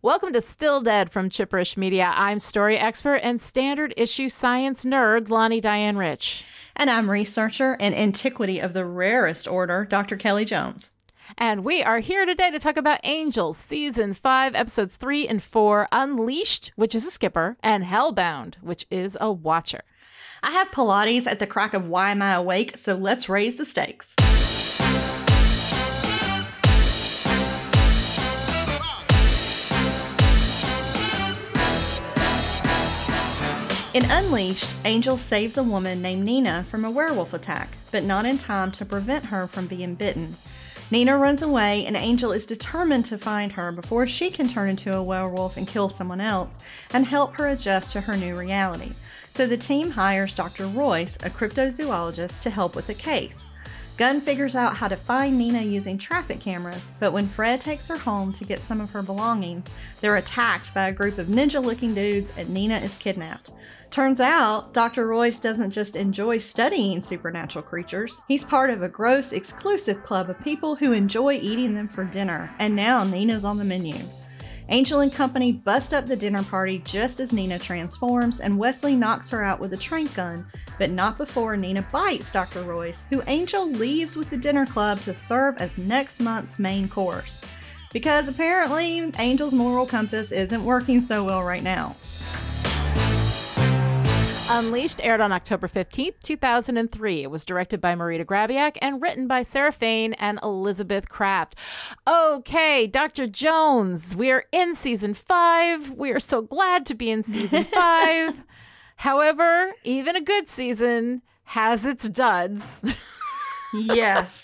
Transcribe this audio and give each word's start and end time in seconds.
Welcome 0.00 0.32
to 0.34 0.40
Still 0.40 0.80
Dead 0.80 1.10
from 1.10 1.28
Chipperish 1.28 1.76
Media. 1.76 2.12
I'm 2.14 2.38
story 2.38 2.78
expert 2.78 3.16
and 3.16 3.40
standard 3.40 3.92
issue 3.96 4.28
science 4.28 4.84
nerd 4.84 5.28
Lani 5.28 5.60
Diane 5.60 5.96
Rich. 5.96 6.44
And 6.76 6.88
I'm 6.88 7.10
researcher 7.10 7.76
and 7.80 7.92
antiquity 7.96 8.60
of 8.60 8.74
the 8.74 8.84
rarest 8.84 9.48
order, 9.48 9.84
Dr. 9.84 10.16
Kelly 10.16 10.44
Jones. 10.44 10.92
And 11.36 11.64
we 11.64 11.82
are 11.82 11.98
here 11.98 12.24
today 12.26 12.48
to 12.48 12.60
talk 12.60 12.76
about 12.76 13.00
Angels, 13.02 13.58
Season 13.58 14.14
5, 14.14 14.54
Episodes 14.54 14.94
3 14.94 15.26
and 15.26 15.42
4, 15.42 15.88
Unleashed, 15.90 16.70
which 16.76 16.94
is 16.94 17.04
a 17.04 17.10
skipper, 17.10 17.56
and 17.60 17.82
Hellbound, 17.82 18.54
which 18.60 18.86
is 18.92 19.18
a 19.20 19.32
watcher. 19.32 19.82
I 20.44 20.52
have 20.52 20.70
Pilates 20.70 21.26
at 21.26 21.40
the 21.40 21.46
crack 21.48 21.74
of 21.74 21.88
Why 21.88 22.12
Am 22.12 22.22
I 22.22 22.34
Awake, 22.34 22.76
so 22.76 22.94
let's 22.94 23.28
raise 23.28 23.56
the 23.56 23.64
stakes. 23.64 24.14
In 33.94 34.04
Unleashed, 34.04 34.76
Angel 34.84 35.16
saves 35.16 35.56
a 35.56 35.62
woman 35.62 36.02
named 36.02 36.22
Nina 36.22 36.66
from 36.70 36.84
a 36.84 36.90
werewolf 36.90 37.32
attack, 37.32 37.70
but 37.90 38.04
not 38.04 38.26
in 38.26 38.36
time 38.36 38.70
to 38.72 38.84
prevent 38.84 39.24
her 39.24 39.48
from 39.48 39.66
being 39.66 39.94
bitten. 39.94 40.36
Nina 40.90 41.16
runs 41.16 41.40
away, 41.40 41.86
and 41.86 41.96
Angel 41.96 42.30
is 42.30 42.44
determined 42.44 43.06
to 43.06 43.16
find 43.16 43.52
her 43.52 43.72
before 43.72 44.06
she 44.06 44.30
can 44.30 44.46
turn 44.46 44.68
into 44.68 44.94
a 44.94 45.02
werewolf 45.02 45.56
and 45.56 45.66
kill 45.66 45.88
someone 45.88 46.20
else 46.20 46.58
and 46.90 47.06
help 47.06 47.36
her 47.36 47.48
adjust 47.48 47.92
to 47.92 48.02
her 48.02 48.14
new 48.14 48.36
reality. 48.36 48.92
So 49.32 49.46
the 49.46 49.56
team 49.56 49.92
hires 49.92 50.34
Dr. 50.34 50.66
Royce, 50.66 51.16
a 51.22 51.30
cryptozoologist, 51.30 52.40
to 52.40 52.50
help 52.50 52.76
with 52.76 52.88
the 52.88 52.94
case. 52.94 53.46
Gunn 53.98 54.20
figures 54.20 54.54
out 54.54 54.76
how 54.76 54.86
to 54.86 54.96
find 54.96 55.36
Nina 55.36 55.60
using 55.60 55.98
traffic 55.98 56.38
cameras, 56.38 56.92
but 57.00 57.12
when 57.12 57.28
Fred 57.28 57.60
takes 57.60 57.88
her 57.88 57.98
home 57.98 58.32
to 58.34 58.44
get 58.44 58.60
some 58.60 58.80
of 58.80 58.90
her 58.90 59.02
belongings, 59.02 59.66
they're 60.00 60.18
attacked 60.18 60.72
by 60.72 60.86
a 60.86 60.92
group 60.92 61.18
of 61.18 61.26
ninja 61.26 61.60
looking 61.60 61.94
dudes 61.94 62.32
and 62.36 62.48
Nina 62.48 62.78
is 62.78 62.94
kidnapped. 62.94 63.50
Turns 63.90 64.20
out, 64.20 64.72
Dr. 64.72 65.08
Royce 65.08 65.40
doesn't 65.40 65.72
just 65.72 65.96
enjoy 65.96 66.38
studying 66.38 67.02
supernatural 67.02 67.64
creatures, 67.64 68.20
he's 68.28 68.44
part 68.44 68.70
of 68.70 68.84
a 68.84 68.88
gross, 68.88 69.32
exclusive 69.32 70.04
club 70.04 70.30
of 70.30 70.38
people 70.44 70.76
who 70.76 70.92
enjoy 70.92 71.32
eating 71.32 71.74
them 71.74 71.88
for 71.88 72.04
dinner, 72.04 72.54
and 72.60 72.76
now 72.76 73.02
Nina's 73.02 73.42
on 73.42 73.58
the 73.58 73.64
menu. 73.64 73.96
Angel 74.70 75.00
and 75.00 75.12
company 75.12 75.50
bust 75.50 75.94
up 75.94 76.04
the 76.04 76.16
dinner 76.16 76.42
party 76.42 76.80
just 76.84 77.20
as 77.20 77.32
Nina 77.32 77.58
transforms, 77.58 78.40
and 78.40 78.58
Wesley 78.58 78.94
knocks 78.94 79.30
her 79.30 79.42
out 79.42 79.60
with 79.60 79.72
a 79.72 79.78
trank 79.78 80.14
gun, 80.14 80.46
but 80.78 80.90
not 80.90 81.16
before 81.16 81.56
Nina 81.56 81.86
bites 81.90 82.30
Dr. 82.30 82.62
Royce, 82.62 83.04
who 83.08 83.22
Angel 83.26 83.66
leaves 83.66 84.14
with 84.14 84.28
the 84.28 84.36
dinner 84.36 84.66
club 84.66 85.00
to 85.00 85.14
serve 85.14 85.56
as 85.56 85.78
next 85.78 86.20
month's 86.20 86.58
main 86.58 86.86
course. 86.86 87.40
Because 87.94 88.28
apparently, 88.28 89.10
Angel's 89.14 89.54
moral 89.54 89.86
compass 89.86 90.32
isn't 90.32 90.62
working 90.62 91.00
so 91.00 91.24
well 91.24 91.42
right 91.42 91.62
now. 91.62 91.96
Unleashed 94.50 95.00
aired 95.04 95.20
on 95.20 95.30
October 95.30 95.68
15th, 95.68 96.14
2003. 96.22 97.22
It 97.22 97.30
was 97.30 97.44
directed 97.44 97.82
by 97.82 97.94
Marita 97.94 98.24
Grabiak 98.24 98.78
and 98.80 99.02
written 99.02 99.28
by 99.28 99.42
Sarah 99.42 99.72
Fain 99.72 100.14
and 100.14 100.40
Elizabeth 100.42 101.10
Kraft. 101.10 101.54
Okay, 102.06 102.86
Dr. 102.86 103.26
Jones, 103.26 104.16
we 104.16 104.30
are 104.30 104.46
in 104.50 104.74
season 104.74 105.12
five. 105.12 105.90
We 105.90 106.12
are 106.12 106.20
so 106.20 106.40
glad 106.40 106.86
to 106.86 106.94
be 106.94 107.10
in 107.10 107.22
season 107.22 107.64
five. 107.74 108.42
However, 108.96 109.74
even 109.84 110.16
a 110.16 110.20
good 110.22 110.48
season 110.48 111.20
has 111.44 111.84
its 111.84 112.08
duds. 112.08 112.82
yes. 113.74 114.42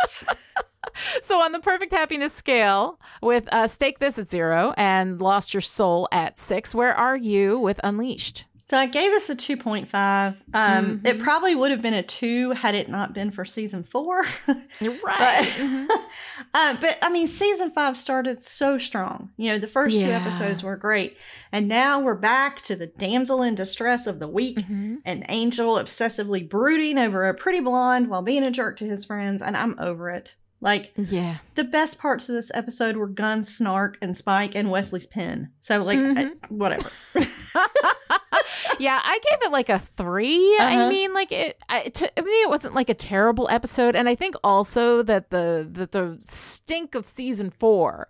so 1.22 1.40
on 1.40 1.52
the 1.52 1.60
perfect 1.60 1.92
happiness 1.92 2.34
scale 2.34 3.00
with 3.22 3.48
uh, 3.52 3.66
stake 3.66 4.00
this 4.00 4.18
at 4.18 4.30
zero 4.30 4.74
and 4.76 5.22
lost 5.22 5.54
your 5.54 5.60
soul 5.62 6.06
at 6.12 6.38
six 6.38 6.74
where 6.74 6.94
are 6.94 7.16
you 7.16 7.58
with 7.58 7.80
unleashed 7.82 8.44
so 8.66 8.78
I 8.78 8.86
gave 8.86 9.10
this 9.10 9.28
a 9.28 9.36
2.5. 9.36 9.86
Um, 9.92 10.36
mm-hmm. 10.54 11.06
It 11.06 11.18
probably 11.18 11.54
would 11.54 11.70
have 11.70 11.82
been 11.82 11.92
a 11.92 12.02
2 12.02 12.52
had 12.52 12.74
it 12.74 12.88
not 12.88 13.12
been 13.12 13.30
for 13.30 13.44
season 13.44 13.82
4. 13.82 14.22
right. 14.46 14.64
but, 14.80 15.44
mm-hmm. 15.44 15.86
uh, 16.54 16.76
but, 16.80 16.98
I 17.02 17.10
mean, 17.10 17.28
season 17.28 17.70
5 17.70 17.96
started 17.98 18.42
so 18.42 18.78
strong. 18.78 19.30
You 19.36 19.50
know, 19.50 19.58
the 19.58 19.68
first 19.68 19.96
yeah. 19.96 20.06
two 20.06 20.12
episodes 20.12 20.62
were 20.62 20.76
great. 20.76 21.18
And 21.52 21.68
now 21.68 22.00
we're 22.00 22.14
back 22.14 22.62
to 22.62 22.74
the 22.74 22.86
damsel 22.86 23.42
in 23.42 23.54
distress 23.54 24.06
of 24.06 24.18
the 24.18 24.28
week 24.28 24.58
mm-hmm. 24.58 24.96
and 25.04 25.26
Angel 25.28 25.74
obsessively 25.74 26.48
brooding 26.48 26.96
over 26.98 27.28
a 27.28 27.34
pretty 27.34 27.60
blonde 27.60 28.08
while 28.08 28.22
being 28.22 28.44
a 28.44 28.50
jerk 28.50 28.78
to 28.78 28.86
his 28.86 29.04
friends. 29.04 29.42
And 29.42 29.58
I'm 29.58 29.76
over 29.78 30.08
it. 30.08 30.36
Like, 30.64 30.92
yeah, 30.96 31.36
the 31.56 31.64
best 31.64 31.98
parts 31.98 32.30
of 32.30 32.34
this 32.34 32.50
episode 32.54 32.96
were 32.96 33.06
Gunn, 33.06 33.44
Snark, 33.44 33.98
and 34.00 34.16
Spike, 34.16 34.54
and 34.54 34.70
Wesley's 34.70 35.06
pen. 35.06 35.50
So, 35.60 35.84
like, 35.84 35.98
mm-hmm. 35.98 36.18
I, 36.18 36.46
whatever. 36.48 36.90
yeah, 38.78 38.98
I 39.04 39.18
gave 39.30 39.42
it 39.42 39.52
like 39.52 39.68
a 39.68 39.78
3 39.78 40.56
uh-huh. 40.58 40.66
I 40.66 40.88
mean, 40.88 41.12
like, 41.12 41.30
it. 41.32 41.62
I, 41.68 41.82
to 41.82 42.04
me, 42.16 42.32
it 42.40 42.48
wasn't 42.48 42.74
like 42.74 42.88
a 42.88 42.94
terrible 42.94 43.46
episode, 43.50 43.94
and 43.94 44.08
I 44.08 44.14
think 44.14 44.36
also 44.42 45.02
that 45.02 45.28
the 45.28 45.68
that 45.70 45.92
the 45.92 46.16
stink 46.22 46.94
of 46.94 47.04
season 47.04 47.50
four, 47.50 48.08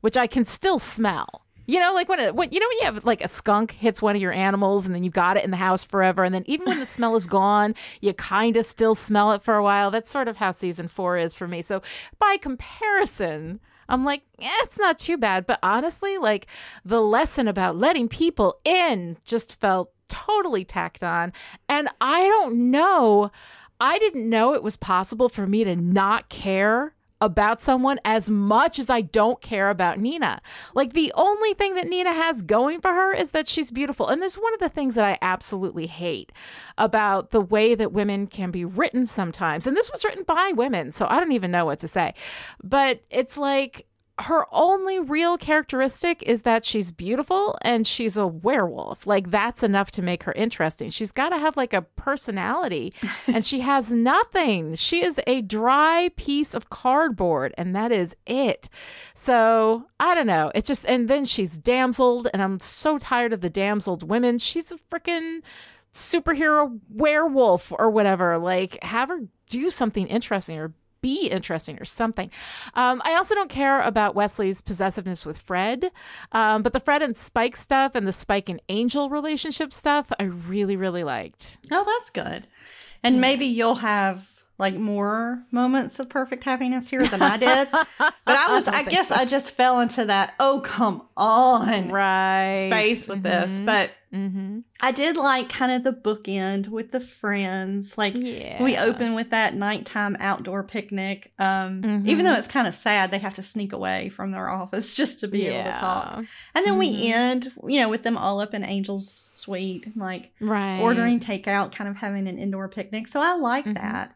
which 0.00 0.16
I 0.16 0.28
can 0.28 0.44
still 0.44 0.78
smell 0.78 1.45
you 1.66 1.80
know, 1.80 1.92
like 1.92 2.08
when 2.08 2.20
it, 2.20 2.34
when 2.34 2.50
you 2.50 2.60
know 2.60 2.66
when 2.66 2.78
you 2.78 2.84
have 2.84 3.04
like 3.04 3.22
a 3.22 3.28
skunk 3.28 3.72
hits 3.72 4.00
one 4.00 4.16
of 4.16 4.22
your 4.22 4.32
animals 4.32 4.86
and 4.86 4.94
then 4.94 5.02
you've 5.02 5.12
got 5.12 5.36
it 5.36 5.44
in 5.44 5.50
the 5.50 5.56
house 5.56 5.84
forever, 5.84 6.24
and 6.24 6.34
then 6.34 6.44
even 6.46 6.66
when 6.66 6.78
the 6.78 6.86
smell 6.86 7.16
is 7.16 7.26
gone, 7.26 7.74
you 8.00 8.12
kind 8.14 8.56
of 8.56 8.64
still 8.64 8.94
smell 8.94 9.32
it 9.32 9.42
for 9.42 9.54
a 9.54 9.62
while. 9.62 9.90
That's 9.90 10.10
sort 10.10 10.28
of 10.28 10.36
how 10.36 10.52
season 10.52 10.88
four 10.88 11.18
is 11.18 11.34
for 11.34 11.48
me. 11.48 11.62
So 11.62 11.82
by 12.18 12.36
comparison, 12.36 13.60
I'm 13.88 14.04
like, 14.04 14.22
yeah, 14.38 14.50
it's 14.62 14.78
not 14.78 14.98
too 14.98 15.16
bad. 15.16 15.46
But 15.46 15.58
honestly, 15.62 16.18
like 16.18 16.46
the 16.84 17.02
lesson 17.02 17.48
about 17.48 17.76
letting 17.76 18.08
people 18.08 18.60
in 18.64 19.16
just 19.24 19.58
felt 19.60 19.92
totally 20.08 20.64
tacked 20.64 21.02
on, 21.02 21.32
and 21.68 21.88
I 22.00 22.24
don't 22.24 22.70
know. 22.70 23.30
I 23.78 23.98
didn't 23.98 24.28
know 24.28 24.54
it 24.54 24.62
was 24.62 24.76
possible 24.76 25.28
for 25.28 25.46
me 25.46 25.62
to 25.64 25.76
not 25.76 26.30
care 26.30 26.94
about 27.20 27.60
someone 27.60 27.98
as 28.04 28.30
much 28.30 28.78
as 28.78 28.90
I 28.90 29.00
don't 29.00 29.40
care 29.40 29.70
about 29.70 29.98
Nina. 29.98 30.40
Like 30.74 30.92
the 30.92 31.12
only 31.16 31.54
thing 31.54 31.74
that 31.74 31.88
Nina 31.88 32.12
has 32.12 32.42
going 32.42 32.80
for 32.80 32.92
her 32.92 33.12
is 33.12 33.30
that 33.30 33.48
she's 33.48 33.70
beautiful. 33.70 34.08
And 34.08 34.20
this 34.20 34.32
is 34.32 34.42
one 34.42 34.54
of 34.54 34.60
the 34.60 34.68
things 34.68 34.94
that 34.96 35.04
I 35.04 35.18
absolutely 35.22 35.86
hate 35.86 36.32
about 36.76 37.30
the 37.30 37.40
way 37.40 37.74
that 37.74 37.92
women 37.92 38.26
can 38.26 38.50
be 38.50 38.64
written 38.64 39.06
sometimes. 39.06 39.66
And 39.66 39.76
this 39.76 39.90
was 39.90 40.04
written 40.04 40.24
by 40.24 40.52
women, 40.54 40.92
so 40.92 41.06
I 41.08 41.18
don't 41.18 41.32
even 41.32 41.50
know 41.50 41.64
what 41.64 41.78
to 41.80 41.88
say. 41.88 42.14
But 42.62 43.00
it's 43.10 43.36
like 43.36 43.86
her 44.18 44.46
only 44.50 44.98
real 44.98 45.36
characteristic 45.36 46.22
is 46.22 46.42
that 46.42 46.64
she's 46.64 46.90
beautiful 46.90 47.58
and 47.60 47.86
she's 47.86 48.16
a 48.16 48.26
werewolf. 48.26 49.06
Like 49.06 49.30
that's 49.30 49.62
enough 49.62 49.90
to 49.92 50.02
make 50.02 50.22
her 50.22 50.32
interesting. 50.32 50.88
She's 50.88 51.12
got 51.12 51.30
to 51.30 51.38
have 51.38 51.56
like 51.56 51.74
a 51.74 51.82
personality 51.82 52.94
and 53.26 53.44
she 53.44 53.60
has 53.60 53.92
nothing. 53.92 54.74
She 54.74 55.04
is 55.04 55.20
a 55.26 55.42
dry 55.42 56.10
piece 56.16 56.54
of 56.54 56.70
cardboard 56.70 57.52
and 57.58 57.76
that 57.76 57.92
is 57.92 58.16
it. 58.26 58.70
So, 59.14 59.86
I 60.00 60.14
don't 60.14 60.26
know. 60.26 60.50
It's 60.54 60.68
just 60.68 60.86
and 60.86 61.08
then 61.08 61.26
she's 61.26 61.58
damseled 61.58 62.28
and 62.32 62.40
I'm 62.40 62.58
so 62.58 62.96
tired 62.96 63.34
of 63.34 63.42
the 63.42 63.50
damseled 63.50 64.02
women. 64.02 64.38
She's 64.38 64.72
a 64.72 64.78
freaking 64.90 65.40
superhero 65.92 66.80
werewolf 66.88 67.70
or 67.78 67.90
whatever. 67.90 68.38
Like 68.38 68.82
have 68.82 69.10
her 69.10 69.20
do 69.50 69.68
something 69.68 70.06
interesting 70.06 70.58
or 70.58 70.72
be 71.00 71.28
interesting 71.28 71.78
or 71.80 71.84
something. 71.84 72.30
Um, 72.74 73.00
I 73.04 73.14
also 73.14 73.34
don't 73.34 73.50
care 73.50 73.80
about 73.80 74.14
Wesley's 74.14 74.60
possessiveness 74.60 75.24
with 75.24 75.38
Fred, 75.38 75.90
um, 76.32 76.62
but 76.62 76.72
the 76.72 76.80
Fred 76.80 77.02
and 77.02 77.16
Spike 77.16 77.56
stuff 77.56 77.94
and 77.94 78.06
the 78.06 78.12
Spike 78.12 78.48
and 78.48 78.60
Angel 78.68 79.08
relationship 79.10 79.72
stuff, 79.72 80.10
I 80.18 80.24
really, 80.24 80.76
really 80.76 81.04
liked. 81.04 81.58
Oh, 81.70 81.84
that's 81.84 82.10
good. 82.10 82.46
And 83.02 83.20
maybe 83.20 83.46
you'll 83.46 83.76
have 83.76 84.35
like 84.58 84.74
more 84.74 85.42
moments 85.50 85.98
of 85.98 86.08
perfect 86.08 86.44
happiness 86.44 86.88
here 86.88 87.04
than 87.04 87.20
I 87.20 87.36
did. 87.36 87.68
but 87.70 88.14
I 88.26 88.54
was, 88.54 88.66
I, 88.68 88.78
I 88.78 88.82
guess, 88.84 89.08
so. 89.08 89.16
I 89.16 89.24
just 89.24 89.50
fell 89.50 89.80
into 89.80 90.06
that. 90.06 90.34
Oh, 90.40 90.60
come 90.64 91.02
on, 91.16 91.90
right 91.90 92.68
space 92.68 93.06
with 93.06 93.22
mm-hmm. 93.22 93.50
this. 93.52 93.60
But 93.60 93.90
mm-hmm. 94.12 94.60
I 94.80 94.92
did 94.92 95.16
like 95.16 95.50
kind 95.50 95.72
of 95.72 95.84
the 95.84 95.92
bookend 95.92 96.68
with 96.68 96.90
the 96.90 97.00
friends. 97.00 97.98
Like 97.98 98.14
yeah. 98.16 98.62
we 98.62 98.78
open 98.78 99.14
with 99.14 99.30
that 99.30 99.54
nighttime 99.54 100.16
outdoor 100.20 100.62
picnic. 100.62 101.32
Um, 101.38 101.82
mm-hmm. 101.82 102.08
Even 102.08 102.24
though 102.24 102.34
it's 102.34 102.48
kind 102.48 102.66
of 102.66 102.74
sad, 102.74 103.10
they 103.10 103.18
have 103.18 103.34
to 103.34 103.42
sneak 103.42 103.74
away 103.74 104.08
from 104.08 104.32
their 104.32 104.48
office 104.48 104.94
just 104.96 105.20
to 105.20 105.28
be 105.28 105.40
yeah. 105.40 105.50
able 105.50 105.72
to 105.72 105.78
talk. 105.78 106.24
And 106.54 106.64
then 106.64 106.78
we 106.78 106.90
mm-hmm. 106.90 107.12
end, 107.12 107.52
you 107.66 107.80
know, 107.80 107.90
with 107.90 108.04
them 108.04 108.16
all 108.16 108.40
up 108.40 108.54
in 108.54 108.64
Angel's 108.64 109.30
suite, 109.34 109.94
like 109.96 110.32
right. 110.40 110.80
ordering 110.80 111.20
takeout, 111.20 111.74
kind 111.74 111.90
of 111.90 111.96
having 111.96 112.26
an 112.26 112.38
indoor 112.38 112.68
picnic. 112.68 113.06
So 113.06 113.20
I 113.20 113.34
like 113.34 113.64
mm-hmm. 113.64 113.74
that. 113.74 114.15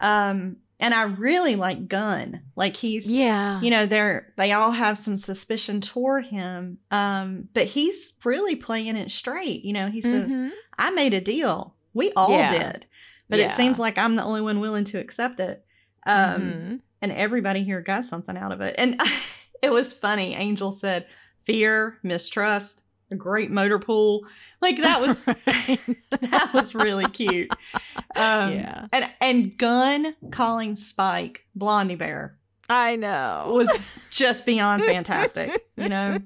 Um, 0.00 0.56
and 0.80 0.94
I 0.94 1.02
really 1.02 1.56
like 1.56 1.88
Gunn. 1.88 2.42
Like 2.54 2.76
he's 2.76 3.10
yeah, 3.10 3.60
you 3.60 3.70
know, 3.70 3.86
they're 3.86 4.32
they 4.36 4.52
all 4.52 4.70
have 4.70 4.96
some 4.98 5.16
suspicion 5.16 5.80
toward 5.80 6.26
him. 6.26 6.78
Um, 6.90 7.48
but 7.52 7.66
he's 7.66 8.12
really 8.24 8.54
playing 8.54 8.96
it 8.96 9.10
straight. 9.10 9.64
You 9.64 9.72
know, 9.72 9.88
he 9.88 10.00
says, 10.00 10.30
mm-hmm. 10.30 10.48
I 10.78 10.90
made 10.90 11.14
a 11.14 11.20
deal. 11.20 11.74
We 11.94 12.12
all 12.12 12.30
yeah. 12.30 12.72
did. 12.72 12.86
But 13.28 13.40
yeah. 13.40 13.46
it 13.46 13.50
seems 13.52 13.78
like 13.78 13.98
I'm 13.98 14.16
the 14.16 14.24
only 14.24 14.40
one 14.40 14.60
willing 14.60 14.84
to 14.84 15.00
accept 15.00 15.40
it. 15.40 15.64
Um, 16.06 16.40
mm-hmm. 16.40 16.76
and 17.02 17.12
everybody 17.12 17.64
here 17.64 17.80
got 17.80 18.04
something 18.04 18.36
out 18.36 18.52
of 18.52 18.60
it. 18.60 18.76
And 18.78 19.00
it 19.62 19.70
was 19.70 19.92
funny. 19.92 20.34
Angel 20.34 20.72
said, 20.72 21.06
fear, 21.44 21.98
mistrust, 22.02 22.82
a 23.10 23.16
great 23.16 23.50
motor 23.50 23.78
pool. 23.78 24.24
Like 24.60 24.78
that 24.78 25.00
was 25.06 25.24
that 26.20 26.50
was 26.54 26.74
really 26.74 27.06
cute. 27.08 27.50
Um, 28.16 28.52
Yeah. 28.52 28.86
And 28.92 29.10
and 29.20 29.56
Gunn 29.58 30.14
calling 30.30 30.76
Spike 30.76 31.46
Blondie 31.54 31.94
Bear 31.96 32.36
I 32.68 32.96
know. 32.96 33.50
was 33.54 33.70
just 34.10 34.44
beyond 34.44 34.84
fantastic. 34.86 35.66
You 35.76 35.88
know. 35.88 36.18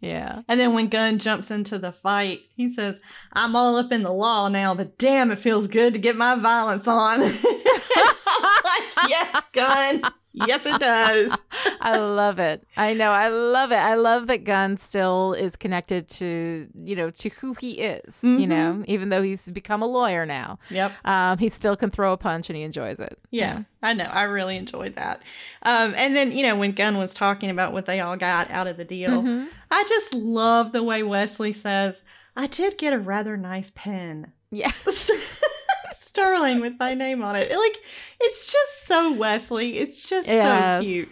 Yeah. 0.00 0.42
And 0.48 0.58
then 0.58 0.72
when 0.72 0.88
Gunn 0.88 1.18
jumps 1.18 1.50
into 1.50 1.78
the 1.78 1.92
fight, 1.92 2.40
he 2.56 2.68
says, 2.72 2.98
"I'm 3.34 3.54
all 3.54 3.76
up 3.76 3.92
in 3.92 4.02
the 4.02 4.12
law 4.12 4.48
now, 4.48 4.74
but 4.74 4.96
damn, 4.98 5.30
it 5.30 5.38
feels 5.38 5.66
good 5.68 5.92
to 5.92 5.98
get 5.98 6.16
my 6.16 6.34
violence 6.36 6.88
on." 6.88 7.20
like, 7.20 8.82
yes, 9.08 9.42
Gunn. 9.52 10.02
Yes, 10.46 10.64
it 10.66 10.78
does. 10.80 11.36
I 11.80 11.96
love 11.98 12.38
it. 12.38 12.64
I 12.76 12.94
know. 12.94 13.10
I 13.10 13.28
love 13.28 13.72
it. 13.72 13.76
I 13.76 13.94
love 13.94 14.26
that 14.28 14.44
Gunn 14.44 14.76
still 14.76 15.32
is 15.32 15.56
connected 15.56 16.08
to, 16.10 16.68
you 16.74 16.96
know, 16.96 17.10
to 17.10 17.28
who 17.30 17.54
he 17.54 17.72
is, 17.80 18.22
you 18.24 18.38
Mhm. 18.38 18.48
know, 18.48 18.84
even 18.86 19.08
though 19.08 19.22
he's 19.22 19.48
become 19.50 19.82
a 19.82 19.86
lawyer 19.86 20.24
now. 20.26 20.58
Yep. 20.70 20.92
Um, 21.04 21.38
he 21.38 21.48
still 21.48 21.76
can 21.76 21.90
throw 21.90 22.12
a 22.12 22.16
punch 22.16 22.48
and 22.50 22.56
he 22.56 22.62
enjoys 22.62 23.00
it. 23.00 23.18
Yeah, 23.30 23.62
I 23.82 23.94
know. 23.94 24.04
I 24.04 24.24
really 24.24 24.56
enjoyed 24.56 24.96
that. 24.96 25.22
Um, 25.62 25.94
and 25.96 26.14
then, 26.16 26.32
you 26.32 26.42
know, 26.42 26.56
when 26.56 26.72
Gunn 26.72 26.96
was 26.98 27.14
talking 27.14 27.50
about 27.50 27.72
what 27.72 27.86
they 27.86 28.00
all 28.00 28.16
got 28.16 28.50
out 28.50 28.66
of 28.66 28.76
the 28.76 28.84
deal, 28.84 29.22
Mhm. 29.22 29.48
I 29.70 29.84
just 29.88 30.14
love 30.14 30.72
the 30.72 30.82
way 30.82 31.02
Wesley 31.02 31.52
says, 31.52 32.02
I 32.36 32.46
did 32.46 32.78
get 32.78 32.92
a 32.92 32.98
rather 32.98 33.36
nice 33.36 33.70
pen. 33.74 34.32
Yeah. 34.50 34.70
Sterling 36.00 36.60
with 36.60 36.74
my 36.78 36.94
name 36.94 37.22
on 37.22 37.36
it. 37.36 37.50
Like, 37.50 37.78
it's 38.20 38.50
just 38.50 38.86
so 38.86 39.12
Wesley. 39.12 39.78
It's 39.78 40.08
just 40.08 40.28
Yes. 40.28 40.80
so 40.82 40.84
cute. 40.84 41.08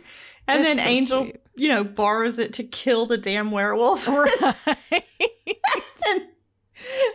And 0.48 0.60
It's 0.60 0.68
then 0.68 0.78
so 0.78 0.84
Angel, 0.90 1.32
you 1.56 1.68
know, 1.68 1.84
borrows 1.84 2.38
it 2.38 2.52
to 2.54 2.64
kill 2.64 3.06
the 3.06 3.18
damn 3.18 3.50
werewolf. 3.50 4.06
Right. 4.08 5.04
and 6.08 6.22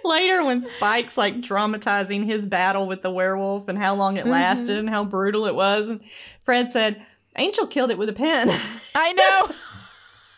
later, 0.03 0.43
when 0.43 0.61
Spike's 0.63 1.17
like 1.17 1.41
dramatizing 1.41 2.23
his 2.23 2.45
battle 2.45 2.87
with 2.87 3.01
the 3.03 3.11
werewolf 3.11 3.67
and 3.67 3.77
how 3.77 3.95
long 3.95 4.17
it 4.17 4.25
Mhm. 4.25 4.29
lasted 4.31 4.77
and 4.77 4.89
how 4.89 5.03
brutal 5.03 5.45
it 5.45 5.55
was, 5.55 5.87
and 5.89 6.01
Fred 6.43 6.71
said, 6.71 7.05
Angel 7.37 7.67
killed 7.67 7.91
it 7.91 7.97
with 7.97 8.09
a 8.09 8.13
pen. 8.13 8.49
I 8.95 9.13
know. 9.13 9.49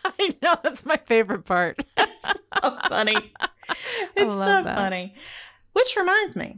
I 0.19 0.35
know. 0.41 0.55
That's 0.63 0.85
my 0.85 0.97
favorite 1.05 1.45
part. 1.45 1.83
It's 1.97 2.21
so 2.61 2.77
funny. 2.89 3.33
It's 4.15 4.31
so 4.33 4.37
that. 4.63 4.75
funny. 4.75 5.15
Which 5.71 5.95
reminds 5.97 6.35
me, 6.35 6.57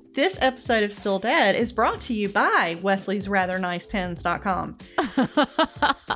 this 0.13 0.37
episode 0.41 0.83
of 0.83 0.91
Still 0.91 1.19
Dead 1.19 1.55
is 1.55 1.71
brought 1.71 2.01
to 2.01 2.13
you 2.13 2.27
by 2.27 2.77
Wesley's 2.81 3.29
Rather 3.29 3.57
Nice 3.57 3.85
Pens.com. 3.85 4.77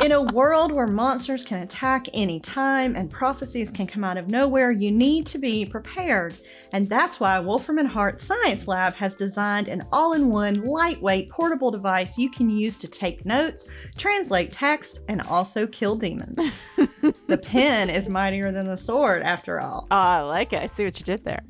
In 0.04 0.12
a 0.12 0.22
world 0.22 0.74
where 0.74 0.88
monsters 0.88 1.46
can 1.46 1.62
attack 1.62 2.08
any 2.14 2.42
time 2.42 2.96
and 2.96 3.10
prophecies 3.10 3.72
can 3.72 3.88
come 3.88 4.04
out 4.04 4.18
of 4.18 4.28
nowhere, 4.28 4.72
you 4.72 4.92
need 4.92 5.26
to 5.28 5.38
be 5.38 5.66
prepared. 5.66 6.36
And 6.74 6.90
that's 6.90 7.22
why 7.22 7.40
Wolfram 7.40 7.78
and 7.78 7.88
Hart 7.88 8.20
Science 8.20 8.68
Lab 8.68 8.96
has 8.96 9.16
designed 9.16 9.70
an 9.70 9.86
all 9.94 10.12
in 10.14 10.30
one, 10.30 10.66
lightweight, 10.66 11.30
portable 11.30 11.72
device 11.72 12.18
you 12.18 12.30
can 12.30 12.50
use 12.50 12.78
to 12.80 12.90
take 12.90 13.26
notes, 13.26 13.66
translate 13.98 14.52
text, 14.52 15.00
and 15.08 15.22
also 15.22 15.66
kill 15.68 15.96
demons. 15.96 16.38
the 17.28 17.38
pen 17.38 17.90
is 17.90 18.10
mightier 18.10 18.52
than 18.52 18.68
the 18.68 18.76
sword, 18.76 19.22
after 19.22 19.62
all. 19.62 19.88
Oh, 19.90 19.96
I 19.96 20.22
like 20.22 20.52
it. 20.52 20.62
I 20.62 20.68
see 20.68 20.84
what 20.84 21.00
you 21.00 21.06
did 21.06 21.24
there. 21.24 21.44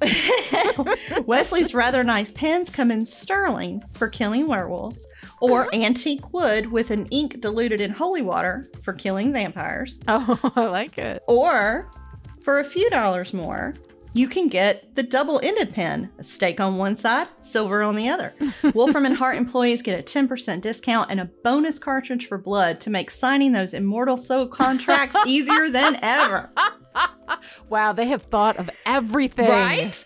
Wesley's 1.26 1.74
rather 1.74 2.04
nice 2.04 2.32
pens 2.36 2.70
come 2.70 2.92
in 2.92 3.06
sterling 3.06 3.84
for 3.94 4.08
killing 4.08 4.48
werewolves, 4.48 5.08
or 5.42 5.62
uh-huh. 5.62 5.70
antique 5.74 6.34
wood 6.34 6.72
with 6.72 6.92
an 6.92 7.06
ink 7.08 7.40
diluted 7.40 7.82
in 7.82 7.92
holy 7.92 8.22
water 8.22 8.70
for 8.84 8.94
killing 8.94 9.34
vampires, 9.34 10.00
Oh, 10.08 10.52
I 10.56 10.66
like 10.68 10.98
it. 10.98 11.24
or 11.28 11.90
for 12.44 12.60
a 12.60 12.64
few 12.64 12.90
dollars 12.92 13.34
more, 13.34 13.74
you 14.14 14.30
can 14.30 14.48
get 14.48 14.96
the 14.96 15.04
double 15.04 15.42
ended 15.44 15.74
pen, 15.74 16.10
a 16.20 16.24
stake 16.24 16.62
on 16.62 16.78
one 16.78 16.96
side, 16.96 17.28
silver 17.42 17.84
on 17.84 17.96
the 17.96 18.08
other. 18.08 18.34
Wolfram 18.74 19.06
and 19.06 19.18
Hart 19.18 19.36
employees 19.36 19.82
get 19.82 20.00
a 20.00 20.04
10% 20.04 20.62
discount 20.62 21.12
and 21.12 21.20
a 21.20 21.30
bonus 21.44 21.78
cartridge 21.80 22.28
for 22.28 22.38
blood 22.38 22.80
to 22.82 22.90
make 22.90 23.12
signing 23.12 23.52
those 23.52 23.74
immortal 23.74 24.16
soul 24.16 24.48
contracts 24.48 25.18
easier 25.26 25.70
than 25.70 25.98
ever. 26.02 26.50
Wow, 27.68 27.92
they 27.92 28.06
have 28.08 28.22
thought 28.22 28.56
of 28.58 28.70
everything. 28.86 29.50
Right? 29.50 30.06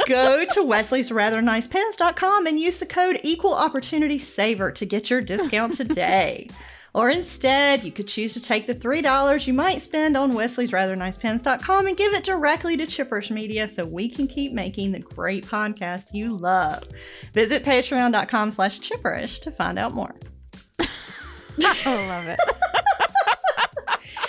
Go 0.06 0.44
to 0.52 0.62
Wesley's 0.62 1.12
Rather 1.12 1.42
Nice 1.42 1.66
Pens.com 1.66 2.46
and 2.46 2.58
use 2.58 2.78
the 2.78 2.86
code 2.86 3.20
Equal 3.22 3.54
Opportunity 3.54 4.18
Saver 4.18 4.70
to 4.72 4.84
get 4.84 5.10
your 5.10 5.20
discount 5.20 5.74
today. 5.74 6.48
Or 6.92 7.08
instead, 7.08 7.84
you 7.84 7.92
could 7.92 8.08
choose 8.08 8.32
to 8.34 8.42
take 8.42 8.66
the 8.66 8.74
$3 8.74 9.46
you 9.46 9.52
might 9.52 9.80
spend 9.80 10.16
on 10.16 10.32
Wesley's 10.32 10.72
Rather 10.72 10.96
Nice 10.96 11.16
Pens.com 11.16 11.86
and 11.86 11.96
give 11.96 12.14
it 12.14 12.24
directly 12.24 12.76
to 12.76 12.84
Chipperish 12.84 13.30
Media 13.30 13.68
so 13.68 13.84
we 13.84 14.08
can 14.08 14.26
keep 14.26 14.52
making 14.52 14.90
the 14.90 14.98
great 14.98 15.46
podcast 15.46 16.12
you 16.12 16.36
love. 16.36 16.82
Visit 17.32 17.64
patreon.com 17.64 18.50
slash 18.50 18.80
chipperish 18.80 19.40
to 19.42 19.52
find 19.52 19.78
out 19.78 19.94
more. 19.94 20.16
I 21.62 22.08
love 22.08 22.26
it. 22.26 23.06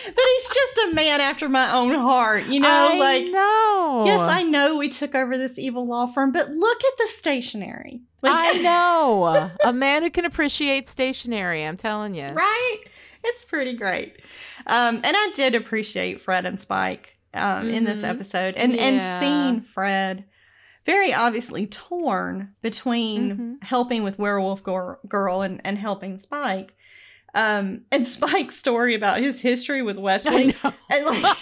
But 0.06 0.24
he's 0.38 0.48
just 0.50 0.78
a 0.90 0.94
man 0.94 1.22
after 1.22 1.48
my 1.50 1.74
own 1.74 1.94
heart, 1.94 2.46
you 2.48 2.60
know? 2.60 2.70
I 2.70 2.98
like, 2.98 3.28
know. 3.32 4.04
Yes, 4.06 4.22
I 4.22 4.44
know 4.44 4.76
we 4.78 4.90
took 4.90 5.14
over 5.16 5.38
this 5.38 5.60
evil 5.60 5.86
law 5.88 6.08
firm, 6.08 6.32
but 6.32 6.50
look 6.52 6.84
at 6.84 6.98
the 6.98 7.08
stationery. 7.08 8.02
I 8.24 8.58
know. 8.62 9.52
a 9.64 9.74
man 9.74 10.04
who 10.04 10.10
can 10.10 10.26
appreciate 10.26 10.88
stationery, 10.88 11.66
I'm 11.66 11.78
telling 11.78 12.16
you. 12.16 12.28
right? 12.28 12.78
It's 13.24 13.44
pretty 13.46 13.74
great. 13.74 14.18
Um, 14.68 14.96
and 15.04 15.16
I 15.16 15.32
did 15.36 15.54
appreciate 15.56 16.22
Fred 16.22 16.46
and 16.46 16.60
Spike 16.60 17.18
um, 17.34 17.70
in 17.70 17.84
this 17.84 18.02
Mhm. 18.02 18.10
episode, 18.10 18.56
and 18.56 18.76
and 18.78 19.00
seeing 19.24 19.62
Fred 19.62 20.26
very 20.86 21.14
obviously 21.14 21.68
torn 21.68 22.56
between 22.64 23.38
Mhm. 23.62 23.64
helping 23.64 24.04
with 24.04 24.18
Werewolf 24.18 24.64
Gor- 24.64 25.00
Girl 25.08 25.42
and 25.42 25.62
and 25.64 25.78
helping 25.78 26.18
Spike. 26.18 26.74
Um, 27.34 27.82
and 27.92 28.06
Spike's 28.06 28.58
story 28.58 28.94
about 28.96 29.20
his 29.20 29.40
history 29.40 29.82
with 29.82 29.98
Wesley, 29.98 30.54
and 30.92 31.06
like, 31.06 31.38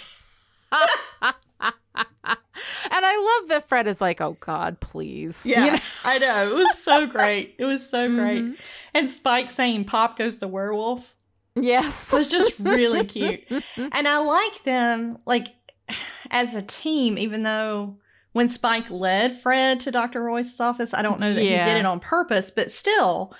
and 1.62 3.04
I 3.04 3.38
love 3.40 3.48
that 3.48 3.68
Fred 3.68 3.86
is 3.86 4.00
like, 4.00 4.20
oh 4.20 4.36
God, 4.40 4.80
please. 4.80 5.44
yeah, 5.46 5.64
You 5.64 5.70
know? 5.72 5.78
I 6.04 6.18
know 6.18 6.50
it 6.50 6.54
was 6.54 6.78
so 6.78 7.06
great. 7.08 7.54
It 7.58 7.64
was 7.64 7.88
so 7.88 8.08
great. 8.08 8.42
Mhm. 8.42 8.58
And 8.94 9.10
Spike 9.10 9.50
saying 9.50 9.84
"Pop 9.84 10.18
goes 10.18 10.38
the 10.38 10.48
werewolf." 10.48 11.14
Yes. 11.56 12.12
It 12.12 12.16
was 12.16 12.28
just 12.28 12.52
really 12.60 13.04
cute. 13.04 13.40
And 13.76 14.06
I 14.08 14.18
like 14.18 14.62
them 14.64 15.18
like 15.26 15.48
as 16.30 16.54
a 16.54 16.62
team, 16.62 17.18
even 17.18 17.42
though 17.42 17.96
when 18.32 18.48
Spike 18.48 18.88
led 18.90 19.40
Fred 19.40 19.80
to 19.80 19.90
Dr. 19.90 20.22
Royce's 20.22 20.60
office, 20.60 20.94
I 20.94 21.02
don't 21.02 21.18
know 21.18 21.34
that 21.34 21.42
Yeah. 21.44 21.64
he 21.66 21.72
did 21.72 21.80
it 21.80 21.86
on 21.86 21.98
purpose, 21.98 22.52
but 22.52 22.70
still 22.70 23.34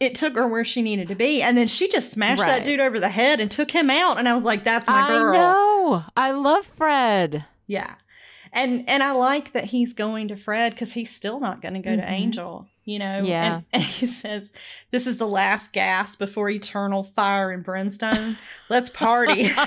it 0.00 0.14
took 0.14 0.34
her 0.36 0.46
where 0.46 0.64
she 0.64 0.82
needed 0.82 1.08
to 1.08 1.14
be. 1.14 1.42
And 1.42 1.56
then 1.58 1.66
she 1.66 1.88
just 1.88 2.10
smashed 2.12 2.42
that 2.42 2.64
dude 2.64 2.80
over 2.80 3.00
the 3.00 3.08
head 3.08 3.40
and 3.40 3.50
took 3.50 3.70
him 3.70 3.90
out. 3.90 4.18
And 4.18 4.28
I 4.28 4.34
was 4.34 4.44
like, 4.44 4.64
that's 4.64 4.86
my 4.88 5.00
I 5.02 5.08
girl. 5.08 5.32
know. 5.32 6.04
I 6.16 6.30
love 6.30 6.64
Fred. 6.66 7.44
Yeah. 7.66 7.94
And 8.52 8.88
and 8.88 9.02
I 9.02 9.12
like 9.12 9.52
that 9.52 9.64
he's 9.64 9.92
going 9.92 10.28
to 10.28 10.36
Fred 10.36 10.72
because 10.72 10.92
he's 10.92 11.14
still 11.14 11.38
not 11.40 11.60
going 11.60 11.74
to 11.74 11.80
go 11.80 11.94
to 11.94 12.00
Mhm. 12.02 12.10
Angel, 12.10 12.66
you 12.88 12.98
know. 12.98 13.20
Yeah. 13.22 13.54
And, 13.56 13.64
and 13.72 13.82
he 13.84 14.06
says, 14.06 14.50
"This 14.90 15.06
is 15.06 15.18
the 15.18 15.26
last 15.28 15.72
gasp 15.72 16.18
before 16.18 16.48
eternal 16.50 17.04
fire 17.04 17.50
and 17.50 17.62
brimstone. 17.62 18.36
Let's 18.68 18.88
party." 18.90 19.50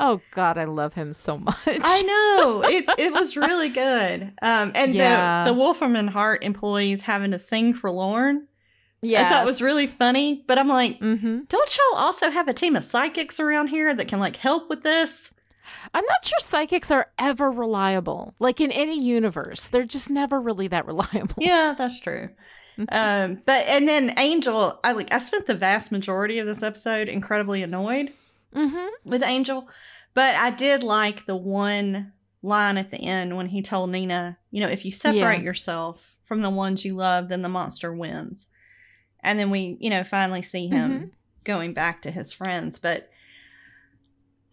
oh 0.00 0.20
God, 0.32 0.58
I 0.58 0.64
love 0.64 0.94
him 0.94 1.12
so 1.12 1.38
much. 1.38 1.56
I 1.66 2.02
know 2.02 2.62
it. 2.66 2.84
It 2.98 3.12
was 3.12 3.36
really 3.36 3.68
good. 3.68 4.32
Um, 4.42 4.72
and 4.74 4.94
Yeah. 4.94 5.44
the 5.44 5.50
the 5.52 5.58
Wolfram 5.58 5.96
and 5.96 6.10
Hart 6.10 6.42
employees 6.42 7.02
having 7.02 7.30
to 7.32 7.38
sing 7.38 7.74
for 7.74 7.90
Lorne, 7.90 8.46
yeah, 9.02 9.26
I 9.26 9.28
thought 9.28 9.46
was 9.46 9.60
really 9.62 9.86
funny. 9.86 10.44
But 10.46 10.58
I'm 10.58 10.68
like, 10.68 10.98
Mm-hmm. 11.00 11.40
don't 11.48 11.76
y'all 11.76 11.98
also 12.00 12.30
have 12.30 12.48
a 12.48 12.54
team 12.54 12.74
of 12.76 12.84
psychics 12.84 13.38
around 13.38 13.68
here 13.68 13.94
that 13.94 14.08
can 14.08 14.18
like 14.18 14.36
help 14.36 14.68
with 14.70 14.82
this? 14.82 15.30
I'm 15.92 16.04
not 16.04 16.24
sure 16.24 16.38
psychics 16.40 16.90
are 16.90 17.08
ever 17.18 17.50
reliable. 17.50 18.34
Like 18.38 18.60
in 18.60 18.70
any 18.70 18.98
universe, 19.00 19.68
they're 19.68 19.84
just 19.84 20.10
never 20.10 20.40
really 20.40 20.68
that 20.68 20.86
reliable. 20.92 21.36
Yeah, 21.38 21.74
that's 21.76 22.00
true. 22.00 22.30
Mhm. 22.78 22.86
Um, 22.90 23.42
but 23.46 23.66
and 23.68 23.86
then 23.86 24.14
Angel, 24.18 24.80
I 24.82 24.92
like 24.92 25.12
I 25.12 25.18
spent 25.20 25.46
the 25.46 25.54
vast 25.54 25.92
majority 25.92 26.38
of 26.40 26.46
this 26.46 26.62
episode 26.62 27.08
incredibly 27.08 27.62
annoyed 27.62 28.12
Mm-hmm. 28.54 29.08
with 29.10 29.22
Angel, 29.22 29.68
but 30.14 30.36
I 30.36 30.50
did 30.50 30.82
like 30.84 31.26
the 31.26 31.36
one 31.36 32.12
line 32.42 32.76
at 32.76 32.90
the 32.90 32.98
end 32.98 33.36
when 33.36 33.46
he 33.48 33.62
told 33.62 33.90
Nina, 33.90 34.38
you 34.50 34.60
know, 34.60 34.68
if 34.68 34.84
you 34.84 34.92
separate 34.92 35.38
Yeah. 35.38 35.44
yourself 35.44 36.14
from 36.24 36.42
the 36.42 36.50
ones 36.50 36.84
you 36.84 36.94
love, 36.94 37.28
then 37.28 37.42
the 37.42 37.48
monster 37.48 37.92
wins. 37.92 38.46
And 39.20 39.38
then 39.38 39.50
we, 39.50 39.76
you 39.80 39.90
know, 39.90 40.04
finally 40.04 40.42
see 40.42 40.68
him 40.68 40.90
Mm-hmm. 40.92 41.04
going 41.44 41.74
back 41.74 42.02
to 42.02 42.10
his 42.10 42.32
friends, 42.32 42.78
but 42.78 43.10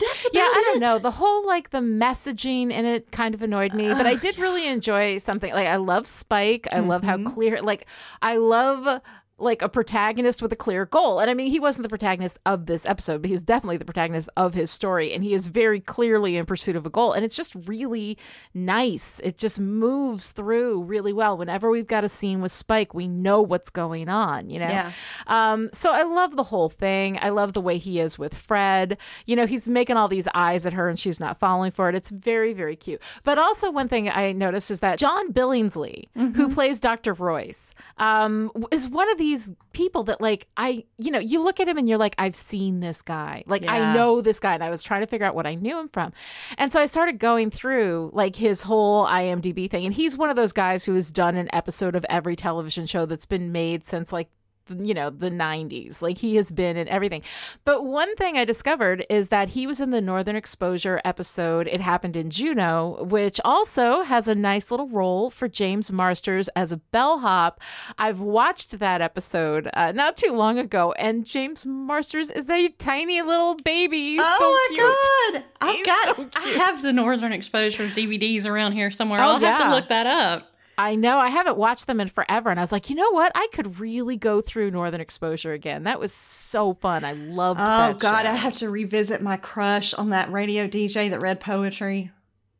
that's 0.02 0.26
about 0.26 0.34
Yeah, 0.34 0.42
I 0.42 0.64
don't 0.66 0.78
it. 0.78 0.86
know. 0.86 1.00
The 1.00 1.12
whole 1.12 1.46
like 1.46 1.70
the 1.70 1.80
messaging 1.80 2.72
in 2.72 2.86
it 2.86 3.12
kind 3.12 3.34
of 3.34 3.42
annoyed 3.42 3.74
me, 3.74 3.94
but 3.94 4.06
I 4.06 4.16
did 4.16 4.38
really 4.38 4.68
enjoy 4.68 5.18
something. 5.18 5.54
Like 5.54 5.68
I 5.68 5.78
love 5.78 6.08
Spike. 6.08 6.68
I 6.72 6.78
mm-hmm. 6.78 6.90
love 6.90 7.04
how 7.04 7.18
clear 7.24 7.62
like 7.62 7.88
I 8.22 8.38
love 8.38 9.02
like 9.42 9.62
a 9.62 9.70
protagonist 9.70 10.42
with 10.42 10.54
a 10.54 10.56
clear 10.56 10.86
goal. 10.86 11.20
And 11.20 11.30
I 11.30 11.34
mean, 11.34 11.50
he 11.50 11.60
wasn't 11.60 11.84
the 11.84 11.90
protagonist 11.90 12.40
of 12.46 12.66
this 12.66 12.86
episode, 12.86 13.22
but 13.22 13.30
he's 13.30 13.42
definitely 13.42 13.78
the 13.78 13.86
protagonist 13.86 14.30
of 14.38 14.54
his 14.54 14.72
story. 14.72 15.14
And 15.14 15.24
he 15.24 15.34
is 15.34 15.48
very 15.48 15.80
clearly 15.80 16.38
in 16.38 16.46
pursuit 16.46 16.76
of 16.76 16.86
a 16.86 16.90
goal. 16.90 17.14
And 17.14 17.26
it's 17.26 17.36
just 17.36 17.56
really 17.56 18.18
nice. 18.54 19.20
It 19.24 19.38
just 19.38 19.60
moves 19.60 20.32
through 20.32 20.84
really 20.84 21.14
well. 21.14 21.38
Whenever 21.38 21.70
we've 21.70 21.88
got 21.88 22.04
a 22.04 22.10
scene 22.10 22.42
with 22.42 22.52
Spike, 22.52 22.94
we 22.94 23.08
know 23.08 23.42
what's 23.42 23.70
going 23.70 24.10
on, 24.10 24.50
you 24.50 24.60
know? 24.60 24.68
Yeah. 24.68 24.92
Um, 25.28 25.70
so 25.74 25.92
I 25.92 26.04
love 26.04 26.36
the 26.36 26.44
whole 26.44 26.70
thing. 26.70 27.18
I 27.22 27.30
love 27.30 27.54
the 27.54 27.62
way 27.62 27.78
he 27.78 28.00
is 28.00 28.20
with 28.20 28.34
Fred. 28.34 28.98
You 29.26 29.36
know, 29.36 29.46
he's 29.46 29.68
making 29.68 29.98
all 29.98 30.08
these 30.08 30.28
eyes 30.34 30.66
at 30.66 30.74
her 30.74 30.88
and 30.88 31.00
she's 31.00 31.20
not 31.20 31.38
falling 31.38 31.72
for 31.72 31.90
it. 31.90 31.96
It's 31.96 32.10
very, 32.10 32.54
very 32.54 32.76
cute. 32.76 33.02
But 33.24 33.38
also, 33.38 33.72
one 33.72 33.88
thing 33.88 34.10
I 34.10 34.32
noticed 34.32 34.72
is 34.72 34.80
that 34.80 35.00
John 35.00 35.34
Billingsley, 35.34 36.10
who 36.36 36.50
plays 36.50 36.80
Dr. 36.80 37.14
Royce, 37.14 37.74
um, 37.98 38.52
is 38.72 38.88
one 38.88 39.10
of 39.12 39.18
these 39.32 39.54
people 39.72 40.04
that, 40.04 40.20
like, 40.20 40.48
I, 40.58 40.84
you 40.98 41.12
know, 41.12 41.20
you 41.20 41.42
look 41.42 41.60
at 41.60 41.68
him 41.68 41.78
and 41.78 41.88
you're 41.88 41.98
like, 41.98 42.16
I've 42.18 42.36
seen 42.36 42.82
this 42.82 43.02
guy. 43.02 43.44
Like, 43.48 43.66
I 43.66 43.94
know 43.94 44.22
this 44.22 44.40
guy. 44.40 44.54
And 44.54 44.64
I 44.64 44.70
was 44.70 44.84
trying 44.84 45.02
to 45.02 45.08
figure 45.08 45.26
out 45.26 45.36
what 45.36 45.48
I 45.48 45.56
knew 45.56 45.80
him 45.80 45.90
from. 45.90 46.12
And 46.58 46.72
so 46.72 46.80
I 46.80 46.86
started 46.86 47.18
going 47.18 47.50
through, 47.50 48.12
like, 48.14 48.36
his 48.36 48.64
whole 48.64 49.08
IMDb 49.08 49.70
thing. 49.72 49.86
And 49.86 49.94
he's 49.94 50.18
one 50.18 50.30
of 50.30 50.36
those 50.36 50.52
guys 50.52 50.84
who 50.84 50.96
has 50.96 51.12
done 51.12 51.38
an 51.38 51.50
episode 51.54 51.96
of 51.96 52.06
every 52.10 52.36
television 52.36 52.86
show 52.86 53.06
that's 53.06 53.26
been 53.26 53.52
made 53.52 53.86
since, 53.86 54.12
like, 54.12 54.30
you 54.70 54.94
know 54.94 55.10
the 55.10 55.30
90s 55.30 56.02
like 56.02 56.18
he 56.20 56.36
has 56.36 56.52
been 56.52 56.78
in 56.78 56.88
everything 56.88 57.22
but 57.66 57.84
one 57.84 58.16
thing 58.16 58.38
i 58.38 58.46
discovered 58.46 59.06
is 59.10 59.28
that 59.30 59.50
he 59.50 59.66
was 59.68 59.82
in 59.82 59.90
the 59.90 60.02
northern 60.02 60.36
exposure 60.36 61.02
episode 61.04 61.68
it 61.68 61.82
happened 61.82 62.16
in 62.16 62.30
juneau 62.30 63.04
which 63.10 63.40
also 63.44 64.04
has 64.04 64.28
a 64.28 64.36
nice 64.36 64.72
little 64.72 64.88
role 64.88 65.30
for 65.30 65.48
james 65.48 65.92
marsters 65.92 66.48
as 66.50 66.72
a 66.72 66.78
bellhop 66.78 67.60
i've 67.98 68.20
watched 68.20 68.80
that 68.80 69.02
episode 69.02 69.70
uh, 69.74 69.92
not 69.92 70.16
too 70.16 70.32
long 70.32 70.58
ago 70.58 70.92
and 70.94 71.26
james 71.26 71.66
marsters 71.66 72.30
is 72.30 72.50
a 72.50 72.70
tiny 72.70 73.22
little 73.22 73.56
baby 73.56 74.12
He's 74.12 74.22
so 74.22 74.28
oh 74.30 74.68
cute. 74.70 74.82
my 74.82 75.40
god! 75.40 75.44
I've 75.62 75.76
He's 75.76 75.86
got 75.86 76.16
so 76.16 76.30
I 76.36 76.50
have 76.66 76.82
the 76.82 76.92
Northern 76.94 77.32
Exposure 77.32 77.88
DVDs 77.88 78.46
around 78.46 78.74
here 78.74 78.92
somewhere. 78.92 79.20
Oh, 79.22 79.24
I'll 79.34 79.40
have 79.40 79.60
to 79.62 79.70
look 79.70 79.90
that 79.90 80.08
up. 80.08 80.51
I 80.84 80.96
know. 80.96 81.20
I 81.20 81.30
haven't 81.30 81.58
watched 81.58 81.86
them 81.86 82.00
in 82.02 82.08
forever. 82.08 82.50
And 82.50 82.60
I 82.60 82.64
was 82.64 82.72
like, 82.72 82.90
you 82.90 82.96
know 82.96 83.12
what? 83.12 83.32
I 83.36 83.48
could 83.54 83.80
really 83.80 84.18
go 84.18 84.42
through 84.42 84.72
Northern 84.72 85.00
Exposure 85.02 85.54
again. 85.54 85.84
That 85.84 86.00
was 86.00 86.12
so 86.12 86.74
fun. 86.74 87.04
I 87.04 87.14
loved 87.14 87.60
Oh 87.62 87.64
that. 87.64 88.00
god, 88.00 88.24
show. 88.24 88.30
I 88.30 88.34
have 88.34 88.56
to 88.58 88.70
revisit 88.70 89.22
my 89.22 89.38
crush 89.38 89.94
on 89.94 90.10
that 90.10 90.32
radio 90.32 90.68
DJ 90.68 91.10
that 91.12 91.22
read 91.22 91.40
poetry. 91.40 92.12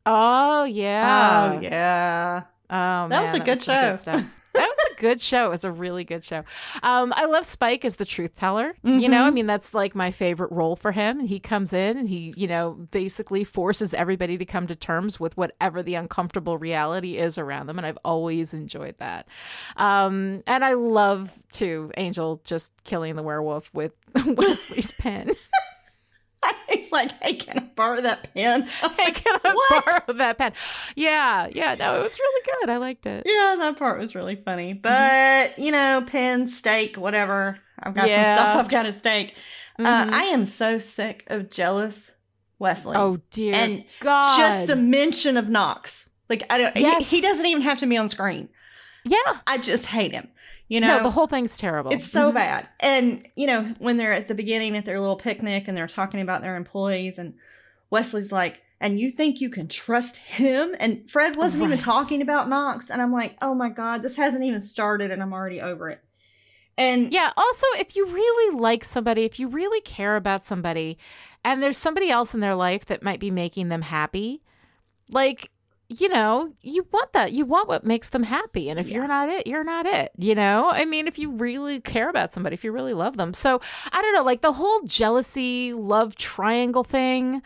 Oh 0.06 0.64
yeah. 0.64 1.52
Oh 1.56 1.60
yeah. 1.60 2.42
Oh, 2.70 3.08
That 3.08 3.22
was 3.22 3.32
man, 3.32 3.40
a 3.42 3.44
good 3.44 3.60
some 3.62 3.74
show. 3.74 3.96
stuff. 3.96 4.24
that 4.54 4.68
was 4.68 4.78
a 4.96 5.00
good 5.00 5.20
show. 5.20 5.46
It 5.46 5.50
was 5.50 5.64
a 5.64 5.72
really 5.72 6.04
good 6.04 6.22
show. 6.22 6.44
Um, 6.82 7.12
I 7.16 7.24
love 7.26 7.46
Spike 7.46 7.84
as 7.84 7.96
the 7.96 8.04
truth 8.04 8.34
teller. 8.34 8.74
You 8.82 9.08
know, 9.08 9.22
I 9.24 9.30
Mhm. 9.30 9.34
mean, 9.34 9.46
that's 9.46 9.72
like 9.74 9.94
my 9.94 10.10
favorite 10.10 10.52
role 10.52 10.76
for 10.76 10.92
him. 10.92 11.20
He 11.20 11.40
comes 11.40 11.72
in 11.72 11.96
and 11.96 12.08
he, 12.08 12.32
you 12.36 12.46
know, 12.46 12.72
basically 12.90 13.44
forces 13.44 13.94
everybody 13.94 14.36
to 14.38 14.44
come 14.44 14.66
to 14.66 14.76
terms 14.76 15.18
with 15.18 15.36
whatever 15.36 15.82
the 15.82 15.94
uncomfortable 15.94 16.58
reality 16.58 17.16
is 17.18 17.38
around 17.38 17.66
them. 17.66 17.78
And 17.78 17.86
I've 17.86 17.98
always 18.04 18.52
enjoyed 18.52 18.96
that. 18.98 19.26
Um, 19.76 20.42
and 20.46 20.64
I 20.64 20.74
love 20.74 21.38
too 21.50 21.90
Angel 21.96 22.40
just 22.44 22.72
killing 22.84 23.16
the 23.16 23.22
werewolf 23.22 23.72
with 23.74 23.92
Wesley's 24.26 24.92
pen. 24.92 25.32
Like, 26.98 27.10
hey, 27.24 27.34
can 27.34 27.58
I 27.58 27.60
borrow 27.74 28.00
that 28.02 28.34
pen? 28.34 28.62
hey, 28.98 29.12
can 29.12 29.40
I 29.44 29.54
What? 29.54 29.84
borrow 30.06 30.18
that 30.18 30.36
pen? 30.36 30.52
Yeah, 30.94 31.48
yeah. 31.50 31.74
No, 31.74 31.98
it 31.98 32.02
was 32.02 32.18
really 32.18 32.42
good. 32.60 32.70
I 32.70 32.76
liked 32.76 33.06
it. 33.06 33.22
Yeah, 33.24 33.56
that 33.60 33.78
part 33.78 33.98
was 33.98 34.14
really 34.14 34.36
funny. 34.36 34.74
But, 34.74 35.58
you 35.58 35.72
know, 35.72 36.04
pen, 36.06 36.48
stake, 36.48 36.96
whatever. 36.98 37.58
I've 37.82 37.94
got 37.94 38.08
Yeah. 38.08 38.24
some 38.24 38.34
stuff 38.44 38.56
I've 38.56 38.68
got 38.70 38.82
to 38.82 38.92
stake. 38.92 39.34
Uh, 39.78 40.04
Mhm. 40.06 40.12
I 40.12 40.24
am 40.24 40.44
so 40.44 40.78
sick 40.78 41.24
of 41.28 41.48
jealous 41.48 42.10
Wesley. 42.58 42.96
Oh 42.96 43.18
dear 43.30 43.54
and 43.54 43.84
God! 44.00 44.36
just 44.38 44.66
the 44.66 44.76
mention 44.76 45.36
of 45.38 45.48
Knox. 45.48 46.08
Like 46.28 46.44
I 46.50 46.58
don't 46.58 46.76
Yes. 46.76 47.08
he, 47.08 47.16
he 47.16 47.22
doesn't 47.22 47.46
even 47.46 47.62
have 47.62 47.78
to 47.78 47.86
be 47.86 47.96
on 47.96 48.08
screen. 48.10 48.50
Yeah. 49.04 49.40
I 49.46 49.58
just 49.58 49.86
hate 49.86 50.12
him. 50.12 50.28
You 50.68 50.80
know, 50.80 50.98
no, 50.98 51.02
the 51.02 51.10
whole 51.10 51.26
thing's 51.26 51.56
terrible. 51.56 51.92
it's 51.92 52.06
so 52.10 52.30
Mhm. 52.30 52.34
bad. 52.34 52.68
And 52.80 53.28
you 53.36 53.46
know, 53.46 53.74
when 53.78 53.96
they're 53.98 54.12
at 54.12 54.28
the 54.28 54.34
beginning 54.34 54.76
at 54.76 54.84
their 54.84 54.98
little 55.00 55.16
picnic 55.16 55.64
and 55.68 55.76
they're 55.76 55.86
talking 55.86 56.20
about 56.20 56.40
their 56.42 56.56
employees 56.56 57.18
and 57.18 57.34
Wesley's 57.90 58.32
like, 58.32 58.60
and 58.80 58.98
you 58.98 59.10
think 59.12 59.40
you 59.40 59.48
can 59.50 59.68
trust 59.68 60.16
him? 60.16 60.74
And 60.80 61.08
Fred 61.08 61.36
wasn't 61.36 61.62
even 61.62 61.78
talking 61.78 62.20
about 62.22 62.48
Knox. 62.48 62.90
And 62.90 63.00
I'm 63.00 63.12
like, 63.12 63.36
oh 63.40 63.54
my 63.54 63.68
God, 63.68 64.02
this 64.02 64.16
hasn't 64.16 64.42
even 64.42 64.60
started 64.60 65.10
and 65.12 65.22
I'm 65.22 65.32
already 65.32 65.60
over 65.60 65.88
it. 65.90 66.02
And 66.76 67.12
Yeah. 67.12 67.32
Also, 67.36 67.66
if 67.78 67.94
you 67.94 68.06
really 68.06 68.56
like 68.58 68.82
somebody, 68.82 69.24
if 69.24 69.38
you 69.38 69.46
really 69.46 69.80
care 69.82 70.16
about 70.16 70.44
somebody, 70.44 70.98
and 71.44 71.62
there's 71.62 71.76
somebody 71.78 72.10
else 72.10 72.34
in 72.34 72.40
their 72.40 72.54
life 72.56 72.84
that 72.86 73.02
might 73.04 73.20
be 73.20 73.30
making 73.30 73.68
them 73.68 73.82
happy, 73.82 74.42
like 75.08 75.50
you 76.00 76.08
know, 76.08 76.52
you 76.62 76.86
want 76.92 77.12
that. 77.12 77.32
You 77.32 77.44
want 77.44 77.68
what 77.68 77.84
makes 77.84 78.08
them 78.08 78.24
happy. 78.24 78.68
And 78.68 78.78
if 78.78 78.88
you're 78.88 79.06
not 79.06 79.28
it, 79.28 79.46
you're 79.46 79.64
not 79.64 79.86
it. 79.86 80.12
You 80.16 80.34
know? 80.34 80.70
I 80.70 80.84
mean, 80.84 81.06
if 81.06 81.18
you 81.18 81.30
really 81.30 81.80
care 81.80 82.08
about 82.08 82.32
somebody, 82.32 82.54
if 82.54 82.64
you 82.64 82.72
really 82.72 82.94
love 82.94 83.16
them. 83.16 83.34
So 83.34 83.60
I 83.92 84.02
don't 84.02 84.14
know, 84.14 84.22
like 84.22 84.40
the 84.40 84.52
whole 84.52 84.82
jealousy, 84.82 85.72
love 85.72 86.16
triangle 86.16 86.84
thing 86.84 87.42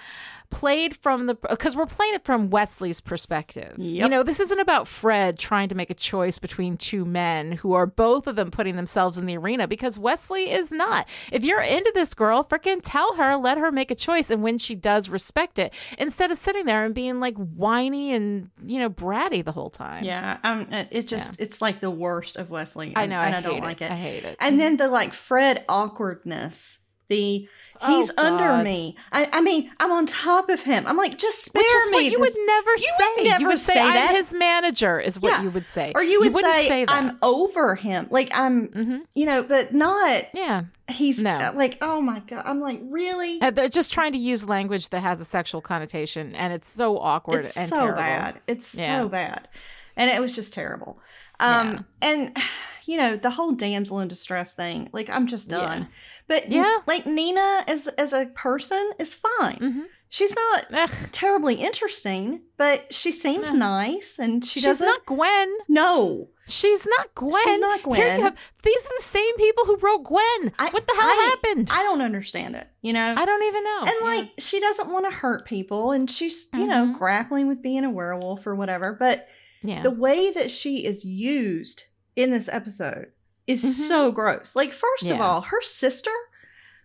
played 0.51 0.97
from 0.97 1.27
the 1.27 1.35
because 1.35 1.77
we're 1.77 1.87
playing 1.87 2.15
it 2.15 2.25
from 2.25 2.51
Wesley's 2.51 3.01
perspective. 3.01 3.75
You 3.79 4.09
know, 4.09 4.23
this 4.23 4.41
isn't 4.41 4.59
about 4.61 4.87
Fred 4.89 5.39
trying 5.39 5.69
to 5.69 5.75
make 5.75 5.91
a 5.91 5.95
choice 5.95 6.39
between 6.39 6.77
two 6.77 7.05
men 7.05 7.53
who 7.53 7.73
are 7.75 7.87
both 7.87 8.27
of 8.27 8.37
them 8.37 8.51
putting 8.51 8.77
themselves 8.77 9.19
in 9.19 9.27
the 9.27 9.37
arena 9.37 9.67
because 9.69 9.99
Wesley 9.99 10.51
is 10.51 10.71
not. 10.73 11.09
If 11.33 11.45
you're 11.45 11.61
into 11.63 11.91
this 11.95 12.15
girl, 12.15 12.45
freaking 12.45 12.81
tell 12.83 13.15
her, 13.17 13.37
let 13.37 13.59
her 13.59 13.71
make 13.73 13.91
a 13.91 13.95
choice 13.95 14.31
and 14.31 14.43
when 14.43 14.59
she 14.59 14.75
does 14.75 15.09
respect 15.09 15.59
it 15.59 15.73
instead 15.99 16.31
of 16.31 16.39
sitting 16.39 16.67
there 16.67 16.85
and 16.85 16.95
being 16.95 17.21
like 17.21 17.37
whiny 17.37 18.13
and, 18.13 18.51
you 18.65 18.79
know, 18.79 18.89
bratty 18.91 19.45
the 19.45 19.53
whole 19.53 19.71
time. 19.71 20.05
yeah, 20.05 20.39
um, 20.45 20.67
it 20.71 21.07
just 21.09 21.41
it's 21.41 21.61
like 21.61 21.81
the 21.81 21.91
worst 21.91 22.37
of 22.37 22.51
Wesley. 22.51 22.95
I 22.97 23.03
and- 23.03 23.11
know, 23.11 23.21
and 23.21 23.35
I, 23.35 23.39
I, 23.39 23.41
don't 23.41 23.55
hate 23.55 23.63
like 23.63 23.81
it. 23.83 23.87
it. 23.87 23.91
I 23.93 23.97
hate 23.97 24.25
it. 24.25 24.37
And 24.41 24.61
then 24.61 24.77
the 24.77 24.89
like 24.89 25.13
Fred 25.13 25.65
awkwardness. 25.69 26.79
The 27.09 27.49
Oh, 27.81 28.01
he's 28.01 28.11
under 28.17 28.65
me. 28.65 28.97
I, 29.13 29.29
I 29.35 29.41
mean, 29.43 29.71
I'm 29.79 29.93
on 29.93 30.07
top 30.07 30.49
of 30.49 30.63
him. 30.63 30.87
I'm 30.87 30.97
like, 30.97 31.19
just 31.19 31.45
spare 31.45 31.63
me. 31.91 32.05
you 32.09 32.13
this- 32.13 32.21
would 32.21 32.47
never 32.47 32.71
you 32.71 32.79
say. 32.79 33.15
would 33.33 33.41
you 33.41 33.47
would 33.49 33.59
say, 33.59 33.75
say 33.75 33.81
I'm 33.83 33.95
that. 33.95 34.17
his 34.17 34.33
manager, 34.33 34.99
is 34.99 35.21
what 35.21 35.33
Yeah. 35.33 35.43
you 35.43 35.51
would 35.51 35.69
say. 35.69 35.93
or 35.95 36.03
you 36.03 36.21
would 36.21 36.33
wouldn't 36.33 36.55
say, 36.55 36.69
say 36.69 36.85
that. 36.87 36.91
I'm 36.91 37.19
over 37.21 37.75
him. 37.75 38.07
Like 38.11 38.31
I'm, 38.35 38.69
hmm 38.69 38.97
you 39.15 39.27
know, 39.27 39.43
but 39.43 39.75
not. 39.75 40.25
Yeah. 40.33 40.65
He's 40.89 41.23
No. 41.23 41.37
uh, 41.37 41.53
like, 41.55 41.77
oh 41.83 42.01
my 42.01 42.21
god. 42.21 42.45
I'm 42.47 42.61
like, 42.61 42.81
really? 42.85 43.43
Uh, 43.43 43.51
They're 43.51 43.69
just 43.69 43.93
trying 43.93 44.13
to 44.13 44.19
use 44.19 44.49
language 44.49 44.89
that 44.89 45.01
has 45.01 45.21
a 45.21 45.25
sexual 45.27 45.61
connotation, 45.61 46.35
and 46.35 46.55
it's 46.55 46.71
so 46.71 46.99
awkward 46.99 47.45
It's 47.45 47.57
and 47.59 47.69
so 47.69 47.77
terrible. 47.81 47.99
bad. 47.99 48.41
It's 48.47 48.75
Yeah. 48.75 49.03
so 49.03 49.09
bad, 49.11 49.49
and 49.97 50.11
it 50.11 50.21
was 50.21 50.35
just 50.35 50.55
terrible. 50.55 50.99
Um, 51.41 51.85
and 52.01 52.35
you 52.87 52.97
know 52.97 53.17
the 53.17 53.31
whole 53.31 53.53
damsel 53.53 54.01
in 54.01 54.09
distress 54.09 54.55
thing. 54.55 54.89
Like 54.93 55.11
I'm 55.11 55.27
just 55.27 55.51
Yeah. 55.51 55.59
done. 55.59 55.89
But 56.29 56.49
Yeah. 56.49 56.79
like 56.87 57.07
Nina 57.07 57.65
as 57.67 57.87
as 57.89 58.13
a 58.13 58.27
person 58.27 58.91
is 58.99 59.15
fine. 59.15 59.57
hmm 59.59 59.83
She's 60.09 60.33
not 60.37 60.67
Ugh, 60.73 60.91
terribly 61.11 61.57
interesting, 61.57 62.43
but 62.57 62.95
she 62.95 63.11
seems 63.11 63.53
nice, 63.53 64.21
and 64.21 64.45
she 64.45 64.61
she's 64.61 64.63
doesn't. 64.63 64.87
She's 64.87 64.95
not 64.95 65.05
Gwen. 65.05 65.53
no, 65.69 66.29
She's 66.47 66.87
not 66.87 67.13
Gwen. 67.17 67.43
she's 67.45 67.59
not 67.59 67.81
Here 67.81 67.85
Gwen. 67.87 68.19
you 68.19 68.25
have, 68.25 68.37
these 68.63 68.87
are 68.87 68.93
the 68.99 69.03
same 69.03 69.35
people 69.37 69.65
who 69.65 69.77
wrote 69.79 70.05
Gwen. 70.05 70.53
I- 70.61 70.71
what 70.71 70.87
the 70.87 70.93
hell 70.95 71.09
I- 71.11 71.37
happened? 71.43 71.71
I 71.73 71.83
don't 71.83 72.03
understand 72.03 72.55
it. 72.55 72.69
You 72.83 72.93
know, 72.93 73.15
I 73.17 73.25
don't 73.25 73.43
even 73.43 73.65
know. 73.65 73.81
and 73.81 73.91
Yeah. 74.01 74.07
like 74.07 74.31
she 74.39 74.61
doesn't 74.61 74.89
want 74.93 75.07
to 75.07 75.11
hurt 75.11 75.45
people, 75.45 75.91
and 75.91 76.09
she's 76.09 76.47
you 76.55 76.67
know 76.69 76.87
Mhm. 76.87 76.99
grappling 76.99 77.49
with 77.49 77.61
being 77.61 77.85
a 77.85 77.91
werewolf 77.91 78.47
or 78.47 78.55
whatever. 78.55 78.93
But 78.93 79.27
yeah, 79.65 79.83
the 79.83 79.91
way 79.91 80.31
that 80.31 80.53
she 80.53 80.87
is 80.87 81.05
used 81.05 81.83
in 82.15 82.31
this 82.31 82.49
episode 82.49 83.11
is 83.47 83.65
Mhm. 83.65 83.89
so 83.89 84.13
gross. 84.13 84.55
Like, 84.57 84.73
first 84.73 85.11
of 85.11 85.21
all, 85.21 85.43
her 85.43 85.63
sister, 85.63 86.11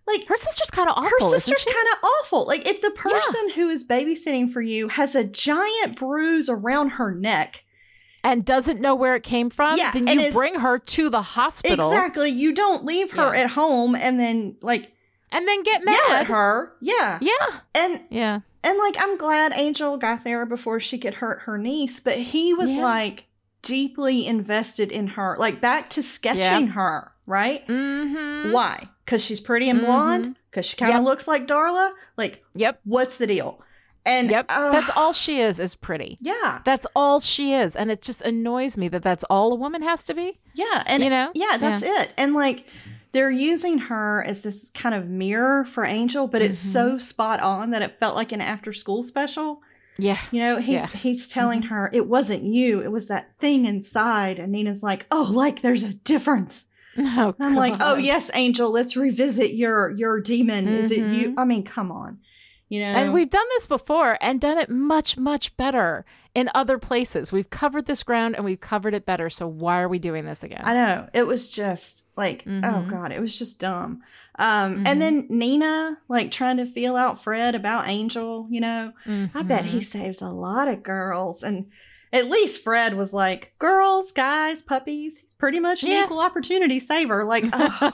like 0.08 0.26
her 0.28 0.38
sister's 0.38 0.70
kind 0.72 0.90
of 0.90 0.96
awful. 0.98 1.10
her 1.32 1.40
sister's 1.40 1.66
kind 1.66 1.88
of 1.94 2.00
awful. 2.04 2.46
Like, 2.46 2.68
if 2.68 2.82
the 2.82 2.92
person 2.92 3.50
who 3.52 3.70
is 3.70 3.84
babysitting 3.86 4.52
for 4.52 4.62
you 4.62 4.88
has 4.90 5.16
a 5.16 5.24
giant 5.24 5.98
bruise 5.98 6.50
around 6.50 6.90
her 6.92 7.14
neck, 7.14 7.64
and 8.24 8.46
doesn't 8.46 8.80
know 8.80 8.94
where 8.94 9.16
it 9.16 9.24
came 9.24 9.50
from. 9.50 9.78
Yeah, 9.80 9.92
then 9.94 10.20
you 10.20 10.32
bring 10.32 10.60
her 10.60 10.78
to 10.78 11.10
the 11.10 11.24
hospital 11.24 11.90
exactly, 11.90 12.30
you 12.30 12.54
don't 12.54 12.86
leave 12.86 13.12
her 13.14 13.34
Yeah. 13.34 13.42
at 13.42 13.50
home 13.52 13.96
and 13.96 14.20
then 14.20 14.58
like 14.62 14.92
and 15.32 15.48
then 15.48 15.64
get 15.64 15.82
yell 15.84 16.12
at 16.12 16.28
her. 16.28 16.74
Yeah, 16.82 17.18
Yeah, 17.20 17.60
and 17.74 18.02
yeah. 18.12 18.40
and 18.64 18.78
like 18.78 18.96
I'm 19.00 19.18
glad 19.18 19.54
Angel 19.56 19.98
got 19.98 20.24
there 20.24 20.46
before 20.46 20.80
she 20.80 21.00
could 21.00 21.16
hurt 21.16 21.42
her 21.46 21.58
niece, 21.58 22.00
but 22.00 22.16
he 22.18 22.54
was 22.54 22.76
Yeah. 22.76 22.84
like 22.84 23.24
deeply 23.62 24.26
invested 24.28 24.92
in 24.92 25.08
her, 25.08 25.36
like 25.40 25.62
back 25.62 25.90
to 25.92 26.04
sketching 26.04 26.68
her, 26.68 27.12
right? 27.26 27.66
Mm-hmm. 27.68 28.52
Why? 28.52 28.90
Because 29.06 29.24
she's 29.24 29.40
pretty 29.40 29.70
and 29.70 29.82
blonde? 29.82 30.36
Because 30.50 30.66
she 30.66 30.78
kind 30.78 30.92
of 30.94 31.00
Yep. 31.00 31.06
looks 31.06 31.28
like 31.28 31.48
Darla? 31.48 31.92
Like, 32.18 32.44
Yep. 32.56 32.80
what's 32.86 33.18
the 33.18 33.28
deal? 33.28 33.62
And 34.06 34.32
Yep. 34.32 34.46
uh, 34.50 34.72
that's 34.72 34.90
all 34.96 35.14
she 35.14 35.40
is. 35.42 35.60
Is 35.60 35.76
pretty. 35.76 36.18
Yeah. 36.22 36.60
That's 36.66 36.88
all 36.96 37.20
she 37.20 37.54
is, 37.54 37.76
and 37.76 37.92
it 37.92 38.02
just 38.02 38.22
annoys 38.24 38.76
me 38.78 38.88
that 38.88 39.04
that's 39.04 39.24
all 39.26 39.52
a 39.54 39.56
woman 39.56 39.84
has 39.84 40.04
to 40.06 40.14
be. 40.16 40.40
Yeah, 40.56 40.84
and 40.88 41.04
You 41.04 41.10
know? 41.12 41.32
yeah, 41.36 41.58
that's 41.60 41.84
it. 41.84 42.12
And 42.18 42.34
like 42.34 42.66
they're 43.12 43.30
using 43.30 43.78
her 43.78 44.24
as 44.26 44.42
this 44.42 44.72
kind 44.74 44.96
of 44.96 45.08
mirror 45.08 45.66
for 45.66 45.86
Angel, 45.86 46.28
but 46.28 46.42
it's 46.42 46.60
Mm-hmm. 46.60 46.72
so 46.72 46.98
spot 46.98 47.42
on 47.42 47.70
that 47.72 47.82
it 47.84 48.00
felt 48.00 48.16
like 48.16 48.32
an 48.32 48.42
after 48.42 48.74
school 48.74 49.04
special. 49.04 49.62
Yeah. 49.98 50.18
You 50.32 50.40
know, 50.40 50.58
he's 50.58 50.74
Yeah. 50.76 50.88
Mm-hmm. 50.88 50.98
he's 50.98 51.28
telling 51.28 51.62
her 51.64 51.90
it 51.94 52.08
wasn't 52.08 52.44
you, 52.44 52.82
it 52.82 52.92
was 52.92 53.08
that 53.08 53.38
thing 53.40 53.66
inside. 53.66 54.40
And 54.40 54.52
Nina's 54.52 54.82
like, 54.84 55.06
"Oh, 55.12 55.30
like 55.32 55.62
there's 55.62 55.84
a 55.84 55.94
difference." 55.94 56.66
Oh, 56.98 57.36
I'm 57.40 57.56
like, 57.56 57.76
"Oh, 57.80 57.96
yes, 57.96 58.30
Angel, 58.34 58.70
let's 58.70 58.96
revisit 58.98 59.54
your 59.54 59.92
your 59.92 60.20
demon. 60.20 60.68
Is 60.68 60.92
it 60.92 61.00
you?" 61.14 61.30
Mhm. 61.32 61.34
I 61.38 61.46
mean, 61.46 61.64
come 61.64 61.92
on. 61.92 62.20
You 62.72 62.80
know. 62.80 62.86
And 62.86 63.12
we've 63.14 63.30
done 63.30 63.46
this 63.50 63.68
before 63.68 64.18
and 64.22 64.40
done 64.40 64.58
it 64.58 64.70
much, 64.70 65.18
much 65.18 65.58
better 65.58 66.06
in 66.34 66.50
other 66.56 66.78
places. 66.80 67.30
We've 67.30 67.50
covered 67.50 67.86
this 67.86 68.02
ground 68.02 68.36
and 68.38 68.46
we've 68.46 68.62
covered 68.62 68.94
it 68.94 69.06
better. 69.06 69.30
So 69.30 69.46
why 69.46 69.82
are 69.82 69.90
we 69.90 70.00
doing 70.00 70.24
this 70.24 70.42
again? 70.42 70.62
I 70.64 70.74
know. 70.74 71.10
It 71.14 71.28
was 71.28 71.50
just 71.52 72.06
like, 72.16 72.44
oh 72.48 72.50
Mhm. 72.50 72.88
god, 72.90 73.12
it 73.12 73.20
was 73.20 73.38
just 73.38 73.60
dumb. 73.60 74.02
Um 74.40 74.78
Mhm. 74.78 74.88
and 74.88 75.02
then 75.02 75.26
Nina 75.30 75.98
like 76.08 76.32
trying 76.32 76.56
to 76.58 76.66
feel 76.66 76.96
out 76.96 77.22
Fred 77.22 77.56
about 77.56 77.90
Angel, 77.90 78.48
you 78.50 78.62
know. 78.62 78.94
I 79.36 79.44
bet 79.44 79.66
he 79.66 79.80
Mhm. 79.80 79.84
saves 79.84 80.22
a 80.22 80.30
lot 80.30 80.70
of 80.70 80.82
girls 80.82 81.44
and 81.44 81.66
at 82.14 82.30
least 82.30 82.62
Fred 82.64 82.96
was 82.96 83.14
like, 83.14 83.54
girls, 83.60 84.12
guys, 84.12 84.62
puppies. 84.62 85.18
He's 85.18 85.34
pretty 85.34 85.60
much 85.60 85.84
an 85.84 85.90
Yeah. 85.92 86.04
equal 86.06 86.20
opportunity 86.20 86.80
saver. 86.80 87.24
Like, 87.24 87.46
oh, 87.54 87.94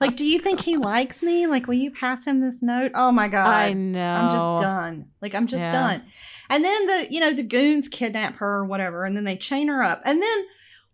like, 0.00 0.16
do 0.16 0.24
you 0.24 0.38
think 0.38 0.60
he 0.60 0.76
likes 0.76 1.22
me? 1.22 1.46
Like, 1.46 1.66
will 1.66 1.74
you 1.74 1.90
pass 1.90 2.24
him 2.26 2.40
this 2.40 2.62
note? 2.62 2.92
Oh 2.94 3.10
my 3.12 3.28
god, 3.28 3.46
I 3.48 3.72
know. 3.72 4.14
I'm 4.14 4.30
just 4.30 4.62
done. 4.62 5.06
Like, 5.20 5.34
I'm 5.34 5.46
just 5.46 5.62
Yeah. 5.64 5.72
done. 5.72 6.02
And 6.50 6.64
then 6.64 6.86
the, 6.86 7.06
you 7.10 7.20
know, 7.20 7.32
the 7.32 7.42
goons 7.42 7.88
kidnap 7.88 8.36
her 8.36 8.56
or 8.58 8.64
whatever, 8.66 9.04
and 9.04 9.16
then 9.16 9.24
they 9.24 9.36
chain 9.36 9.68
her 9.68 9.82
up. 9.82 10.02
And 10.04 10.22
then 10.22 10.44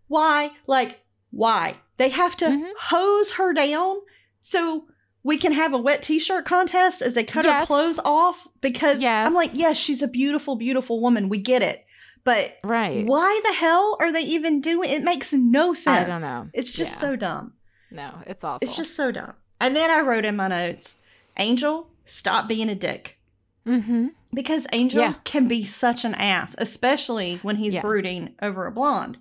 why? 0.06 0.50
Like, 0.66 1.00
why? 1.30 1.74
They 1.96 2.10
have 2.10 2.36
to 2.36 2.46
Mhm. 2.46 2.70
hose 2.78 3.32
her 3.32 3.52
down 3.52 3.96
so 4.42 4.86
we 5.24 5.36
can 5.36 5.52
have 5.52 5.74
a 5.74 5.78
wet 5.78 6.00
t-shirt 6.02 6.44
contest 6.46 7.02
as 7.02 7.14
they 7.14 7.24
cut 7.24 7.44
her 7.44 7.66
clothes 7.66 7.98
off 8.04 8.46
because 8.60 9.02
I'm 9.04 9.34
like, 9.34 9.50
Yes. 9.50 9.56
yes, 9.58 9.76
she's 9.76 10.00
a 10.00 10.08
beautiful, 10.08 10.54
beautiful 10.56 11.00
woman. 11.00 11.28
We 11.28 11.38
get 11.38 11.62
it. 11.62 11.84
But 12.28 12.58
Right. 12.62 13.06
why 13.06 13.40
the 13.46 13.54
hell 13.54 13.96
are 14.00 14.12
they 14.12 14.20
even 14.20 14.60
doing 14.60 14.90
it? 14.90 15.02
makes 15.02 15.32
no 15.32 15.72
sense. 15.72 16.00
I 16.00 16.06
don't 16.06 16.20
know. 16.20 16.50
It's 16.52 16.72
just 16.74 16.92
Yeah. 16.92 16.98
so 16.98 17.16
dumb. 17.16 17.54
No, 17.90 18.10
it's 18.26 18.44
awful. 18.44 18.58
It's 18.60 18.76
just 18.76 18.94
so 18.94 19.10
dumb. 19.10 19.32
And 19.60 19.74
then 19.74 19.90
I 19.90 20.00
wrote 20.00 20.26
in 20.26 20.36
my 20.36 20.48
notes, 20.48 20.96
Angel, 21.38 21.88
stop 22.04 22.46
being 22.46 22.68
a 22.68 22.74
dick. 22.74 23.18
Mm-hmm. 23.66 24.08
Because 24.34 24.66
Angel 24.72 25.00
Yeah. 25.00 25.14
can 25.24 25.48
be 25.48 25.64
such 25.64 26.04
an 26.04 26.14
ass, 26.16 26.54
especially 26.58 27.38
when 27.42 27.56
he's 27.56 27.74
Yeah. 27.74 27.80
brooding 27.80 28.34
over 28.42 28.66
a 28.66 28.72
blonde. 28.72 29.16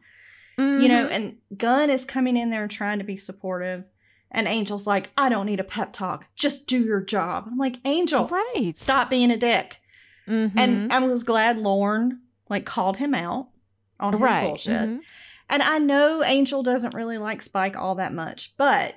You 0.57 0.87
know, 0.89 1.07
and 1.07 1.37
Gunn 1.55 1.89
is 1.91 2.03
coming 2.03 2.35
in 2.35 2.49
there 2.49 2.67
trying 2.67 2.97
to 2.97 3.05
be 3.05 3.15
supportive. 3.15 3.83
And 4.31 4.47
Angel's 4.49 4.85
like, 4.87 5.11
I 5.17 5.29
don't 5.29 5.45
need 5.45 5.59
a 5.61 5.63
pep 5.63 5.93
talk. 5.93 6.25
Just 6.35 6.67
do 6.67 6.79
your 6.83 6.99
job. 6.99 7.45
I'm 7.47 7.57
like, 7.59 7.77
Angel, 7.85 8.27
right. 8.27 8.73
stop 8.75 9.09
being 9.09 9.29
a 9.31 9.37
dick. 9.37 9.77
Mhm. 10.27 10.51
And 10.57 10.91
I 10.91 10.99
was 10.99 11.23
glad 11.23 11.57
Lorne 11.59 12.19
like 12.49 12.65
called 12.65 12.97
him 12.97 13.13
out 13.13 13.49
on 13.99 14.13
his 14.13 14.21
right. 14.21 14.47
bullshit. 14.47 14.73
Mhm. 14.73 14.99
And 15.49 15.63
I 15.63 15.79
know 15.79 16.23
Angel 16.23 16.61
doesn't 16.63 16.93
really 16.93 17.17
like 17.17 17.41
Spike 17.41 17.77
all 17.77 17.95
that 17.95 18.13
much, 18.13 18.53
but 18.57 18.95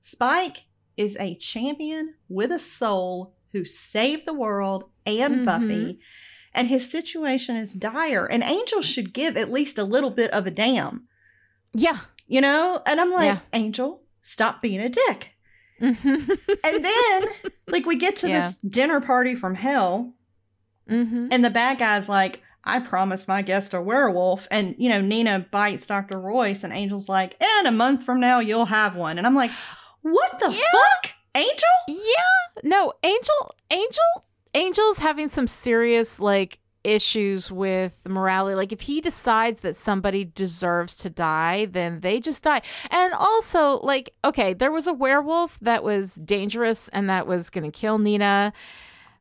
Spike 0.00 0.64
is 0.96 1.16
a 1.18 1.34
champion 1.36 2.14
with 2.28 2.52
a 2.52 2.58
soul 2.58 3.34
who 3.52 3.64
saved 3.64 4.26
the 4.26 4.34
world 4.34 4.90
and 5.06 5.36
Mhm. 5.40 5.44
Buffy. 5.44 6.00
And 6.54 6.68
his 6.68 6.90
situation 6.90 7.56
is 7.56 7.72
dire. 7.74 8.26
And 8.26 8.42
Angel 8.42 8.80
should 8.82 9.12
give 9.12 9.36
at 9.36 9.52
least 9.52 9.78
a 9.78 9.84
little 9.84 10.10
bit 10.10 10.30
of 10.32 10.46
a 10.46 10.50
damn, 10.50 11.06
Yeah. 11.74 11.98
you 12.26 12.40
know? 12.40 12.82
And 12.86 13.00
I'm 13.00 13.12
like, 13.12 13.26
Yeah. 13.26 13.38
Angel, 13.52 14.02
stop 14.22 14.60
being 14.62 14.80
a 14.80 14.88
dick. 14.88 15.34
Mm-hmm. 15.80 16.32
And 16.64 16.84
then, 16.84 17.24
like, 17.68 17.86
we 17.86 17.96
get 17.96 18.16
to 18.16 18.28
Yeah. 18.28 18.46
this 18.48 18.56
dinner 18.56 19.00
party 19.00 19.34
from 19.36 19.54
hell, 19.54 20.14
mm-hmm. 20.90 21.28
and 21.30 21.44
the 21.44 21.50
bad 21.50 21.78
guy's 21.78 22.08
like, 22.08 22.42
I 22.64 22.80
promised 22.80 23.28
my 23.28 23.42
guest 23.42 23.72
a 23.74 23.80
werewolf. 23.80 24.46
And, 24.50 24.74
you 24.78 24.88
know, 24.88 25.00
Nina 25.00 25.46
bites 25.50 25.86
Dr. 25.86 26.20
Royce, 26.20 26.64
and 26.64 26.72
Angel's 26.72 27.08
like, 27.08 27.42
and 27.42 27.66
a 27.66 27.72
month 27.72 28.04
from 28.04 28.20
now, 28.20 28.40
you'll 28.40 28.66
have 28.66 28.94
one. 28.96 29.16
And 29.18 29.26
I'm 29.26 29.34
like, 29.34 29.50
what 30.02 30.38
the 30.40 30.50
Yeah. 30.50 30.62
fuck? 30.72 31.12
Angel? 31.34 31.68
Yeah. 31.88 32.62
No, 32.64 32.92
Angel 33.02 33.54
Angel 33.70 34.24
Angel's 34.54 34.98
having 34.98 35.28
some 35.28 35.46
serious 35.46 36.18
like 36.18 36.58
issues 36.82 37.52
with 37.52 38.00
morality. 38.08 38.56
Like 38.56 38.72
if 38.72 38.80
he 38.82 39.00
decides 39.00 39.60
that 39.60 39.76
somebody 39.76 40.24
deserves 40.24 40.94
to 40.98 41.10
die, 41.10 41.66
then 41.66 42.00
they 42.00 42.18
just 42.18 42.42
die. 42.42 42.62
And 42.90 43.12
also 43.14 43.78
like 43.80 44.14
okay, 44.24 44.54
there 44.54 44.72
was 44.72 44.86
a 44.88 44.92
werewolf 44.92 45.58
that 45.60 45.84
was 45.84 46.14
dangerous 46.16 46.88
and 46.88 47.08
that 47.10 47.26
was 47.26 47.50
going 47.50 47.70
to 47.70 47.78
kill 47.78 47.98
Nina. 47.98 48.52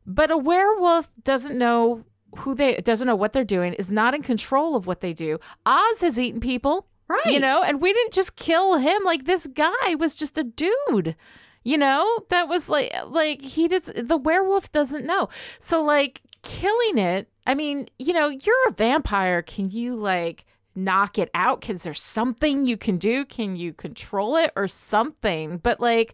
But 0.06 0.32
a 0.32 0.38
werewolf 0.38 1.12
doesn't 1.24 1.58
know 1.58 2.06
who 2.38 2.56
they 2.56 2.76
doesn't 2.78 3.08
know 3.08 3.16
what 3.16 3.34
they're 3.34 3.44
doing, 3.44 3.74
is 3.74 3.92
not 3.92 4.14
in 4.14 4.22
control 4.22 4.76
of 4.76 4.88
what 4.88 5.02
they 5.02 5.14
do. 5.14 5.40
Oz 5.66 6.02
has 6.02 6.20
eaten 6.20 6.40
people. 6.40 6.88
Right. 7.08 7.28
You 7.28 7.40
know, 7.40 7.64
and 7.64 7.82
we 7.82 7.94
didn't 7.94 8.14
just 8.14 8.36
kill 8.36 8.78
him. 8.78 9.02
Like 9.06 9.26
this 9.26 9.48
guy 9.48 9.96
was 9.98 10.14
just 10.14 10.38
a 10.38 10.44
dude. 10.44 11.16
You 11.64 11.78
know, 11.78 12.20
that 12.30 12.48
was 12.48 12.70
like 12.70 12.94
like 13.06 13.42
he 13.42 13.68
does 13.68 13.92
the 13.96 14.18
werewolf 14.18 14.72
doesn't 14.72 15.06
know. 15.06 15.30
So 15.60 15.82
like 15.82 16.22
killing 16.42 16.98
it, 16.98 17.30
I 17.46 17.56
mean, 17.56 17.88
you 17.98 18.14
know, 18.14 18.28
you're 18.28 18.68
a 18.68 18.74
vampire. 18.74 19.42
Can 19.42 19.70
you 19.70 19.96
like 19.96 20.46
knock 20.76 21.18
it 21.18 21.30
out? 21.34 21.62
Cause 21.62 21.84
there 21.84 21.94
something 21.94 22.66
you 22.66 22.78
can 22.78 22.98
do? 22.98 23.26
Can 23.26 23.56
you 23.56 23.74
control 23.74 24.36
it 24.36 24.52
or 24.56 24.68
something? 24.68 25.58
But 25.58 25.80
like 25.80 26.14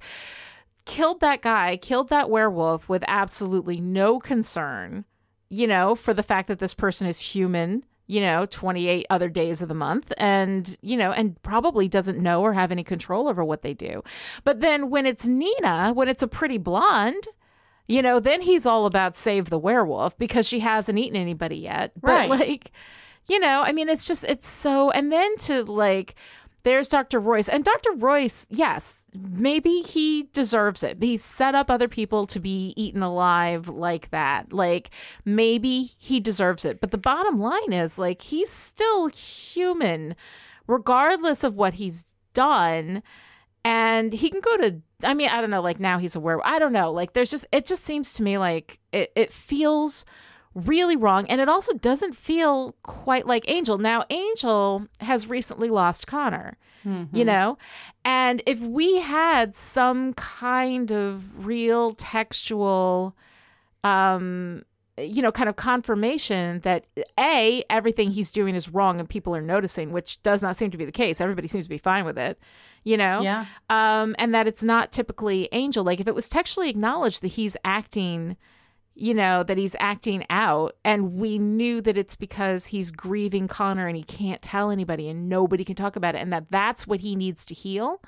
killed 0.85 1.19
that 1.21 1.41
guy, 1.41 1.77
killed 1.77 2.09
that 2.09 2.29
werewolf 2.29 2.89
with 2.89 3.03
absolutely 3.07 3.79
no 3.79 4.19
concern, 4.19 5.05
you 5.53 5.67
know, 5.67 5.93
for 5.93 6.13
the 6.15 6.23
fact 6.23 6.47
that 6.47 6.57
this 6.57 6.73
person 6.73 7.05
is 7.05 7.19
human, 7.19 7.83
you 8.07 8.19
know, 8.19 8.45
28 8.49 9.05
other 9.09 9.29
days 9.29 9.61
of 9.61 9.67
the 9.67 9.75
month 9.75 10.11
and, 10.17 10.75
you 10.81 10.97
know, 10.97 11.11
and 11.11 11.39
probably 11.43 11.87
doesn't 11.87 12.17
know 12.17 12.41
or 12.41 12.53
have 12.53 12.71
any 12.71 12.83
control 12.83 13.29
over 13.29 13.43
what 13.45 13.61
they 13.61 13.73
do. 13.73 14.01
But 14.43 14.61
then 14.61 14.89
when 14.89 15.05
it's 15.05 15.27
Nina, 15.27 15.93
when 15.93 16.07
it's 16.07 16.23
a 16.23 16.27
pretty 16.27 16.57
blonde, 16.57 17.27
you 17.87 18.01
know, 18.01 18.19
then 18.19 18.41
he's 18.41 18.65
all 18.65 18.87
about 18.87 19.15
save 19.15 19.51
the 19.51 19.59
werewolf 19.59 20.17
because 20.17 20.47
she 20.47 20.59
hasn't 20.59 20.97
eaten 20.97 21.15
anybody 21.15 21.57
yet. 21.57 21.91
But 22.01 22.09
Right. 22.09 22.29
like, 22.29 22.71
you 23.27 23.39
know, 23.39 23.61
I 23.63 23.73
mean, 23.73 23.89
it's 23.89 24.07
just, 24.07 24.23
it's 24.23 24.47
so, 24.47 24.89
and 24.91 25.11
then 25.11 25.37
to 25.37 25.63
like, 25.65 26.15
there's 26.63 26.87
Dr. 26.87 27.19
Royce. 27.19 27.49
And 27.49 27.63
Dr. 27.63 27.91
Royce, 27.93 28.47
yes, 28.49 29.07
maybe 29.13 29.81
he 29.81 30.29
deserves 30.33 30.81
it. 30.81 31.01
He 31.01 31.17
set 31.17 31.55
up 31.55 31.69
other 31.69 31.87
people 31.87 32.25
to 32.27 32.39
be 32.39 32.73
eaten 32.75 33.03
alive 33.03 33.67
like 33.67 34.09
that. 34.11 34.53
Like, 34.53 34.89
maybe 35.25 35.91
he 35.97 36.19
deserves 36.19 36.65
it. 36.65 36.79
But 36.79 36.91
the 36.91 36.97
bottom 36.97 37.39
line 37.39 37.73
is, 37.73 37.99
like, 37.99 38.21
he's 38.21 38.49
still 38.49 39.07
human, 39.07 40.15
regardless 40.67 41.43
of 41.43 41.55
what 41.55 41.75
he's 41.75 42.13
done. 42.33 43.03
And 43.65 44.13
he 44.13 44.29
can 44.29 44.41
go 44.41 44.57
to, 44.57 44.81
I 45.03 45.13
mean, 45.13 45.29
I 45.29 45.39
don't 45.39 45.49
know, 45.49 45.61
like 45.61 45.79
now 45.79 45.97
he's 45.97 46.15
a 46.15 46.19
werewolf. 46.19 46.45
I 46.45 46.59
don't 46.59 46.73
know. 46.73 46.91
Like, 46.91 47.13
there's 47.13 47.31
just, 47.31 47.45
it 47.51 47.65
just 47.65 47.83
seems 47.83 48.13
to 48.13 48.23
me 48.23 48.37
like 48.37 48.79
it, 48.91 49.11
it 49.15 49.31
feels 49.31 50.05
really 50.55 50.95
wrong. 50.95 51.25
And 51.27 51.41
it 51.41 51.49
also 51.49 51.73
doesn't 51.73 52.15
feel 52.15 52.75
quite 52.83 53.25
like 53.27 53.43
Angel. 53.47 53.77
Now, 53.77 54.05
Angel 54.09 54.87
has 54.99 55.27
recently 55.27 55.69
lost 55.69 56.07
Connor, 56.07 56.57
Mm-hmm. 56.85 57.15
you 57.15 57.23
know? 57.23 57.57
And 58.03 58.43
if 58.45 58.59
we 58.59 58.99
had 58.99 59.55
some 59.55 60.13
kind 60.15 60.91
of 60.91 61.45
real 61.45 61.93
textual, 61.93 63.15
um, 63.85 64.63
you 64.97 65.21
know, 65.21 65.31
kind 65.31 65.47
of 65.47 65.55
confirmation 65.55 66.59
that 66.61 66.85
A, 67.17 67.63
everything 67.69 68.11
he's 68.11 68.31
doing 68.31 68.53
is 68.53 68.67
wrong 68.69 68.99
and 68.99 69.07
people 69.09 69.33
are 69.33 69.41
noticing, 69.41 69.91
which 69.93 70.21
does 70.23 70.41
not 70.41 70.55
seem 70.57 70.71
to 70.71 70.77
be 70.77 70.83
the 70.85 70.91
case. 70.91 71.21
Everybody 71.21 71.47
seems 71.47 71.65
to 71.65 71.69
be 71.69 71.77
fine 71.77 72.03
with 72.05 72.17
it, 72.17 72.37
you 72.83 72.97
know? 72.97 73.21
Yeah. 73.21 73.45
um, 73.69 74.13
and 74.19 74.35
that 74.35 74.45
it's 74.47 74.61
not 74.61 74.91
typically 74.91 75.47
Angel. 75.53 75.83
Like 75.85 75.99
if 76.01 76.07
it 76.07 76.13
was 76.13 76.27
textually 76.27 76.69
acknowledged 76.69 77.21
that 77.21 77.29
he's 77.29 77.55
acting, 77.63 78.35
you 78.95 79.13
know, 79.13 79.43
that 79.43 79.57
he's 79.57 79.75
acting 79.79 80.25
out, 80.29 80.75
and 80.85 81.13
we 81.13 81.39
knew 81.39 81.81
that 81.81 81.97
it's 81.97 82.15
because 82.15 82.67
he's 82.67 82.91
grieving 82.91 83.47
Connor 83.47 83.87
and 83.87 83.97
he 83.97 84.03
can't 84.03 84.41
tell 84.41 84.69
anybody 84.69 85.09
and 85.09 85.27
nobody 85.27 85.63
can 85.63 85.75
talk 85.75 85.95
about 85.95 86.15
it, 86.15 86.19
and 86.19 86.31
that 86.31 86.45
that's 86.49 86.85
what 86.85 86.99
he 86.99 87.15
needs 87.15 87.45
to 87.45 87.53
heal. 87.53 88.01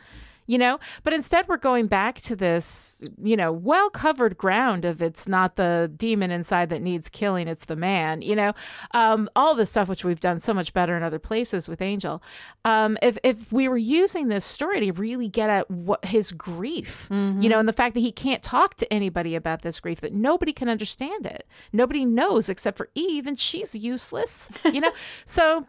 You 0.47 0.57
know, 0.57 0.79
but 1.03 1.13
instead 1.13 1.47
we're 1.47 1.57
going 1.57 1.87
back 1.87 2.21
to 2.21 2.35
this, 2.35 3.01
you 3.21 3.35
know, 3.35 3.51
well 3.51 3.89
covered 3.89 4.37
ground 4.37 4.85
of 4.85 5.01
it's 5.01 5.27
not 5.27 5.55
the 5.55 5.91
demon 5.95 6.29
inside 6.29 6.69
that 6.69 6.81
needs 6.81 7.09
killing, 7.09 7.47
it's 7.47 7.65
the 7.65 7.75
man, 7.75 8.21
you 8.21 8.35
know, 8.35 8.53
um, 8.91 9.27
all 9.35 9.55
this 9.55 9.71
stuff 9.71 9.89
which 9.89 10.03
we've 10.05 10.19
done 10.19 10.39
so 10.39 10.53
much 10.53 10.71
better 10.73 10.95
in 10.95 11.01
other 11.01 11.17
places 11.17 11.67
with 11.67 11.81
Angel. 11.81 12.21
Um, 12.63 12.97
if, 13.01 13.17
if 13.23 13.51
we 13.51 13.67
were 13.67 13.77
using 13.77 14.27
this 14.27 14.45
story 14.45 14.81
to 14.81 14.91
really 14.93 15.29
get 15.29 15.49
at 15.49 15.69
what 15.71 16.05
his 16.05 16.31
grief, 16.31 17.07
you 17.41 17.49
know, 17.49 17.57
and 17.57 17.67
the 17.67 17.73
fact 17.73 17.95
that 17.95 18.01
he 18.01 18.11
can't 18.11 18.43
talk 18.43 18.75
to 18.75 18.93
anybody 18.93 19.35
about 19.35 19.63
this 19.63 19.79
grief, 19.79 19.99
that 20.01 20.13
nobody 20.13 20.53
can 20.53 20.69
understand 20.69 21.25
it. 21.25 21.47
Nobody 21.73 22.05
knows 22.05 22.49
except 22.49 22.77
for 22.77 22.89
Eve, 22.93 23.25
and 23.25 23.37
she's 23.37 23.73
useless, 23.73 24.49
you 24.71 24.81
know? 24.81 24.91
so 25.25 25.65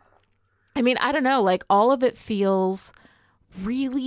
I 0.76 0.82
mean, 0.82 0.98
I 1.00 1.10
don't 1.10 1.24
know. 1.24 1.42
Like 1.42 1.64
all 1.70 1.90
of 1.90 2.02
it 2.02 2.18
feels 2.18 2.92
really 3.62 4.02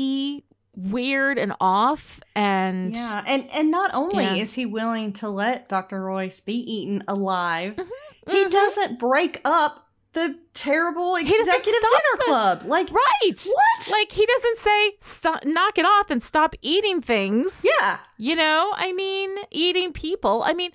weird 0.80 1.38
and 1.38 1.54
off 1.60 2.20
and 2.36 2.94
yeah 2.94 3.24
and 3.28 3.50
and 3.54 3.70
not 3.70 3.92
only 3.94 4.24
Yeah. 4.24 4.36
is 4.36 4.54
he 4.54 4.66
willing 4.66 5.12
to 5.14 5.28
let 5.30 5.68
dr 5.68 6.02
royce 6.02 6.40
be 6.40 6.54
eaten 6.54 7.04
alive 7.08 7.76
Mhm, 7.76 7.88
he 8.32 8.46
mhm. 8.46 8.50
doesn't 8.52 8.98
break 9.00 9.42
up 9.44 9.88
the 10.14 10.40
terrible 10.54 11.16
executive 11.18 11.64
dinner 11.66 12.16
the- 12.18 12.24
club 12.26 12.62
like 12.66 12.90
right. 12.92 13.46
what 13.46 13.92
Like 13.92 14.12
he 14.12 14.26
doesn't 14.26 14.58
say 14.58 14.92
stop 15.02 15.46
knock 15.46 15.78
it 15.78 15.86
off 15.86 16.10
and 16.10 16.24
stop 16.24 16.56
eating 16.62 17.02
things. 17.02 17.66
yeah 17.82 18.00
You 18.18 18.36
know, 18.36 18.72
I 18.76 18.92
mean, 18.94 19.36
eating 19.52 19.94
people. 19.94 20.44
I 20.44 20.54
mean, 20.54 20.72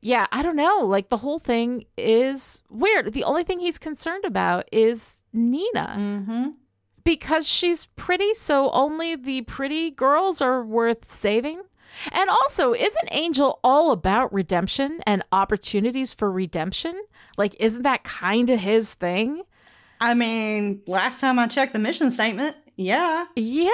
yeah, 0.00 0.26
I 0.30 0.42
don't 0.42 0.54
know. 0.54 0.78
Like 0.84 1.08
the 1.08 1.16
whole 1.16 1.38
thing 1.40 1.84
is 1.96 2.62
weird. 2.70 3.12
The 3.14 3.24
only 3.24 3.42
thing 3.42 3.58
he's 3.58 3.78
concerned 3.78 4.24
about 4.24 4.68
is 4.70 5.24
Nina 5.32 5.94
mm-hmm 5.98 6.48
because 7.04 7.46
she's 7.48 7.86
pretty, 7.96 8.34
so 8.34 8.70
only 8.70 9.16
the 9.16 9.42
pretty 9.42 9.90
girls 9.90 10.40
are 10.40 10.62
worth 10.64 11.10
saving. 11.10 11.62
And 12.12 12.28
also, 12.28 12.74
isn't 12.74 13.08
Angel 13.10 13.58
all 13.64 13.90
about 13.92 14.32
redemption 14.32 15.00
and 15.06 15.22
opportunities 15.32 16.12
for 16.12 16.30
redemption? 16.30 17.00
Like, 17.36 17.56
isn't 17.58 17.82
that 17.82 18.04
kind 18.04 18.50
of 18.50 18.60
his 18.60 18.92
thing? 18.94 19.42
i 20.00 20.14
mean 20.14 20.80
last 20.86 21.18
time 21.20 21.40
i 21.40 21.46
checked 21.48 21.72
the 21.72 21.78
mission 21.80 22.12
statement 22.12 22.54
yeah 22.76 23.24
Yeah. 23.34 23.70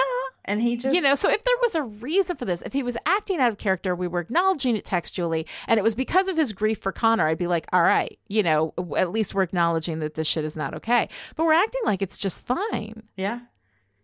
And 0.47 0.61
he 0.63 0.77
just 0.77 0.95
you 0.95 1.01
know, 1.01 1.15
so 1.15 1.31
if 1.31 1.43
there 1.45 1.55
was 1.63 1.75
a 1.75 1.83
reason 1.83 2.37
for 2.37 2.45
this, 2.45 2.63
if 2.63 2.73
he 2.73 2.83
was 2.83 2.97
acting 3.07 3.41
out 3.41 3.51
of 3.51 3.59
character, 3.59 3.95
we 3.95 4.07
were 4.09 4.21
acknowledging 4.21 4.77
it 4.77 4.85
textually, 4.85 5.47
and 5.69 5.79
it 5.79 5.83
was 5.83 5.95
because 5.95 6.29
of 6.29 6.37
his 6.37 6.53
grief 6.53 6.79
for 6.79 6.93
Connor, 6.93 7.27
I'd 7.27 7.39
be 7.39 7.47
like, 7.47 7.67
all 7.73 7.83
right, 7.83 8.19
you 8.29 8.43
know, 8.43 8.75
at 8.97 9.11
least 9.11 9.35
we're 9.35 9.43
acknowledging 9.43 9.99
that 10.01 10.15
this 10.15 10.27
shit 10.27 10.45
is 10.45 10.57
not 10.57 10.75
okay. 10.75 11.09
But 11.37 11.45
we're 11.47 11.53
acting 11.55 11.83
like 11.85 12.03
it's 12.03 12.19
just 12.19 12.45
fine. 12.47 13.05
Yeah. 13.17 13.41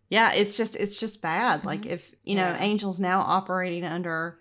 Yeah, 0.09 0.33
it's 0.33 0.57
just 0.57 0.75
it's 0.77 0.99
just 0.99 1.23
bad. 1.23 1.65
Like 1.65 1.87
if, 1.87 2.13
you 2.25 2.35
know, 2.35 2.43
Mm-hmm. 2.45 2.63
Yeah. 2.63 2.69
Angel's 2.69 2.99
now 2.99 3.21
operating 3.21 3.85
under, 3.85 4.39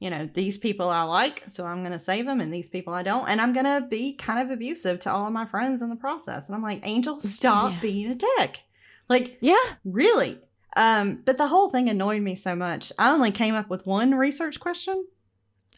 you 0.00 0.10
know, 0.10 0.28
these 0.34 0.58
people 0.58 0.90
I 0.90 1.02
like, 1.04 1.44
so 1.48 1.64
I'm 1.64 1.80
going 1.80 1.92
to 1.92 1.98
save 1.98 2.26
them 2.26 2.40
and 2.42 2.52
these 2.52 2.68
people 2.68 2.92
I 2.92 3.02
don't, 3.02 3.26
and 3.28 3.40
I'm 3.40 3.54
going 3.54 3.64
to 3.64 3.86
be 3.88 4.14
kind 4.16 4.38
of 4.38 4.50
abusive 4.50 5.00
to 5.00 5.10
all 5.10 5.26
of 5.26 5.32
my 5.32 5.46
friends 5.46 5.80
in 5.80 5.88
the 5.88 5.96
process. 5.96 6.46
And 6.46 6.54
I'm 6.54 6.62
like, 6.62 6.80
"Angel, 6.86 7.18
stop 7.20 7.72
Yeah. 7.72 7.80
being 7.80 8.10
a 8.10 8.14
dick." 8.14 8.60
Like, 9.08 9.38
Yeah. 9.40 9.56
really? 9.84 10.38
Um, 10.76 11.22
but 11.24 11.38
the 11.38 11.48
whole 11.48 11.70
thing 11.70 11.88
annoyed 11.88 12.22
me 12.22 12.34
so 12.34 12.54
much. 12.54 12.92
I 12.98 13.10
only 13.10 13.30
came 13.30 13.54
up 13.54 13.68
with 13.70 13.86
one 13.86 14.14
research 14.14 14.60
question, 14.60 15.06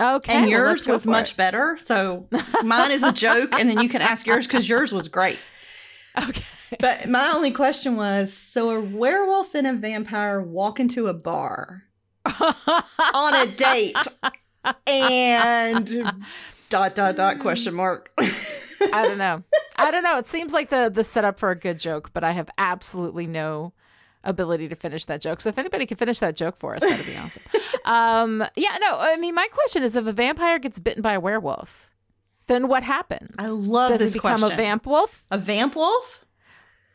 Okay. 0.01 0.33
and 0.33 0.49
yours 0.51 0.87
let's 0.87 1.05
was 1.05 1.07
much 1.07 1.31
it. 1.33 1.37
better. 1.37 1.79
So 1.79 2.27
mine 2.65 2.91
is 2.91 3.03
a 3.03 3.13
joke, 3.13 3.55
and 3.59 3.69
then 3.69 3.81
you 3.81 3.89
can 3.89 4.03
ask 4.03 4.27
yours 4.27 4.47
because 4.47 4.69
yours 4.69 4.93
was 4.93 5.09
great. 5.09 5.39
Okay. 6.21 6.45
But 6.79 7.09
my 7.09 7.31
only 7.33 7.51
question 7.51 7.97
was 7.97 8.33
so 8.33 8.71
a 8.71 8.81
werewolf 8.81 9.55
and 9.55 9.67
a 9.67 9.73
vampire 9.75 10.41
walk 10.41 10.79
into 10.81 11.07
a 11.09 11.15
bar 11.15 11.85
on 12.27 13.35
a 13.35 13.47
date 13.47 13.97
and 14.87 15.87
dot 16.69 16.95
dot 16.95 17.17
dot 17.17 17.41
question 17.41 17.75
mark. 17.75 18.11
I 18.21 19.03
don't 19.07 19.19
know. 19.19 19.43
I 19.77 19.91
don't 19.91 20.03
know. 20.03 20.19
It 20.19 20.27
seems 20.27 20.53
like 20.53 20.71
the 20.71 20.91
the 20.93 21.05
setup 21.05 21.39
for 21.39 21.51
a 21.51 21.57
good 21.57 21.79
joke, 21.79 22.11
but 22.13 22.23
I 22.25 22.33
have 22.33 22.51
absolutely 22.59 23.27
no 23.27 23.73
ability 24.25 24.69
to 24.69 24.75
finish 24.75 25.05
that 25.07 25.21
joke. 25.21 25.41
So 25.41 25.49
if 25.49 25.59
anybody 25.59 25.87
can 25.87 25.97
finish 25.97 26.19
that 26.19 26.37
joke 26.37 26.57
for 26.57 26.75
us, 26.75 26.83
that'd 26.83 27.07
be 27.07 27.17
awesome. 27.17 27.43
Um, 27.87 28.45
yeah, 28.57 28.77
no. 28.81 28.99
I 28.99 29.17
mean, 29.17 29.35
my 29.35 29.49
question 29.51 29.83
is: 29.83 29.97
if 29.97 30.07
a 30.07 30.13
vampire 30.13 30.59
gets 30.59 30.79
bitten 30.79 31.03
by 31.03 31.15
a 31.15 31.21
werewolf, 31.21 31.91
then 32.47 32.69
what 32.69 32.83
happens? 32.83 33.35
I 33.39 33.49
love 33.49 33.91
this. 33.91 33.99
Does 33.99 34.07
this 34.09 34.15
he 34.15 34.19
become 34.19 34.43
a 34.43 34.49
question. 34.49 34.57
vamp 34.57 34.87
wolf, 34.87 35.25
a 35.31 35.39
vamp 35.39 35.75
wolf? 35.75 36.25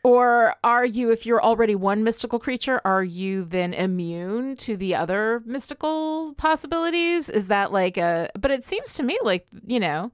or 0.06 0.54
are 0.62 0.86
you, 0.86 1.10
if 1.10 1.26
you're 1.26 1.42
already 1.42 1.74
one 1.74 2.04
mystical 2.04 2.38
creature, 2.38 2.80
are 2.84 3.02
you 3.02 3.42
then 3.42 3.74
immune 3.74 4.54
to 4.54 4.76
the 4.76 4.94
other 4.94 5.42
mystical 5.44 6.32
possibilities? 6.34 7.28
Is 7.28 7.48
that 7.48 7.72
like 7.72 7.96
a? 7.96 8.30
But 8.38 8.52
it 8.52 8.62
seems 8.62 8.94
to 8.94 9.02
me 9.02 9.18
like 9.24 9.48
you 9.66 9.80
know. 9.80 10.12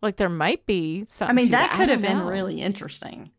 Like 0.00 0.16
there 0.16 0.30
might 0.30 0.64
be 0.64 1.04
something. 1.04 1.30
I 1.30 1.34
mean, 1.34 1.50
that 1.50 1.74
could 1.76 1.90
have 1.90 2.00
been 2.00 2.20
know. 2.20 2.26
really 2.26 2.62
interesting. 2.62 3.30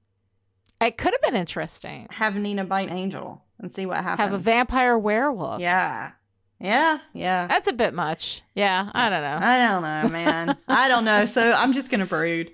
It 0.81 0.97
could 0.97 1.13
have 1.13 1.21
been 1.21 1.39
interesting. 1.39 2.07
Have 2.11 2.35
Nina 2.35 2.65
bite 2.65 2.91
Angel 2.91 3.41
and 3.59 3.71
see 3.71 3.85
what 3.85 3.97
happens. 3.97 4.29
Have 4.29 4.33
a 4.33 4.37
vampire 4.37 4.97
werewolf. 4.97 5.61
Yeah. 5.61 6.11
Yeah. 6.59 6.99
Yeah. 7.13 7.47
That's 7.47 7.67
a 7.67 7.73
bit 7.73 7.93
much. 7.93 8.41
Yeah, 8.53 8.89
I 8.93 9.09
don't 9.09 9.21
know. 9.21 9.39
I 9.41 9.57
don't 9.67 9.81
know, 9.81 10.09
man. 10.09 10.57
I 10.67 10.87
don't 10.87 11.05
know. 11.05 11.25
So 11.25 11.51
I'm 11.51 11.73
just 11.73 11.89
gonna 11.91 12.05
brood. 12.05 12.51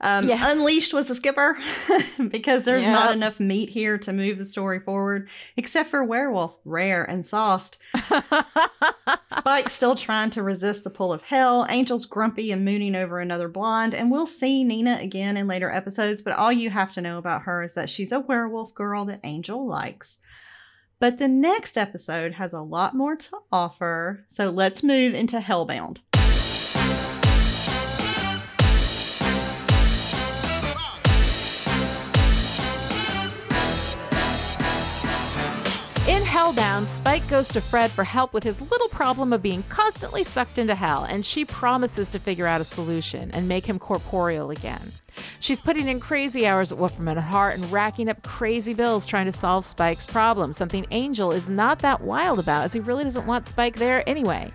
Um, 0.00 0.28
Yes. 0.28 0.44
Unleashed 0.52 0.94
was 0.94 1.10
a 1.10 1.14
skipper 1.14 1.58
because 2.28 2.62
there's 2.62 2.86
not 2.92 3.12
enough 3.12 3.40
meat 3.40 3.68
here 3.68 3.98
to 3.98 4.12
move 4.12 4.38
the 4.38 4.44
story 4.44 4.78
forward, 4.78 5.28
except 5.56 5.90
for 5.90 6.04
werewolf, 6.04 6.56
rare 6.64 7.02
and 7.04 7.26
sauced. 7.26 7.78
Spike's 9.36 9.72
still 9.72 9.94
trying 9.94 10.30
to 10.30 10.42
resist 10.42 10.84
the 10.84 10.90
pull 10.90 11.12
of 11.12 11.22
hell. 11.22 11.66
Angel's 11.68 12.06
grumpy 12.06 12.52
and 12.52 12.64
mooning 12.64 12.94
over 12.94 13.18
another 13.18 13.48
blonde, 13.48 13.94
and 13.94 14.10
we'll 14.10 14.26
see 14.26 14.64
Nina 14.64 14.98
again 15.00 15.36
in 15.36 15.48
later 15.48 15.70
episodes. 15.70 16.22
But 16.22 16.34
all 16.34 16.52
you 16.52 16.70
have 16.70 16.92
to 16.92 17.00
know 17.00 17.18
about 17.18 17.42
her 17.42 17.62
is 17.62 17.74
that 17.74 17.90
she's 17.90 18.12
a 18.12 18.20
werewolf 18.20 18.74
girl 18.74 19.04
that 19.06 19.20
Angel 19.24 19.66
likes. 19.66 20.18
But 21.00 21.18
the 21.18 21.28
next 21.28 21.76
episode 21.76 22.34
has 22.34 22.52
a 22.52 22.60
lot 22.60 22.94
more 22.94 23.14
to 23.14 23.38
offer, 23.52 24.24
so 24.26 24.50
let's 24.50 24.82
move 24.82 25.14
into 25.14 25.38
Hellbound. 25.38 25.98
Hellbound, 36.38 36.86
Spike 36.86 37.26
goes 37.26 37.48
to 37.48 37.60
Fred 37.60 37.90
for 37.90 38.04
help 38.04 38.32
with 38.32 38.44
his 38.44 38.60
little 38.60 38.86
problem 38.86 39.32
of 39.32 39.42
being 39.42 39.64
constantly 39.64 40.22
sucked 40.22 40.56
into 40.56 40.76
hell, 40.76 41.02
and 41.02 41.26
she 41.26 41.44
promises 41.44 42.08
to 42.10 42.20
figure 42.20 42.46
out 42.46 42.60
a 42.60 42.64
solution 42.64 43.32
and 43.32 43.48
make 43.48 43.66
him 43.66 43.80
corporeal 43.80 44.52
again. 44.52 44.92
She's 45.40 45.60
putting 45.60 45.88
in 45.88 45.98
crazy 45.98 46.46
hours 46.46 46.70
at 46.70 46.78
Wolfram 46.78 47.08
and 47.08 47.18
Hart 47.18 47.58
and 47.58 47.72
racking 47.72 48.08
up 48.08 48.22
crazy 48.22 48.72
bills 48.72 49.04
trying 49.04 49.26
to 49.26 49.32
solve 49.32 49.64
Spike's 49.64 50.06
problem, 50.06 50.52
something 50.52 50.86
Angel 50.92 51.32
is 51.32 51.48
not 51.48 51.80
that 51.80 52.02
wild 52.02 52.38
about, 52.38 52.62
as 52.62 52.72
he 52.72 52.78
really 52.78 53.02
doesn't 53.02 53.26
want 53.26 53.48
Spike 53.48 53.74
there 53.74 54.08
anyway. 54.08 54.52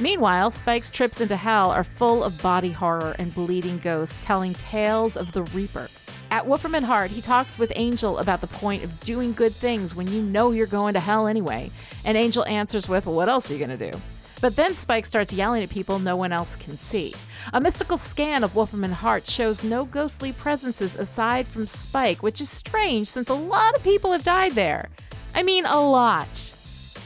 Meanwhile, 0.00 0.50
Spike's 0.50 0.90
trips 0.90 1.20
into 1.20 1.36
hell 1.36 1.70
are 1.70 1.84
full 1.84 2.24
of 2.24 2.40
body 2.42 2.70
horror 2.70 3.14
and 3.18 3.34
bleeding 3.34 3.78
ghosts 3.78 4.24
telling 4.24 4.54
tales 4.54 5.16
of 5.16 5.32
the 5.32 5.42
Reaper. 5.44 5.88
At 6.30 6.46
Wolfram 6.46 6.74
and 6.74 6.86
Hart, 6.86 7.10
he 7.10 7.20
talks 7.20 7.58
with 7.58 7.72
Angel 7.76 8.18
about 8.18 8.40
the 8.40 8.46
point 8.46 8.82
of 8.82 9.00
doing 9.00 9.34
good 9.34 9.52
things 9.52 9.94
when 9.94 10.06
you 10.06 10.22
know 10.22 10.50
you're 10.50 10.66
going 10.66 10.94
to 10.94 11.00
hell 11.00 11.26
anyway. 11.26 11.70
And 12.04 12.16
Angel 12.16 12.44
answers 12.46 12.88
with, 12.88 13.06
What 13.06 13.28
else 13.28 13.50
are 13.50 13.54
you 13.54 13.64
going 13.64 13.78
to 13.78 13.90
do? 13.92 14.00
But 14.40 14.56
then 14.56 14.74
Spike 14.74 15.06
starts 15.06 15.32
yelling 15.32 15.62
at 15.62 15.68
people 15.68 16.00
no 16.00 16.16
one 16.16 16.32
else 16.32 16.56
can 16.56 16.76
see. 16.76 17.14
A 17.52 17.60
mystical 17.60 17.96
scan 17.96 18.42
of 18.42 18.56
Wolfram 18.56 18.82
and 18.82 18.94
Hart 18.94 19.26
shows 19.26 19.62
no 19.62 19.84
ghostly 19.84 20.32
presences 20.32 20.96
aside 20.96 21.46
from 21.46 21.68
Spike, 21.68 22.24
which 22.24 22.40
is 22.40 22.50
strange 22.50 23.08
since 23.08 23.28
a 23.28 23.34
lot 23.34 23.76
of 23.76 23.84
people 23.84 24.10
have 24.10 24.24
died 24.24 24.52
there. 24.52 24.88
I 25.34 25.44
mean, 25.44 25.64
a 25.64 25.80
lot. 25.80 26.54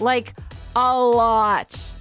Like, 0.00 0.34
a 0.74 0.98
lot. 0.98 1.95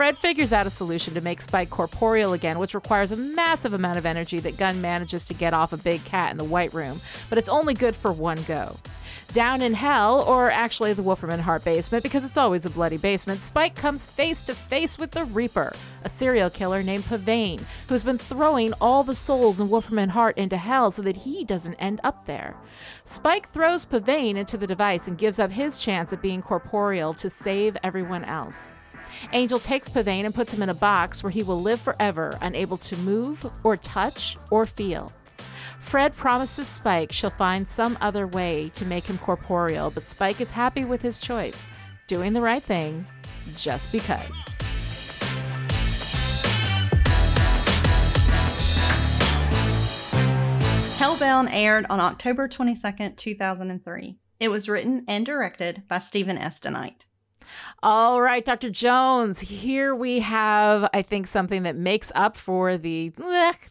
Fred 0.00 0.16
figures 0.16 0.50
out 0.50 0.66
a 0.66 0.70
solution 0.70 1.12
to 1.12 1.20
make 1.20 1.42
Spike 1.42 1.68
corporeal 1.68 2.32
again, 2.32 2.58
which 2.58 2.72
requires 2.72 3.12
a 3.12 3.16
massive 3.16 3.74
amount 3.74 3.98
of 3.98 4.06
energy 4.06 4.40
that 4.40 4.56
Gunn 4.56 4.80
manages 4.80 5.26
to 5.26 5.34
get 5.34 5.52
off 5.52 5.74
a 5.74 5.76
big 5.76 6.02
cat 6.06 6.30
in 6.30 6.38
the 6.38 6.42
White 6.44 6.72
Room, 6.72 7.02
but 7.28 7.36
it's 7.36 7.50
only 7.50 7.74
good 7.74 7.94
for 7.94 8.10
one 8.10 8.42
go. 8.44 8.78
Down 9.34 9.60
in 9.60 9.74
hell, 9.74 10.22
or 10.22 10.50
actually 10.50 10.94
the 10.94 11.02
Wolfram 11.02 11.32
and 11.32 11.42
Hart 11.42 11.64
basement, 11.64 12.02
because 12.02 12.24
it's 12.24 12.38
always 12.38 12.64
a 12.64 12.70
bloody 12.70 12.96
basement, 12.96 13.42
Spike 13.42 13.74
comes 13.74 14.06
face 14.06 14.40
to 14.40 14.54
face 14.54 14.96
with 14.96 15.10
the 15.10 15.26
Reaper, 15.26 15.74
a 16.02 16.08
serial 16.08 16.48
killer 16.48 16.82
named 16.82 17.04
Pavane, 17.04 17.62
who's 17.90 18.02
been 18.02 18.16
throwing 18.16 18.72
all 18.80 19.04
the 19.04 19.14
souls 19.14 19.60
in 19.60 19.68
Wolfram 19.68 19.98
and 19.98 20.12
Hart 20.12 20.38
into 20.38 20.56
hell 20.56 20.90
so 20.90 21.02
that 21.02 21.18
he 21.18 21.44
doesn't 21.44 21.74
end 21.74 22.00
up 22.02 22.24
there. 22.24 22.56
Spike 23.04 23.50
throws 23.50 23.84
Pavane 23.84 24.36
into 24.36 24.56
the 24.56 24.66
device 24.66 25.08
and 25.08 25.18
gives 25.18 25.38
up 25.38 25.50
his 25.50 25.78
chance 25.78 26.10
at 26.10 26.22
being 26.22 26.40
corporeal 26.40 27.12
to 27.12 27.28
save 27.28 27.76
everyone 27.82 28.24
else. 28.24 28.72
Angel 29.32 29.58
takes 29.58 29.88
Pavane 29.88 30.24
and 30.24 30.34
puts 30.34 30.52
him 30.52 30.62
in 30.62 30.68
a 30.68 30.74
box 30.74 31.22
where 31.22 31.30
he 31.30 31.42
will 31.42 31.60
live 31.60 31.80
forever, 31.80 32.38
unable 32.40 32.76
to 32.78 32.96
move 32.98 33.44
or 33.64 33.76
touch 33.76 34.36
or 34.50 34.66
feel. 34.66 35.12
Fred 35.80 36.16
promises 36.16 36.68
Spike 36.68 37.10
she'll 37.10 37.30
find 37.30 37.68
some 37.68 37.98
other 38.00 38.26
way 38.26 38.70
to 38.74 38.84
make 38.84 39.06
him 39.06 39.18
corporeal, 39.18 39.90
but 39.90 40.06
Spike 40.06 40.40
is 40.40 40.50
happy 40.50 40.84
with 40.84 41.02
his 41.02 41.18
choice, 41.18 41.68
doing 42.06 42.32
the 42.32 42.40
right 42.40 42.62
thing 42.62 43.06
just 43.56 43.90
because. 43.90 44.36
Hellbound 51.00 51.48
aired 51.50 51.86
on 51.88 51.98
October 51.98 52.46
22nd, 52.46 53.16
2003. 53.16 54.18
It 54.38 54.48
was 54.48 54.68
written 54.68 55.04
and 55.08 55.24
directed 55.24 55.82
by 55.88 55.98
Steven 55.98 56.36
S. 56.36 56.60
All 57.82 58.20
right, 58.20 58.44
Dr. 58.44 58.70
Jones, 58.70 59.40
here 59.40 59.94
we 59.94 60.20
have, 60.20 60.88
I 60.92 61.02
think, 61.02 61.26
something 61.26 61.62
that 61.62 61.76
makes 61.76 62.12
up 62.14 62.36
for 62.36 62.76
the 62.76 63.12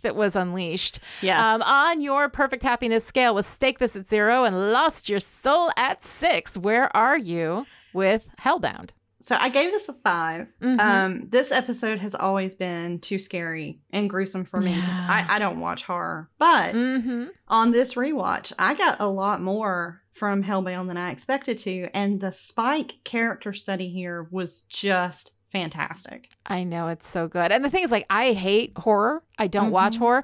that 0.02 0.16
was 0.16 0.36
unleashed. 0.36 1.00
Yes. 1.22 1.44
Um, 1.44 1.62
on 1.62 2.02
your 2.02 2.30
perfect 2.30 2.64
happiness 2.64 3.06
scale, 3.06 3.36
with 3.36 3.46
Stake 3.46 3.80
This 3.80 3.96
at 3.96 4.06
zero 4.06 4.44
and 4.44 4.72
Lost 4.72 5.10
Your 5.10 5.20
Soul 5.20 5.72
at 5.78 6.04
six, 6.04 6.58
where 6.58 6.96
are 6.96 7.18
you 7.18 7.66
with 7.94 8.28
Hellbound? 8.42 8.90
So 9.22 9.36
I 9.38 9.50
gave 9.50 9.72
this 9.72 9.90
a 9.90 9.94
5 9.94 10.48
Mhm. 10.62 10.80
Um, 10.80 11.28
this 11.30 11.52
episode 11.52 12.00
has 12.00 12.16
always 12.16 12.56
been 12.56 13.00
too 13.00 13.20
scary 13.20 13.80
and 13.92 14.10
gruesome 14.10 14.46
for 14.46 14.62
me. 14.62 14.72
Yeah. 14.72 15.08
I, 15.10 15.26
I 15.36 15.40
don't 15.40 15.60
watch 15.60 15.84
horror, 15.84 16.30
but 16.38 16.74
Mm-hmm. 16.74 17.26
on 17.50 17.72
this 17.72 17.96
rewatch, 17.96 18.54
I 18.58 18.76
got 18.76 18.98
a 19.00 19.08
lot 19.08 19.42
more 19.42 20.02
from 20.14 20.44
Hellbound 20.44 20.88
than 20.88 20.98
I 20.98 21.12
expected 21.12 21.58
to, 21.60 21.90
and 21.94 22.20
the 22.20 22.32
Spike 22.32 22.96
character 23.04 23.54
study 23.54 23.90
here 23.90 24.28
was 24.32 24.62
just 24.70 25.32
fantastic. 25.52 26.30
I 26.46 26.64
know 26.64 26.88
it's 26.88 27.08
so 27.08 27.28
good. 27.28 27.52
And 27.52 27.64
the 27.66 27.70
thing 27.70 27.84
is, 27.84 27.92
like, 27.92 28.06
I 28.10 28.34
hate 28.34 28.74
horror. 28.78 29.24
I 29.38 29.48
don't 29.48 29.72
watch 29.72 29.96
Mhm. 29.96 30.00
horror. 30.00 30.24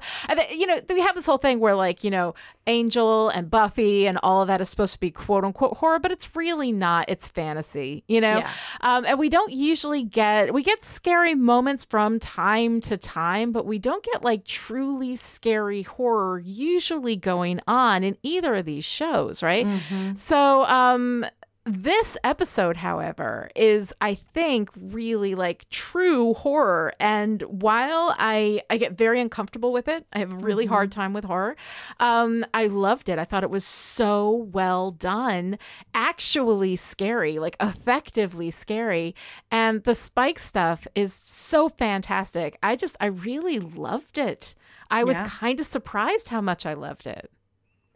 You 0.52 0.66
know, 0.66 0.80
we 0.88 1.00
have 1.00 1.14
this 1.14 1.24
whole 1.26 1.38
thing 1.38 1.58
where, 1.58 1.74
like, 1.74 2.04
you 2.04 2.10
know, 2.10 2.34
Angel 2.66 3.28
and 3.30 3.50
Buffy 3.50 4.06
and 4.06 4.18
all 4.22 4.42
of 4.42 4.48
that 4.48 4.60
is 4.60 4.68
supposed 4.68 4.92
to 4.94 5.00
be 5.00 5.10
quote 5.10 5.44
unquote 5.44 5.78
horror, 5.78 5.98
but 5.98 6.10
it's 6.12 6.34
really 6.36 6.70
not. 6.72 7.06
It's 7.08 7.28
fantasy, 7.28 8.04
you 8.08 8.20
know? 8.20 8.38
Yeah. 8.38 8.50
Um, 8.82 9.04
and 9.06 9.18
we 9.18 9.28
don't 9.28 9.52
usually 9.52 10.02
get, 10.02 10.52
we 10.52 10.62
get 10.62 10.82
scary 10.84 11.34
moments 11.34 11.84
from 11.84 12.18
time 12.20 12.80
to 12.82 12.96
time, 12.96 13.52
but 13.52 13.64
we 13.66 13.78
don't 13.78 14.04
get 14.04 14.22
like 14.22 14.44
truly 14.44 15.16
scary 15.16 15.82
horror 15.82 16.38
usually 16.40 17.16
going 17.16 17.60
on 17.66 18.04
in 18.04 18.16
either 18.22 18.54
of 18.56 18.64
these 18.66 18.84
shows, 18.84 19.42
right? 19.42 19.66
Mhm. 19.66 20.18
So, 20.18 20.64
um, 20.66 21.24
this 21.66 22.16
episode, 22.22 22.76
however, 22.76 23.50
is 23.56 23.92
I 24.00 24.14
think 24.14 24.70
really 24.76 25.34
like 25.34 25.68
true 25.68 26.32
horror. 26.34 26.92
And 27.00 27.42
while 27.42 28.14
I 28.18 28.62
I 28.70 28.76
get 28.76 28.92
very 28.96 29.20
uncomfortable 29.20 29.72
with 29.72 29.88
it, 29.88 30.06
I 30.12 30.20
have 30.20 30.32
a 30.32 30.36
really 30.36 30.66
hard 30.66 30.92
time 30.92 31.12
with 31.12 31.24
horror. 31.24 31.56
Um, 31.98 32.44
I 32.54 32.68
loved 32.68 33.08
it. 33.08 33.18
I 33.18 33.24
thought 33.24 33.42
it 33.42 33.50
was 33.50 33.64
so 33.64 34.30
well 34.52 34.92
done, 34.92 35.58
actually 35.92 36.76
scary, 36.76 37.38
like 37.40 37.56
effectively 37.60 38.50
scary. 38.50 39.14
And 39.50 39.82
the 39.82 39.94
Spike 39.96 40.38
stuff 40.38 40.86
is 40.94 41.12
so 41.12 41.68
fantastic. 41.68 42.58
I 42.62 42.76
just 42.76 42.96
I 43.00 43.06
really 43.06 43.58
loved 43.58 44.18
it. 44.18 44.54
I 44.90 45.02
was 45.02 45.16
Yeah. 45.16 45.28
kind 45.28 45.58
of 45.58 45.66
surprised 45.66 46.28
how 46.28 46.40
much 46.40 46.64
I 46.64 46.74
loved 46.74 47.08
it. 47.08 47.30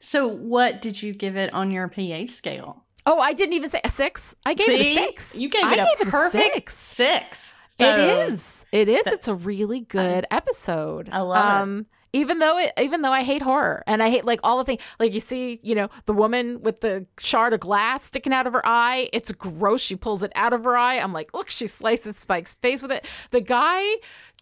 So, 0.01 0.27
what 0.27 0.81
did 0.83 1.03
you 1.03 1.13
give 1.13 1.37
it 1.37 1.53
on 1.55 1.71
your 1.71 1.87
pH 1.87 2.31
scale? 2.33 2.85
Oh, 3.07 3.19
I 3.19 3.33
didn't 3.33 3.55
even 3.55 3.71
say 3.71 3.81
a 3.85 3.89
six. 3.91 4.35
I 4.45 4.55
gave 4.55 4.69
it 4.69 4.81
a 4.81 4.95
six. 4.95 5.35
You 5.35 5.49
gave 5.49 5.65
I 5.65 5.73
it 5.75 5.79
a 5.81 5.85
gave 5.85 6.01
it 6.01 6.09
a 6.09 6.11
perfect 6.11 6.71
six. 6.71 6.75
six. 6.75 7.55
it 7.79 7.83
So- 7.85 7.97
is. 8.29 8.67
It 8.73 8.89
is. 8.89 9.07
It's 9.07 9.29
a 9.29 9.35
really 9.35 9.81
good 9.81 10.27
episode. 10.31 11.09
I 11.11 11.21
love 11.21 11.45
it. 11.45 11.63
um, 11.63 11.87
Even 12.13 12.41
though 12.41 12.59
it, 12.59 12.73
even 12.81 13.03
though 13.03 13.13
I 13.13 13.23
hate 13.23 13.41
horror 13.41 13.83
and 13.87 14.03
I 14.03 14.11
hate 14.11 14.25
like 14.25 14.41
all 14.43 14.59
the 14.59 14.65
things, 14.65 14.83
like 14.99 15.15
you 15.15 15.21
see, 15.21 15.59
you 15.63 15.75
know, 15.77 15.89
the 16.07 16.13
woman 16.13 16.61
with 16.61 16.81
the 16.81 17.07
shard 17.21 17.53
of 17.53 17.61
glass 17.61 18.05
sticking 18.05 18.33
out 18.33 18.47
of 18.49 18.53
her 18.53 18.67
eye. 18.67 19.09
It's 19.13 19.31
gross. 19.33 19.81
She 19.81 19.95
pulls 19.97 20.23
it 20.25 20.33
out 20.35 20.53
of 20.53 20.65
her 20.65 20.77
eye. 20.77 20.97
I'm 20.99 21.13
like, 21.13 21.33
look, 21.33 21.51
she 21.51 21.67
slices 21.69 22.17
Spike's 22.17 22.55
face 22.55 22.83
with 22.83 22.91
it. 22.93 23.07
The 23.31 23.41
guy 23.41 23.85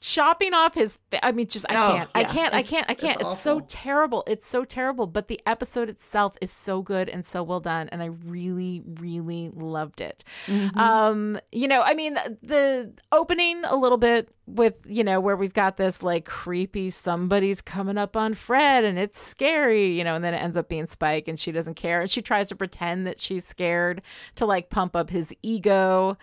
chopping 0.00 0.54
off 0.54 0.74
his. 0.74 0.98
Fa- 1.10 1.24
I 1.24 1.32
mean, 1.32 1.46
just 1.48 1.64
I 1.68 1.74
Oh, 1.74 1.92
can't. 1.96 2.10
I 2.14 2.24
can't. 2.24 2.54
I 2.54 2.62
can't. 2.62 2.86
I 2.90 2.94
can't. 2.94 3.20
It's, 3.20 3.40
so 3.40 3.60
terrible. 3.60 4.24
It's 4.26 4.46
so 4.46 4.64
terrible. 4.64 5.06
But 5.06 5.28
the 5.28 5.40
episode 5.46 5.88
itself 5.88 6.36
is 6.40 6.50
so 6.50 6.82
good 6.82 7.08
and 7.08 7.24
so 7.24 7.42
well 7.42 7.60
done, 7.60 7.88
and 7.90 8.02
I 8.02 8.06
really, 8.06 8.82
really 8.86 9.50
loved 9.54 10.00
it. 10.00 10.24
Mhm. 10.46 10.76
Um, 10.76 11.40
you 11.52 11.68
know, 11.68 11.82
I 11.82 11.94
mean, 11.94 12.14
the 12.42 12.92
opening 13.12 13.62
a 13.64 13.76
little 13.76 13.98
bit 13.98 14.30
with, 14.46 14.74
you 14.86 15.04
know, 15.04 15.20
where 15.20 15.36
we've 15.36 15.52
got 15.52 15.76
this 15.76 16.02
like 16.02 16.24
creepy 16.24 16.88
somebody's 16.90 17.60
coming 17.60 17.98
up 17.98 18.16
on 18.16 18.32
Fred 18.32 18.82
and 18.82 18.98
it's 18.98 19.18
scary, 19.20 19.88
you 19.96 20.02
know, 20.02 20.14
and 20.14 20.24
then 20.24 20.32
it 20.32 20.38
ends 20.38 20.56
up 20.56 20.70
being 20.70 20.86
Spike 20.86 21.28
and 21.28 21.38
she 21.38 21.52
doesn't 21.52 21.74
care. 21.74 22.00
And 22.00 22.10
she 22.10 22.22
tries 22.22 22.48
to 22.48 22.56
pretend 22.56 23.06
that 23.06 23.18
she's 23.20 23.46
scared 23.46 24.00
to 24.36 24.46
like 24.46 24.70
pump 24.70 24.96
up 24.96 25.10
his 25.10 25.34
ego. 25.42 26.16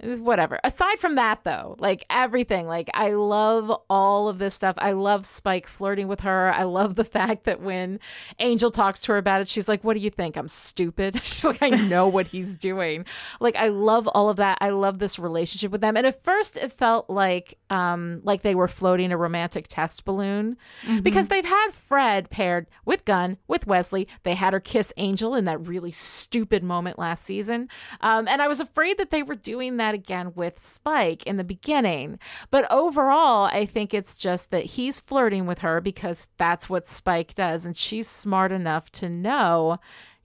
Whatever. 0.00 0.60
Aside 0.62 1.00
from 1.00 1.16
that, 1.16 1.42
though, 1.42 1.74
like 1.80 2.04
everything, 2.08 2.68
like 2.68 2.88
I 2.94 3.10
love 3.10 3.72
all 3.90 4.28
of 4.28 4.38
this 4.38 4.54
stuff. 4.54 4.76
I 4.78 4.92
love 4.92 5.26
Spike 5.26 5.66
flirting 5.66 6.06
with 6.06 6.20
her. 6.20 6.52
I 6.52 6.62
love 6.62 6.94
the 6.94 7.04
fact 7.18 7.44
that 7.44 7.60
when 7.60 7.98
Angel 8.38 8.70
talks 8.70 9.00
to 9.02 9.12
her 9.12 9.18
about 9.18 9.40
it, 9.40 9.48
she's 9.48 9.66
like, 9.66 9.82
What 9.82 9.94
do 9.94 10.00
you 10.00 10.10
think? 10.10 10.36
I'm 10.36 10.48
stupid. 10.48 11.20
She's 11.24 11.44
like, 11.44 11.62
I 11.62 11.68
know 11.68 12.08
what 12.08 12.28
he's 12.28 12.56
doing. 12.56 13.04
Like, 13.40 13.56
I 13.56 13.68
love 13.68 14.06
all 14.08 14.28
of 14.28 14.36
that. 14.36 14.58
I 14.60 14.70
love 14.70 14.98
this 14.98 15.18
relationship 15.18 15.72
with 15.72 15.80
them. 15.80 15.96
And 15.96 16.06
at 16.06 16.22
first, 16.24 16.56
it 16.56 16.72
felt 16.72 17.10
like, 17.10 17.57
um, 17.70 18.20
like 18.24 18.42
they 18.42 18.54
were 18.54 18.68
floating 18.68 19.12
a 19.12 19.16
romantic 19.16 19.66
test 19.68 20.04
balloon 20.04 20.56
because 21.02 21.28
they've 21.28 21.44
had 21.44 21.70
Fred 21.72 22.30
paired 22.30 22.66
with 22.84 23.04
Gunn, 23.04 23.38
with 23.46 23.66
Wesley. 23.66 24.08
They 24.22 24.34
had 24.34 24.52
her 24.52 24.60
kiss 24.60 24.92
Angel 24.96 25.34
in 25.34 25.44
that 25.44 25.66
really 25.66 25.92
stupid 25.92 26.62
moment 26.62 26.98
last 26.98 27.24
season. 27.24 27.68
Um, 28.00 28.26
and 28.28 28.40
I 28.40 28.48
was 28.48 28.60
afraid 28.60 28.98
that 28.98 29.10
they 29.10 29.22
were 29.22 29.34
doing 29.34 29.76
that 29.76 29.94
again 29.94 30.32
with 30.34 30.58
Spike 30.58 31.24
in 31.24 31.36
the 31.36 31.44
beginning. 31.44 32.18
But 32.50 32.70
overall, 32.70 33.44
I 33.44 33.66
think 33.66 33.92
it's 33.92 34.14
just 34.14 34.50
that 34.50 34.64
he's 34.64 35.00
flirting 35.00 35.46
with 35.46 35.58
her 35.60 35.80
because 35.80 36.28
that's 36.38 36.70
what 36.70 36.86
Spike 36.86 37.34
does. 37.34 37.64
And 37.66 37.76
she's 37.76 38.08
smart 38.08 38.52
enough 38.52 38.90
to 38.92 39.08
know 39.08 39.78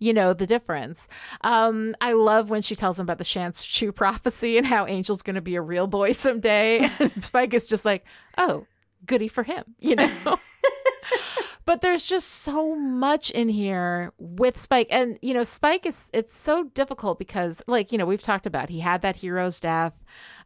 you 0.03 0.13
know 0.13 0.33
the 0.33 0.45
difference. 0.45 1.07
Um, 1.41 1.95
I 2.01 2.11
love 2.11 2.49
when 2.49 2.61
she 2.61 2.75
tells 2.75 2.99
him 2.99 3.05
about 3.05 3.19
the 3.19 3.23
Shanshu 3.23 3.95
prophecy 3.95 4.57
and 4.57 4.67
how 4.67 4.85
Angel's 4.85 5.21
going 5.21 5.35
to 5.35 5.41
be 5.41 5.55
a 5.55 5.61
real 5.61 5.87
boy 5.87 6.11
someday. 6.11 6.89
And 6.99 7.23
Spike 7.23 7.53
is 7.53 7.67
just 7.67 7.85
like, 7.85 8.05
oh, 8.37 8.65
goody 9.05 9.27
for 9.27 9.43
him, 9.43 9.63
you 9.79 9.95
know. 9.95 10.09
but 11.65 11.81
there's 11.81 12.05
just 12.05 12.27
so 12.27 12.75
much 12.75 13.31
in 13.31 13.49
here 13.49 14.11
with 14.17 14.57
Spike, 14.57 14.87
and 14.91 15.17
you 15.21 15.33
know, 15.33 15.43
Spike 15.43 15.85
is 15.85 16.09
it's 16.13 16.35
so 16.35 16.65
difficult 16.65 17.17
because, 17.19 17.61
like 17.67 17.91
you 17.91 17.97
know, 17.97 18.05
we've 18.05 18.21
talked 18.21 18.45
about 18.45 18.69
he 18.69 18.79
had 18.79 19.01
that 19.01 19.17
hero's 19.17 19.59
death. 19.59 19.93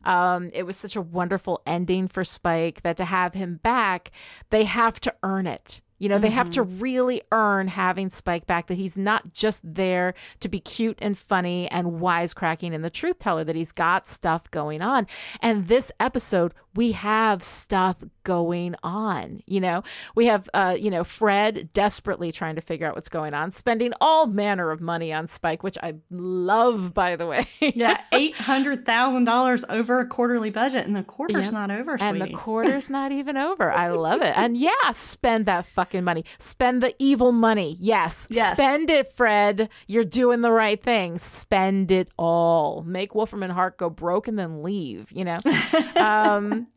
Um, 0.06 0.52
it 0.54 0.64
was 0.64 0.78
such 0.78 0.96
a 0.96 1.02
wonderful 1.02 1.62
ending 1.66 2.08
for 2.08 2.24
Spike 2.24 2.82
that 2.84 2.98
to 2.98 3.06
have 3.06 3.34
him 3.34 3.60
back, 3.64 4.12
they 4.52 4.64
have 4.64 5.00
to 5.02 5.14
earn 5.24 5.48
it. 5.48 5.82
You 6.00 6.10
know, 6.10 6.20
they 6.20 6.30
have 6.30 6.50
to 6.52 6.62
really 6.64 7.22
earn 7.32 7.68
having 7.68 8.10
Spike 8.10 8.46
back, 8.46 8.68
that 8.68 8.76
he's 8.78 8.98
not 8.98 9.34
just 9.34 9.60
there 9.64 10.14
to 10.42 10.48
be 10.50 10.60
cute 10.60 10.98
and 11.02 11.18
funny 11.18 11.68
and 11.70 12.00
wisecracking 12.00 12.74
and 12.74 12.84
the 12.84 12.90
truth 12.90 13.20
teller, 13.20 13.44
that 13.44 13.56
he's 13.56 13.72
got 13.72 14.08
stuff 14.08 14.50
going 14.52 14.82
on. 14.82 15.08
And 15.42 15.68
this 15.68 15.92
episode, 16.00 16.54
we 16.76 16.92
have 16.92 17.42
stuff 17.42 17.98
going 18.24 18.76
on. 18.84 19.42
You 19.48 19.60
know, 19.60 19.84
we 20.14 20.28
have, 20.28 20.48
uh, 20.54 20.76
you 20.80 20.92
know, 20.92 21.04
Fred 21.04 21.70
desperately 21.74 22.32
trying 22.32 22.56
to 22.56 22.62
figure 22.62 22.86
out 22.88 22.94
what's 22.96 23.10
going 23.10 23.34
on, 23.34 23.50
spending 23.50 23.94
all 24.00 24.28
manner 24.28 24.70
of 24.70 24.80
money 24.82 25.12
on 25.12 25.26
Spike, 25.26 25.64
which 25.64 25.78
I 25.82 25.96
love, 26.12 26.94
by 26.94 27.16
the 27.16 27.26
way. 27.26 27.48
yeah, 27.60 28.00
eight 28.12 28.36
hundred 28.36 28.86
thousand 28.86 29.24
dollars 29.24 29.66
over 29.70 30.00
a 30.00 30.06
quarterly 30.06 30.52
budget, 30.52 30.86
and 30.86 30.96
the 30.96 31.04
quarter's 31.04 31.46
Yep. 31.46 31.54
not 31.54 31.72
over, 31.72 31.98
and 32.00 32.22
the 32.22 32.30
quarter's 32.34 32.90
not 32.92 33.12
even 33.12 33.38
over. 33.38 33.72
I 33.72 33.90
love 33.90 34.22
it. 34.22 34.34
And 34.38 34.56
yeah, 34.68 34.92
spend 34.94 35.46
that 35.48 35.66
fucking 35.66 35.87
money. 35.94 36.26
Spend 36.40 36.82
the 36.82 36.96
evil 37.00 37.32
money. 37.32 37.78
Yes. 37.80 38.28
Yes. 38.30 38.54
Spend 38.54 38.90
it, 38.90 39.12
Fred. 39.12 39.70
You're 39.88 40.06
doing 40.06 40.42
the 40.42 40.52
right 40.52 40.82
thing. 40.82 41.18
Spend 41.18 41.92
it 41.92 42.10
all. 42.18 42.84
Make 42.84 43.16
Wolfram 43.16 43.44
and 43.44 43.52
Hart 43.52 43.78
go 43.78 43.90
broke 43.90 44.28
and 44.28 44.38
then 44.38 44.64
leave, 44.64 45.12
you 45.12 45.26
know? 45.26 45.38
um, 45.96 46.68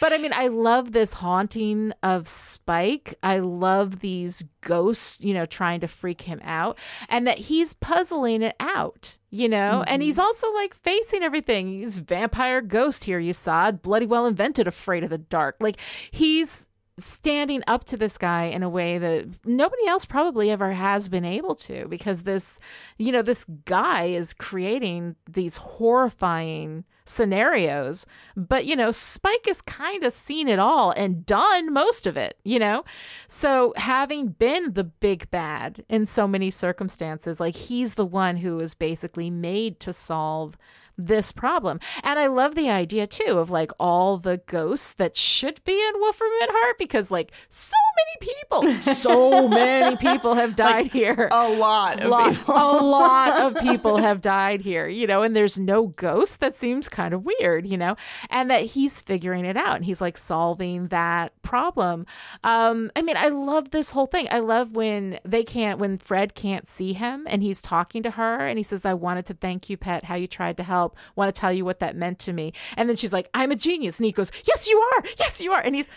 but 0.00 0.12
I 0.12 0.18
mean, 0.18 0.32
I 0.32 0.48
love 0.48 0.92
this 0.92 1.14
haunting 1.14 1.92
of 2.02 2.28
Spike. 2.28 3.14
I 3.22 3.38
love 3.38 4.00
these 4.00 4.44
ghosts, 4.60 5.20
you 5.20 5.34
know, 5.34 5.44
trying 5.44 5.80
to 5.80 5.88
freak 5.88 6.22
him 6.22 6.40
out 6.42 6.78
and 7.08 7.26
that 7.26 7.38
he's 7.38 7.74
puzzling 7.74 8.42
it 8.42 8.56
out, 8.60 9.18
you 9.30 9.48
know? 9.48 9.84
And 9.86 10.02
he's 10.02 10.18
also 10.18 10.52
like 10.54 10.74
facing 10.74 11.22
everything. 11.22 11.68
He's 11.68 11.98
vampire 11.98 12.60
ghost 12.60 13.04
here, 13.04 13.18
you 13.18 13.32
saw 13.32 13.68
it. 13.68 13.82
Bloody 13.82 14.06
well 14.06 14.26
invented, 14.26 14.66
afraid 14.66 15.04
of 15.04 15.10
the 15.10 15.18
dark. 15.18 15.56
Like 15.60 15.78
he's 16.10 16.66
standing 17.00 17.62
up 17.66 17.84
to 17.84 17.96
this 17.96 18.18
guy 18.18 18.44
in 18.44 18.62
a 18.62 18.68
way 18.68 18.98
that 18.98 19.26
nobody 19.44 19.86
else 19.86 20.04
probably 20.04 20.50
ever 20.50 20.72
has 20.72 21.08
been 21.08 21.24
able 21.24 21.54
to 21.54 21.86
because 21.88 22.22
this 22.22 22.58
you 22.98 23.10
know 23.10 23.22
this 23.22 23.44
guy 23.64 24.04
is 24.04 24.34
creating 24.34 25.16
these 25.28 25.56
horrifying 25.56 26.84
scenarios. 27.04 28.06
But 28.36 28.66
you 28.66 28.76
know 28.76 28.92
spike 28.92 29.46
has 29.46 29.62
kind 29.62 30.04
of 30.04 30.12
seen 30.12 30.48
it 30.48 30.58
all 30.58 30.92
and 30.92 31.26
done 31.26 31.72
most 31.72 32.06
of 32.06 32.16
it 32.16 32.38
you 32.44 32.58
know? 32.58 32.84
So 33.28 33.72
having 33.76 34.28
been 34.28 34.72
the 34.72 34.84
big 34.84 35.30
bad 35.30 35.84
in 35.88 36.06
so 36.06 36.26
many 36.26 36.50
circumstances 36.50 37.40
like 37.40 37.56
he's 37.56 37.94
the 37.94 38.06
one 38.06 38.38
who 38.38 38.60
is 38.60 38.74
basically 38.74 39.30
made 39.30 39.80
to 39.80 39.92
solve 39.92 40.58
this 41.06 41.32
problem. 41.32 41.80
And 42.02 42.18
I 42.18 42.26
love 42.26 42.54
the 42.54 42.70
idea 42.70 43.06
too 43.06 43.38
of 43.38 43.50
like 43.50 43.70
all 43.78 44.18
the 44.18 44.40
ghosts 44.46 44.92
that 44.94 45.16
should 45.16 45.62
be 45.64 45.72
in 45.72 45.92
Wolfram 46.00 46.30
and 46.42 46.50
Hart 46.52 46.78
because 46.78 47.10
like 47.10 47.32
so 47.48 47.74
many 47.96 48.34
people, 48.34 48.72
so 48.94 49.48
many 49.48 49.96
people 49.96 50.34
have 50.34 50.56
died 50.56 50.84
Like, 50.84 50.92
here. 50.92 51.28
A 51.32 51.48
lot 51.48 52.00
of 52.00 52.08
lot, 52.10 52.34
people. 52.34 52.54
a 52.54 52.72
lot 52.80 53.40
of 53.40 53.54
people 53.62 53.96
have 53.98 54.20
died 54.20 54.60
here, 54.60 54.86
you 54.88 55.06
know, 55.06 55.22
and 55.22 55.34
there's 55.36 55.58
no 55.58 55.88
ghost. 55.88 56.40
That 56.40 56.54
seems 56.54 56.88
kind 56.88 57.14
of 57.14 57.24
weird, 57.24 57.66
you 57.66 57.76
know, 57.76 57.96
and 58.30 58.50
that 58.50 58.62
he's 58.62 59.00
figuring 59.00 59.44
it 59.44 59.56
out 59.56 59.76
and 59.76 59.84
he's 59.84 60.00
like 60.00 60.16
solving 60.18 60.88
that 60.88 61.32
problem. 61.42 62.06
Um, 62.44 62.90
I 62.94 63.02
mean, 63.02 63.16
I 63.16 63.28
love 63.28 63.70
this 63.70 63.90
whole 63.90 64.06
thing. 64.06 64.28
I 64.30 64.38
love 64.38 64.74
when 64.74 65.18
they 65.24 65.44
can't, 65.44 65.78
when 65.78 65.98
Fred 65.98 66.34
can't 66.34 66.66
see 66.66 66.92
him 66.92 67.26
and 67.28 67.42
he's 67.42 67.60
talking 67.60 68.02
to 68.02 68.12
her 68.12 68.46
and 68.46 68.58
he 68.58 68.62
says, 68.62 68.84
I 68.84 68.94
wanted 68.94 69.26
to 69.26 69.34
thank 69.34 69.68
you, 69.70 69.76
pet, 69.76 70.04
how 70.04 70.14
you 70.14 70.26
tried 70.26 70.56
to 70.58 70.62
help, 70.62 70.96
want 71.16 71.34
to 71.34 71.38
tell 71.38 71.52
you 71.52 71.64
what 71.64 71.80
that 71.80 71.96
meant 71.96 72.18
to 72.20 72.32
me. 72.32 72.52
And 72.76 72.88
then 72.88 72.96
she's 72.96 73.12
like, 73.12 73.28
I'm 73.34 73.50
a 73.50 73.56
genius. 73.56 73.98
And 73.98 74.06
he 74.06 74.12
goes, 74.12 74.30
Yes, 74.46 74.68
you 74.68 74.78
are. 74.78 75.04
Yes, 75.18 75.40
you 75.40 75.52
are. 75.52 75.60
And 75.60 75.74
he's, 75.74 75.88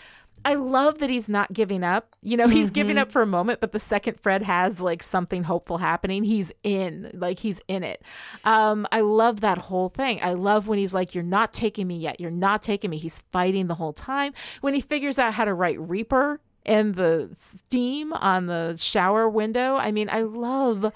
I 0.44 0.54
love 0.54 0.98
that 0.98 1.10
he's 1.10 1.28
not 1.28 1.52
giving 1.52 1.82
up. 1.82 2.14
You 2.22 2.36
know, 2.36 2.48
he's 2.48 2.70
giving 2.70 2.98
up 2.98 3.10
for 3.10 3.22
a 3.22 3.26
moment, 3.26 3.60
but 3.60 3.72
the 3.72 3.78
second 3.80 4.20
Fred 4.20 4.42
has 4.42 4.80
like 4.80 5.02
something 5.02 5.44
hopeful 5.44 5.78
happening, 5.78 6.24
he's 6.24 6.52
in. 6.62 7.10
Like 7.14 7.38
he's 7.38 7.60
in 7.68 7.82
it. 7.82 8.02
Um, 8.44 8.86
I 8.92 9.00
love 9.00 9.40
that 9.40 9.58
whole 9.58 9.88
thing. 9.88 10.20
I 10.22 10.34
love 10.34 10.68
when 10.68 10.78
he's 10.78 10.94
like, 10.94 11.14
You're 11.14 11.24
not 11.24 11.52
taking 11.52 11.86
me 11.86 11.96
yet. 11.96 12.20
You're 12.20 12.30
not 12.30 12.62
taking 12.62 12.90
me. 12.90 12.98
He's 12.98 13.22
fighting 13.32 13.66
the 13.66 13.74
whole 13.74 13.92
time. 13.92 14.34
When 14.60 14.74
he 14.74 14.80
figures 14.80 15.18
out 15.18 15.34
how 15.34 15.44
to 15.44 15.54
write 15.54 15.80
Reaper 15.80 16.40
and 16.66 16.94
the 16.94 17.30
steam 17.34 18.12
on 18.12 18.46
the 18.46 18.76
shower 18.78 19.28
window. 19.28 19.76
I 19.76 19.92
mean, 19.92 20.08
I 20.10 20.22
love 20.22 20.92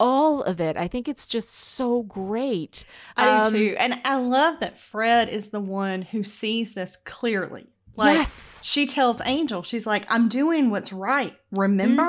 all 0.00 0.42
of 0.44 0.60
it. 0.60 0.76
I 0.76 0.86
think 0.86 1.08
it's 1.08 1.26
just 1.26 1.50
so 1.50 2.02
great. 2.04 2.84
I 3.16 3.28
Um, 3.28 3.52
do 3.52 3.70
too. 3.70 3.76
And 3.78 4.00
I 4.04 4.16
love 4.16 4.60
that 4.60 4.78
Fred 4.78 5.28
is 5.28 5.48
the 5.48 5.60
one 5.60 6.02
who 6.02 6.22
sees 6.22 6.74
this 6.74 6.96
clearly. 7.04 7.66
Like 7.98 8.16
yes. 8.16 8.60
she 8.62 8.86
tells 8.86 9.20
Angel, 9.24 9.62
she's 9.62 9.86
like, 9.86 10.04
I'm 10.08 10.28
doing 10.28 10.70
what's 10.70 10.92
right. 10.92 11.34
Remember? 11.50 12.02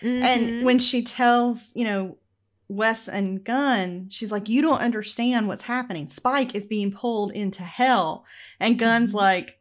Mhm, 0.00 0.22
And 0.22 0.50
mhm. 0.50 0.62
when 0.64 0.78
she 0.78 1.02
tells, 1.02 1.72
you 1.74 1.84
know, 1.84 2.16
Wes 2.68 3.08
and 3.08 3.42
Gunn, 3.42 4.06
she's 4.10 4.30
like, 4.30 4.48
You 4.48 4.62
don't 4.62 4.80
understand 4.80 5.48
what's 5.48 5.62
happening. 5.62 6.06
Spike 6.06 6.54
is 6.54 6.66
being 6.66 6.92
pulled 6.92 7.32
into 7.32 7.62
hell. 7.62 8.24
And 8.60 8.78
Gunn's 8.78 9.12
Mhm. 9.12 9.16
like, 9.16 9.58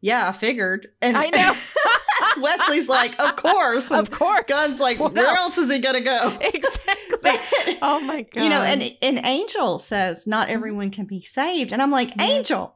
Yeah, 0.00 0.28
I 0.28 0.32
figured. 0.32 0.88
And 1.02 1.16
I 1.16 1.30
know. 1.30 1.54
Wesley's 2.40 2.88
like, 2.88 3.18
Of 3.20 3.36
course. 3.36 3.90
And 3.90 4.00
of 4.00 4.10
course. 4.10 4.44
Gunn's 4.46 4.78
like, 4.80 4.98
What 5.00 5.14
Where 5.14 5.26
else? 5.26 5.38
else 5.38 5.58
is 5.58 5.70
he 5.72 5.78
gonna 5.78 6.00
go? 6.00 6.36
exactly. 6.40 7.18
But- 7.22 7.78
oh 7.82 8.00
my 8.00 8.22
god. 8.22 8.42
You 8.44 8.50
know, 8.50 8.62
and 8.62 8.82
and 9.02 9.20
Angel 9.24 9.78
says 9.78 10.26
not 10.26 10.48
everyone 10.48 10.90
can 10.90 11.06
be 11.06 11.22
saved, 11.22 11.72
and 11.72 11.80
I'm 11.82 11.90
like. 11.90 12.12
Angel, 12.20 12.74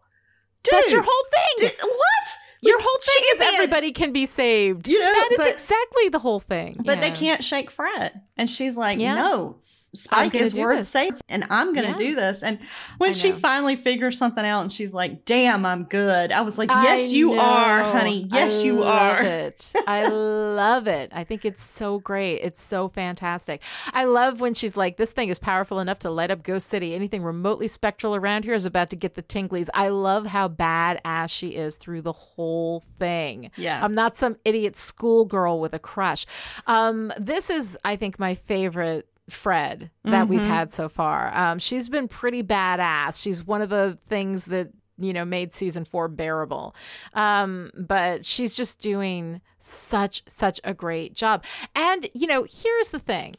dude, 0.62 0.72
that's 0.74 0.92
your 0.92 1.02
whole 1.02 1.24
thing. 1.30 1.68
th- 1.68 1.80
what? 1.82 2.36
Your 2.60 2.76
Like, 2.76 2.86
whole 2.88 2.98
thing 3.00 3.22
can 3.22 3.42
is 3.42 3.50
be 3.50 3.54
everybody 3.56 3.92
can 3.92 4.12
be 4.12 4.26
saved. 4.26 4.88
You 4.88 4.98
know, 4.98 5.04
that 5.12 5.28
is 5.32 5.36
but- 5.38 5.48
exactly 5.52 6.08
the 6.08 6.18
whole 6.18 6.40
thing. 6.40 6.76
But 6.84 7.00
they 7.00 7.10
can't 7.12 7.44
shake 7.44 7.70
Fred, 7.70 8.20
and 8.36 8.50
she's 8.50 8.76
like, 8.76 8.98
Yeah. 8.98 9.14
no. 9.14 9.56
Spike 9.98 10.34
is 10.34 10.54
worth 10.58 10.78
this. 10.78 10.88
saving, 10.88 11.20
and 11.28 11.44
I'm 11.50 11.74
going 11.74 11.86
to 11.94 12.02
Yeah. 12.02 12.08
do 12.10 12.14
this. 12.14 12.42
And 12.42 12.58
when 12.98 13.14
she 13.14 13.32
finally 13.32 13.76
figures 13.76 14.16
something 14.18 14.44
out, 14.44 14.62
and 14.62 14.72
she's 14.72 14.92
like, 14.92 15.24
"Damn, 15.24 15.64
I'm 15.66 15.84
good," 15.84 16.32
I 16.32 16.40
was 16.42 16.58
like, 16.58 16.70
I 16.70 16.84
"Yes, 16.84 17.12
you 17.12 17.34
are, 17.34 17.82
honey. 17.82 18.28
Yes, 18.32 18.54
I 18.54 18.62
you 18.62 18.74
love 18.80 19.18
are." 19.18 19.22
It. 19.22 19.72
I 19.86 20.06
love 20.06 20.86
it. 20.86 21.10
I 21.14 21.24
think 21.24 21.44
it's 21.44 21.62
so 21.62 21.98
great. 21.98 22.36
It's 22.42 22.62
so 22.62 22.88
fantastic. 22.88 23.62
I 23.92 24.04
love 24.04 24.40
when 24.40 24.54
she's 24.54 24.76
like, 24.76 24.96
"This 24.96 25.10
thing 25.12 25.28
is 25.28 25.38
powerful 25.38 25.80
enough 25.80 25.98
to 26.00 26.10
light 26.10 26.30
up 26.30 26.42
Ghost 26.42 26.68
City. 26.68 26.94
Anything 26.94 27.22
remotely 27.22 27.68
spectral 27.68 28.14
around 28.16 28.44
here 28.44 28.54
is 28.54 28.64
about 28.66 28.90
to 28.90 28.96
get 28.96 29.14
the 29.14 29.22
tinglies." 29.22 29.68
I 29.74 29.88
love 29.88 30.26
how 30.26 30.48
badass 30.48 31.30
she 31.30 31.48
is 31.48 31.76
through 31.76 32.02
the 32.02 32.12
whole 32.12 32.82
thing. 32.98 33.50
Yeah. 33.56 33.80
I'm 33.84 33.94
not 33.94 34.16
some 34.16 34.36
idiot 34.44 34.76
schoolgirl 34.76 35.60
with 35.60 35.72
a 35.74 35.78
crush. 35.78 36.26
Um, 36.66 37.12
this 37.18 37.50
is, 37.50 37.76
I 37.84 37.96
think, 37.96 38.18
my 38.18 38.34
favorite 38.34 39.06
Fred 39.28 39.90
that 40.04 40.28
we've 40.28 40.40
Mhm. 40.40 40.46
had 40.46 40.72
so 40.72 40.88
far. 40.88 41.36
Um, 41.36 41.58
she's 41.58 41.88
been 41.88 42.08
pretty 42.08 42.42
badass. 42.42 43.22
She's 43.22 43.44
one 43.46 43.60
of 43.62 43.68
the 43.70 43.98
things 44.08 44.46
that 44.46 44.68
you 45.00 45.12
know 45.12 45.24
made 45.24 45.54
season 45.54 45.84
four 45.84 46.08
bearable. 46.08 46.74
Um, 47.14 47.70
but 47.76 48.24
she's 48.24 48.56
just 48.56 48.80
doing 48.80 49.40
such 49.60 50.22
such 50.28 50.60
a 50.64 50.74
great 50.74 51.14
job. 51.14 51.44
And 51.74 52.08
you 52.14 52.26
know, 52.26 52.44
here's 52.48 52.90
the 52.90 52.98
thing 52.98 53.36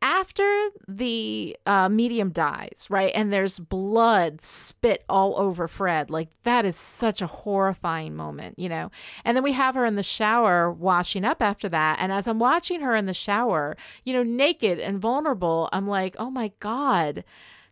after 0.00 0.68
the 0.86 1.56
uh, 1.66 1.88
medium 1.88 2.30
dies, 2.30 2.86
right, 2.88 3.12
and 3.14 3.32
there's 3.32 3.58
blood 3.58 4.40
spit 4.40 5.04
all 5.08 5.36
over 5.38 5.66
Fred, 5.66 6.08
like 6.10 6.28
that 6.44 6.64
is 6.64 6.76
such 6.76 7.20
a 7.20 7.26
horrifying 7.26 8.14
moment, 8.14 8.58
you 8.58 8.68
know. 8.68 8.90
And 9.24 9.36
then 9.36 9.42
we 9.42 9.52
have 9.52 9.74
her 9.74 9.84
in 9.84 9.96
the 9.96 10.02
shower 10.02 10.70
washing 10.70 11.24
up 11.24 11.42
after 11.42 11.68
that. 11.70 11.98
And 12.00 12.12
as 12.12 12.28
I'm 12.28 12.38
watching 12.38 12.80
her 12.80 12.94
in 12.94 13.06
the 13.06 13.14
shower, 13.14 13.76
you 14.04 14.12
know, 14.12 14.22
naked 14.22 14.78
and 14.78 15.00
vulnerable, 15.00 15.68
I'm 15.72 15.88
like, 15.88 16.14
oh 16.18 16.30
my 16.30 16.52
God, 16.60 17.24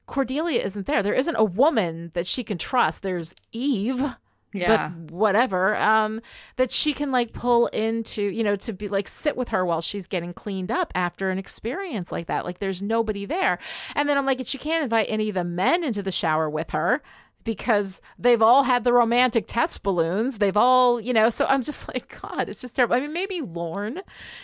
Cordelia 0.07 0.63
isn't 0.63 0.87
there. 0.87 1.03
There 1.03 1.15
isn't 1.15 1.37
a 1.37 1.45
woman 1.45 2.11
that 2.15 2.27
she 2.27 2.43
can 2.43 2.59
trust. 2.59 3.03
There's 3.03 3.35
Eve 3.53 4.17
yeah. 4.57 4.89
but 4.89 5.11
whatever 5.13 5.77
um 5.77 6.21
that 6.57 6.71
she 6.71 6.93
can 6.93 7.13
like 7.13 7.33
pull 7.33 7.67
into 7.69 8.23
you 8.23 8.43
know 8.45 8.57
to 8.57 8.73
be 8.73 8.89
like 8.89 9.09
sit 9.09 9.37
with 9.37 9.49
her 9.49 9.65
while 9.65 9.81
she's 9.81 10.07
getting 10.07 10.33
cleaned 10.33 10.71
up 10.71 10.93
after 10.95 11.31
an 11.31 11.39
experience 11.39 12.11
like 12.13 12.27
that. 12.27 12.45
Like 12.45 12.59
there's 12.59 12.83
nobody 12.83 13.25
there. 13.27 13.59
And 13.95 14.09
then 14.09 14.19
i'm 14.19 14.27
like 14.27 14.41
she 14.45 14.59
can't 14.59 14.83
invite 14.83 15.07
any 15.09 15.29
of 15.29 15.35
the 15.35 15.45
men 15.45 15.85
into 15.85 16.03
the 16.03 16.13
shower 16.13 16.49
with 16.51 16.71
her 16.71 17.03
because 17.45 18.01
they've 18.19 18.43
all 18.43 18.65
had 18.65 18.83
the 18.83 18.93
romantic 18.93 19.45
test 19.47 19.85
balloons 19.85 20.39
they've 20.39 20.57
all 20.57 21.01
you 21.01 21.13
know 21.13 21.31
so 21.31 21.47
i'm 21.47 21.63
just 21.63 21.87
like 21.95 22.21
god 22.21 22.49
it's 22.49 22.61
just 22.61 22.75
terrible. 22.75 22.97
I 22.97 23.01
mean 23.01 23.13
maybe 23.13 23.41
lorne 23.41 23.99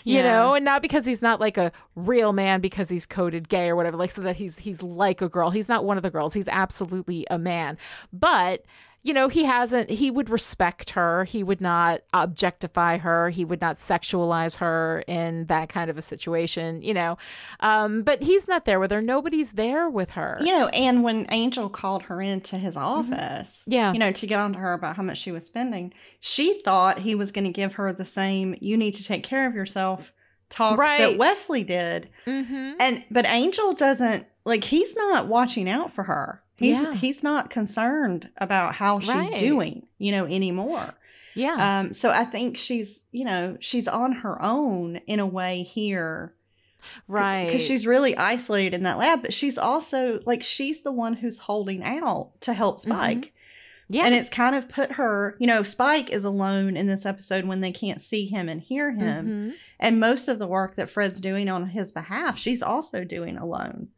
you 0.04 0.18
Yeah. 0.18 0.22
know 0.22 0.54
and 0.54 0.64
not 0.64 0.82
because 0.82 1.04
he's 1.04 1.20
not 1.20 1.40
like 1.40 1.56
a 1.58 1.72
real 1.96 2.32
man 2.32 2.60
because 2.60 2.88
he's 2.88 3.04
coded 3.04 3.48
gay 3.48 3.68
or 3.68 3.74
whatever 3.76 3.96
like 3.96 4.12
so 4.12 4.22
that 4.22 4.36
he's 4.36 4.60
he's 4.60 4.82
like 4.84 5.20
a 5.20 5.28
girl. 5.28 5.50
He's 5.50 5.68
not 5.68 5.84
one 5.84 5.96
of 5.96 6.04
the 6.04 6.10
girls. 6.10 6.32
He's 6.32 6.46
absolutely 6.48 7.26
a 7.28 7.38
man. 7.38 7.76
But 8.12 8.64
you 9.04 9.12
know, 9.12 9.28
he 9.28 9.44
hasn't, 9.44 9.90
he 9.90 10.10
would 10.10 10.30
respect 10.30 10.90
her. 10.90 11.24
He 11.24 11.42
would 11.42 11.60
not 11.60 12.02
objectify 12.12 12.98
her. 12.98 13.30
He 13.30 13.44
would 13.44 13.60
not 13.60 13.76
sexualize 13.76 14.58
her 14.58 15.02
in 15.08 15.46
that 15.46 15.68
kind 15.68 15.90
of 15.90 15.98
a 15.98 16.02
situation, 16.02 16.82
you 16.82 16.94
know. 16.94 17.18
Um, 17.60 18.02
but 18.02 18.22
he's 18.22 18.46
not 18.46 18.64
there 18.64 18.78
with 18.78 18.90
her. 18.92 19.02
Nobody's 19.02 19.52
there 19.52 19.90
with 19.90 20.10
her. 20.10 20.38
You 20.40 20.52
know, 20.56 20.68
and 20.68 21.02
when 21.02 21.26
Angel 21.30 21.68
called 21.68 22.04
her 22.04 22.20
into 22.20 22.56
his 22.58 22.76
office, 22.76 23.62
Mm-hmm. 23.62 23.72
Yeah. 23.72 23.92
you 23.92 23.98
know, 23.98 24.12
to 24.12 24.26
get 24.26 24.38
on 24.38 24.52
to 24.52 24.58
her 24.58 24.72
about 24.72 24.96
how 24.96 25.02
much 25.02 25.18
she 25.18 25.32
was 25.32 25.46
spending, 25.46 25.92
she 26.20 26.60
thought 26.62 26.98
he 27.00 27.14
was 27.14 27.32
going 27.32 27.44
to 27.44 27.50
give 27.52 27.74
her 27.74 27.92
the 27.92 28.04
same 28.04 28.54
"you 28.60 28.76
need 28.76 28.92
to 28.94 29.04
take 29.04 29.24
care 29.24 29.46
of 29.48 29.54
yourself" 29.54 30.12
talk 30.48 30.78
Right. 30.78 30.98
that 31.00 31.18
Wesley 31.18 31.64
did. 31.64 32.08
Mm-hmm. 32.26 32.72
And 32.78 33.04
but 33.10 33.26
Angel 33.26 33.72
doesn't 33.74 34.26
like 34.44 34.64
he's 34.64 34.94
not 34.96 35.26
watching 35.28 35.68
out 35.68 35.92
for 35.92 36.04
her. 36.04 36.42
He's 36.62 36.80
Yeah. 36.80 36.94
he's 36.94 37.22
not 37.22 37.50
concerned 37.50 38.30
about 38.38 38.74
how 38.76 39.00
she's 39.00 39.12
Right. 39.14 39.38
doing, 39.38 39.86
you 39.98 40.12
know, 40.12 40.24
anymore. 40.26 40.94
Yeah. 41.34 41.80
Um 41.80 41.92
so 41.94 42.10
I 42.10 42.24
think 42.24 42.56
she's, 42.56 43.06
you 43.12 43.24
know, 43.24 43.56
she's 43.60 43.88
on 43.88 44.12
her 44.12 44.40
own 44.42 44.96
in 45.06 45.18
a 45.20 45.26
way 45.26 45.62
here 45.62 46.34
right. 47.08 47.46
because 47.46 47.62
she's 47.62 47.86
really 47.86 48.16
isolated 48.16 48.74
in 48.74 48.82
that 48.84 48.98
lab, 48.98 49.22
but 49.22 49.32
she's 49.34 49.58
also 49.58 50.20
like 50.26 50.42
she's 50.42 50.82
the 50.82 50.92
one 50.92 51.14
who's 51.14 51.38
holding 51.38 51.82
out 51.82 52.30
to 52.42 52.52
help 52.52 52.80
Spike. 52.80 53.32
yeah. 53.88 54.04
And 54.04 54.14
it's 54.14 54.28
kind 54.28 54.54
of 54.56 54.68
put 54.68 54.92
her, 54.92 55.36
you 55.38 55.46
know, 55.46 55.62
Spike 55.62 56.10
is 56.10 56.24
alone 56.24 56.76
in 56.76 56.86
this 56.86 57.06
episode 57.06 57.44
when 57.44 57.60
they 57.60 57.72
can't 57.72 58.00
see 58.00 58.26
him 58.26 58.48
and 58.48 58.60
hear 58.60 58.90
him. 58.92 59.26
Mhm. 59.26 59.54
And 59.80 60.00
most 60.00 60.28
of 60.28 60.38
the 60.38 60.46
work 60.46 60.76
that 60.76 60.90
Fred's 60.90 61.20
doing 61.20 61.48
on 61.48 61.68
his 61.70 61.92
behalf, 61.92 62.38
she's 62.38 62.62
also 62.62 63.04
doing 63.04 63.36
alone. 63.36 63.88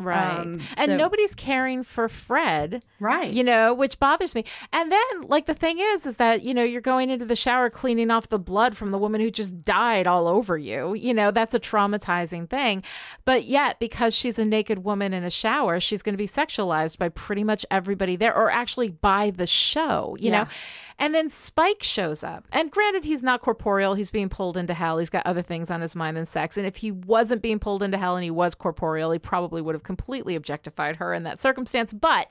Right. 0.00 0.38
Um, 0.40 0.60
and 0.76 0.90
so- 0.90 0.96
nobody's 0.96 1.34
caring 1.34 1.82
for 1.84 2.08
Fred. 2.08 2.84
Right. 3.00 3.30
you 3.32 3.44
know 3.44 3.74
which 3.74 3.98
bothers 4.00 4.34
me 4.34 4.44
and 4.72 4.90
then 4.90 5.22
like 5.22 5.44
the 5.44 5.52
thing 5.52 5.78
is 5.78 6.06
is 6.06 6.16
that 6.16 6.40
you 6.42 6.54
know 6.54 6.62
you're 6.64 6.80
going 6.80 7.10
into 7.10 7.26
the 7.26 7.36
shower 7.36 7.68
cleaning 7.68 8.10
off 8.10 8.28
the 8.28 8.38
blood 8.38 8.76
from 8.78 8.92
the 8.92 8.98
woman 8.98 9.20
who 9.20 9.30
just 9.30 9.62
died 9.62 10.06
all 10.06 10.26
over 10.26 10.56
you 10.56 10.94
you 10.94 11.12
know 11.12 11.30
that's 11.30 11.52
a 11.52 11.60
traumatizing 11.60 12.48
thing 12.48 12.82
but 13.26 13.44
yet 13.44 13.78
because 13.78 14.14
she's 14.14 14.38
a 14.38 14.44
naked 14.44 14.84
woman 14.84 15.12
in 15.12 15.22
a 15.22 15.28
shower 15.30 15.80
she's 15.80 16.00
going 16.00 16.14
to 16.14 16.16
be 16.18 16.26
sexualized 16.26 16.96
by 16.96 17.10
pretty 17.10 17.44
much 17.44 17.66
everybody 17.70 18.16
there 18.16 18.34
or 18.34 18.50
actually 18.50 18.88
by 18.88 19.30
the 19.30 19.46
show 19.46 20.16
you 20.18 20.30
Yeah. 20.30 20.44
know 20.44 20.48
and 20.96 21.12
then 21.12 21.28
Spike 21.28 21.82
shows 21.82 22.22
up. 22.22 22.44
And 22.52 22.70
granted, 22.70 23.02
he's 23.02 23.20
not 23.24 23.40
corporeal. 23.40 23.94
He's 23.94 24.12
being 24.12 24.28
pulled 24.28 24.56
into 24.56 24.74
hell. 24.74 24.98
He's 24.98 25.10
got 25.10 25.26
other 25.26 25.42
things 25.42 25.68
on 25.68 25.80
his 25.80 25.96
mind 25.96 26.16
than 26.16 26.24
sex. 26.24 26.56
And 26.56 26.68
if 26.68 26.76
he 26.76 26.92
wasn't 26.92 27.42
being 27.42 27.58
pulled 27.58 27.82
into 27.82 27.98
hell 27.98 28.14
and 28.14 28.22
he 28.22 28.30
was 28.30 28.54
corporeal, 28.54 29.10
he 29.10 29.18
probably 29.18 29.60
would 29.60 29.74
have 29.74 29.82
completely 29.84 30.34
objectified 30.34 30.96
her 30.96 31.14
in 31.14 31.22
that 31.22 31.40
circumstance. 31.40 31.92
But 31.92 32.30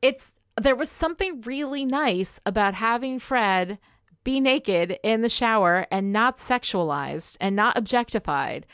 it's 0.00 0.34
there 0.60 0.76
was 0.76 0.90
something 0.90 1.42
really 1.42 1.84
nice 1.84 2.40
about 2.44 2.74
having 2.74 3.18
Fred 3.18 3.78
be 4.24 4.40
naked 4.40 4.98
in 5.02 5.22
the 5.22 5.28
shower 5.28 5.86
and 5.90 6.12
not 6.12 6.36
sexualized 6.36 7.36
and 7.40 7.56
not 7.56 7.76
objectified. 7.76 8.66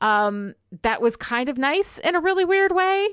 Um, 0.00 0.54
that 0.82 1.00
was 1.00 1.16
kind 1.16 1.48
of 1.48 1.58
nice 1.58 1.98
in 1.98 2.14
a 2.14 2.20
really 2.20 2.44
weird 2.44 2.72
way. 2.72 3.08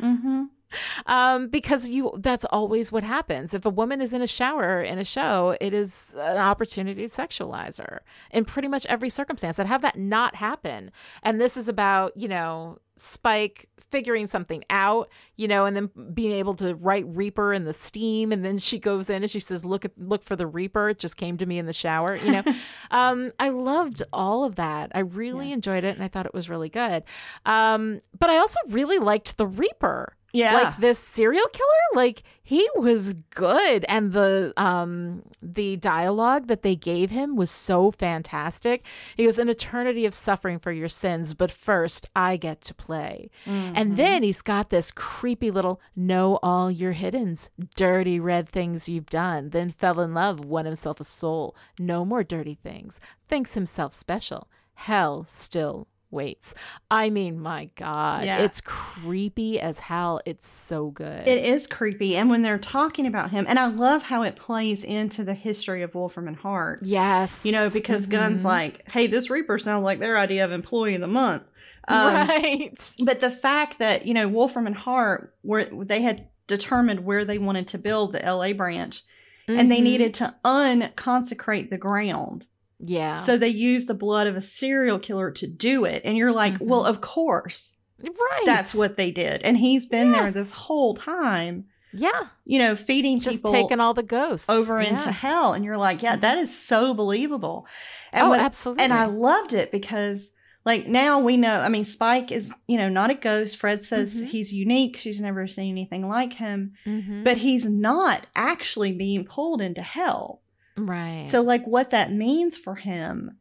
mm-hmm. 0.00 0.44
um, 1.06 1.48
because 1.48 1.88
you 1.88 2.12
that's 2.18 2.44
always 2.46 2.90
what 2.90 3.04
happens. 3.04 3.54
If 3.54 3.64
a 3.66 3.70
woman 3.70 4.00
is 4.00 4.12
in 4.12 4.22
a 4.22 4.26
shower 4.26 4.82
in 4.82 4.98
a 4.98 5.04
show, 5.04 5.56
it 5.60 5.72
is 5.72 6.14
an 6.18 6.38
opportunity 6.38 7.06
to 7.06 7.08
sexualize 7.08 7.78
her 7.78 8.02
in 8.30 8.44
pretty 8.44 8.68
much 8.68 8.86
every 8.86 9.10
circumstance. 9.10 9.58
And 9.58 9.68
have 9.68 9.82
that 9.82 9.98
not 9.98 10.36
happen. 10.36 10.90
And 11.22 11.40
this 11.40 11.56
is 11.56 11.68
about, 11.68 12.16
you 12.16 12.28
know, 12.28 12.78
Spike 12.96 13.68
figuring 13.90 14.26
something 14.26 14.64
out, 14.70 15.08
you 15.36 15.46
know, 15.46 15.66
and 15.66 15.76
then 15.76 15.88
being 16.12 16.32
able 16.32 16.54
to 16.54 16.74
write 16.74 17.04
Reaper 17.06 17.52
in 17.52 17.64
the 17.64 17.72
steam, 17.72 18.32
and 18.32 18.44
then 18.44 18.58
she 18.58 18.80
goes 18.80 19.08
in 19.08 19.22
and 19.22 19.30
she 19.30 19.38
says, 19.38 19.64
"Look 19.64 19.84
at 19.84 19.92
look 19.96 20.24
for 20.24 20.34
the 20.34 20.48
Reaper." 20.48 20.88
It 20.88 20.98
just 20.98 21.16
came 21.16 21.36
to 21.38 21.46
me 21.46 21.58
in 21.58 21.66
the 21.66 21.72
shower, 21.72 22.16
you 22.16 22.32
know. 22.32 22.42
um, 22.90 23.30
I 23.38 23.50
loved 23.50 24.02
all 24.12 24.44
of 24.44 24.56
that. 24.56 24.90
I 24.96 25.00
really 25.00 25.48
yeah. 25.48 25.54
enjoyed 25.54 25.84
it, 25.84 25.94
and 25.94 26.02
I 26.02 26.08
thought 26.08 26.26
it 26.26 26.34
was 26.34 26.48
really 26.48 26.68
good. 26.68 27.04
Um, 27.46 28.00
but 28.18 28.30
I 28.30 28.38
also 28.38 28.58
really 28.68 28.98
liked 28.98 29.36
the 29.36 29.46
Reaper. 29.46 30.16
Yeah. 30.34 30.54
Like 30.54 30.78
this 30.78 30.98
serial 30.98 31.46
killer, 31.52 31.68
like 31.94 32.24
he 32.42 32.68
was 32.74 33.14
good 33.30 33.84
and 33.88 34.12
the 34.12 34.52
um 34.56 35.22
the 35.40 35.76
dialogue 35.76 36.48
that 36.48 36.62
they 36.62 36.74
gave 36.74 37.12
him 37.12 37.36
was 37.36 37.52
so 37.52 37.92
fantastic. 37.92 38.84
He 39.16 39.26
was 39.26 39.38
an 39.38 39.48
eternity 39.48 40.04
of 40.06 40.12
suffering 40.12 40.58
for 40.58 40.72
your 40.72 40.88
sins, 40.88 41.34
but 41.34 41.52
first 41.52 42.08
I 42.16 42.36
get 42.36 42.60
to 42.62 42.74
play. 42.74 43.30
Mm-hmm. 43.46 43.74
And 43.76 43.96
then 43.96 44.24
he's 44.24 44.42
got 44.42 44.70
this 44.70 44.90
creepy 44.90 45.52
little 45.52 45.80
know 45.94 46.40
all 46.42 46.68
your 46.68 46.94
hiddens, 46.94 47.48
dirty 47.76 48.18
red 48.18 48.48
things 48.48 48.88
you've 48.88 49.10
done, 49.10 49.50
then 49.50 49.70
fell 49.70 50.00
in 50.00 50.14
love, 50.14 50.44
won 50.44 50.64
himself 50.64 50.98
a 50.98 51.04
soul, 51.04 51.54
no 51.78 52.04
more 52.04 52.24
dirty 52.24 52.58
things, 52.60 52.98
thinks 53.28 53.54
himself 53.54 53.92
special. 53.92 54.48
Hell 54.74 55.24
still 55.28 55.86
waits. 56.14 56.54
I 56.90 57.10
mean, 57.10 57.38
my 57.38 57.68
God, 57.76 58.24
yeah. 58.24 58.38
it's 58.38 58.60
creepy 58.62 59.60
as 59.60 59.80
hell. 59.80 60.20
It's 60.24 60.48
so 60.48 60.90
good. 60.90 61.28
It 61.28 61.44
is 61.44 61.66
creepy. 61.66 62.16
And 62.16 62.30
when 62.30 62.42
they're 62.42 62.58
talking 62.58 63.06
about 63.06 63.30
him, 63.30 63.44
and 63.48 63.58
I 63.58 63.66
love 63.66 64.04
how 64.04 64.22
it 64.22 64.36
plays 64.36 64.84
into 64.84 65.24
the 65.24 65.34
history 65.34 65.82
of 65.82 65.94
Wolfram 65.94 66.28
and 66.28 66.36
Hart. 66.36 66.80
Yes. 66.82 67.44
You 67.44 67.52
know, 67.52 67.68
because 67.68 68.02
mm-hmm. 68.02 68.12
Gunn's 68.12 68.44
like, 68.44 68.88
hey, 68.88 69.06
this 69.06 69.28
Reaper 69.28 69.58
sounds 69.58 69.84
like 69.84 69.98
their 69.98 70.16
idea 70.16 70.44
of 70.44 70.52
employee 70.52 70.94
of 70.94 71.02
the 71.02 71.06
month. 71.08 71.42
Um, 71.88 72.14
right. 72.14 72.94
But 73.02 73.20
the 73.20 73.30
fact 73.30 73.78
that, 73.80 74.06
you 74.06 74.14
know, 74.14 74.28
Wolfram 74.28 74.66
and 74.66 74.76
Hart 74.76 75.34
were 75.42 75.64
they 75.64 76.00
had 76.00 76.28
determined 76.46 77.04
where 77.04 77.24
they 77.24 77.38
wanted 77.38 77.68
to 77.68 77.78
build 77.78 78.12
the 78.12 78.20
LA 78.20 78.52
branch. 78.52 79.02
Mm-hmm. 79.48 79.60
And 79.60 79.70
they 79.70 79.76
mm-hmm. 79.76 79.84
needed 79.84 80.14
to 80.14 80.34
unconsecrate 80.44 81.70
the 81.70 81.78
ground. 81.78 82.46
Yeah. 82.86 83.16
So 83.16 83.36
they 83.36 83.48
use 83.48 83.86
the 83.86 83.94
blood 83.94 84.26
of 84.26 84.36
a 84.36 84.42
serial 84.42 84.98
killer 84.98 85.30
to 85.32 85.46
do 85.46 85.84
it. 85.84 86.02
And 86.04 86.16
you're 86.16 86.32
like, 86.32 86.54
mm-hmm. 86.54 86.68
well, 86.68 86.84
of 86.84 87.00
course. 87.00 87.72
Right. 88.02 88.42
That's 88.44 88.74
what 88.74 88.96
they 88.96 89.10
did. 89.10 89.42
And 89.42 89.56
he's 89.56 89.86
been 89.86 90.12
yes. 90.12 90.20
there 90.20 90.30
this 90.30 90.50
whole 90.50 90.94
time. 90.94 91.66
Yeah. 91.92 92.28
You 92.44 92.58
know, 92.58 92.76
feeding 92.76 93.20
Just 93.20 93.38
people 93.38 93.52
taking 93.52 93.80
all 93.80 93.94
the 93.94 94.02
ghosts 94.02 94.50
over 94.50 94.82
yeah. 94.82 94.90
into 94.90 95.10
hell. 95.12 95.52
And 95.52 95.64
you're 95.64 95.78
like, 95.78 96.02
yeah, 96.02 96.16
that 96.16 96.38
is 96.38 96.56
so 96.56 96.92
believable. 96.92 97.66
And 98.12 98.26
oh, 98.26 98.30
when, 98.30 98.40
absolutely. 98.40 98.84
And 98.84 98.92
I 98.92 99.06
loved 99.06 99.52
it 99.52 99.70
because 99.70 100.30
like 100.64 100.86
now 100.86 101.20
we 101.20 101.36
know, 101.36 101.60
I 101.60 101.68
mean, 101.68 101.84
Spike 101.84 102.32
is, 102.32 102.54
you 102.66 102.78
know, 102.78 102.88
not 102.88 103.10
a 103.10 103.14
ghost. 103.14 103.56
Fred 103.56 103.84
says 103.84 104.16
mm-hmm. 104.16 104.26
he's 104.26 104.52
unique. 104.52 104.96
She's 104.96 105.20
never 105.20 105.46
seen 105.46 105.70
anything 105.70 106.08
like 106.08 106.32
him. 106.32 106.72
Mm-hmm. 106.84 107.22
But 107.22 107.38
he's 107.38 107.64
not 107.64 108.26
actually 108.34 108.92
being 108.92 109.24
pulled 109.24 109.62
into 109.62 109.82
hell. 109.82 110.42
Right. 110.76 111.24
So, 111.24 111.42
like, 111.42 111.64
what 111.66 111.90
that 111.90 112.12
means 112.12 112.56
for 112.58 112.74
him, 112.74 113.38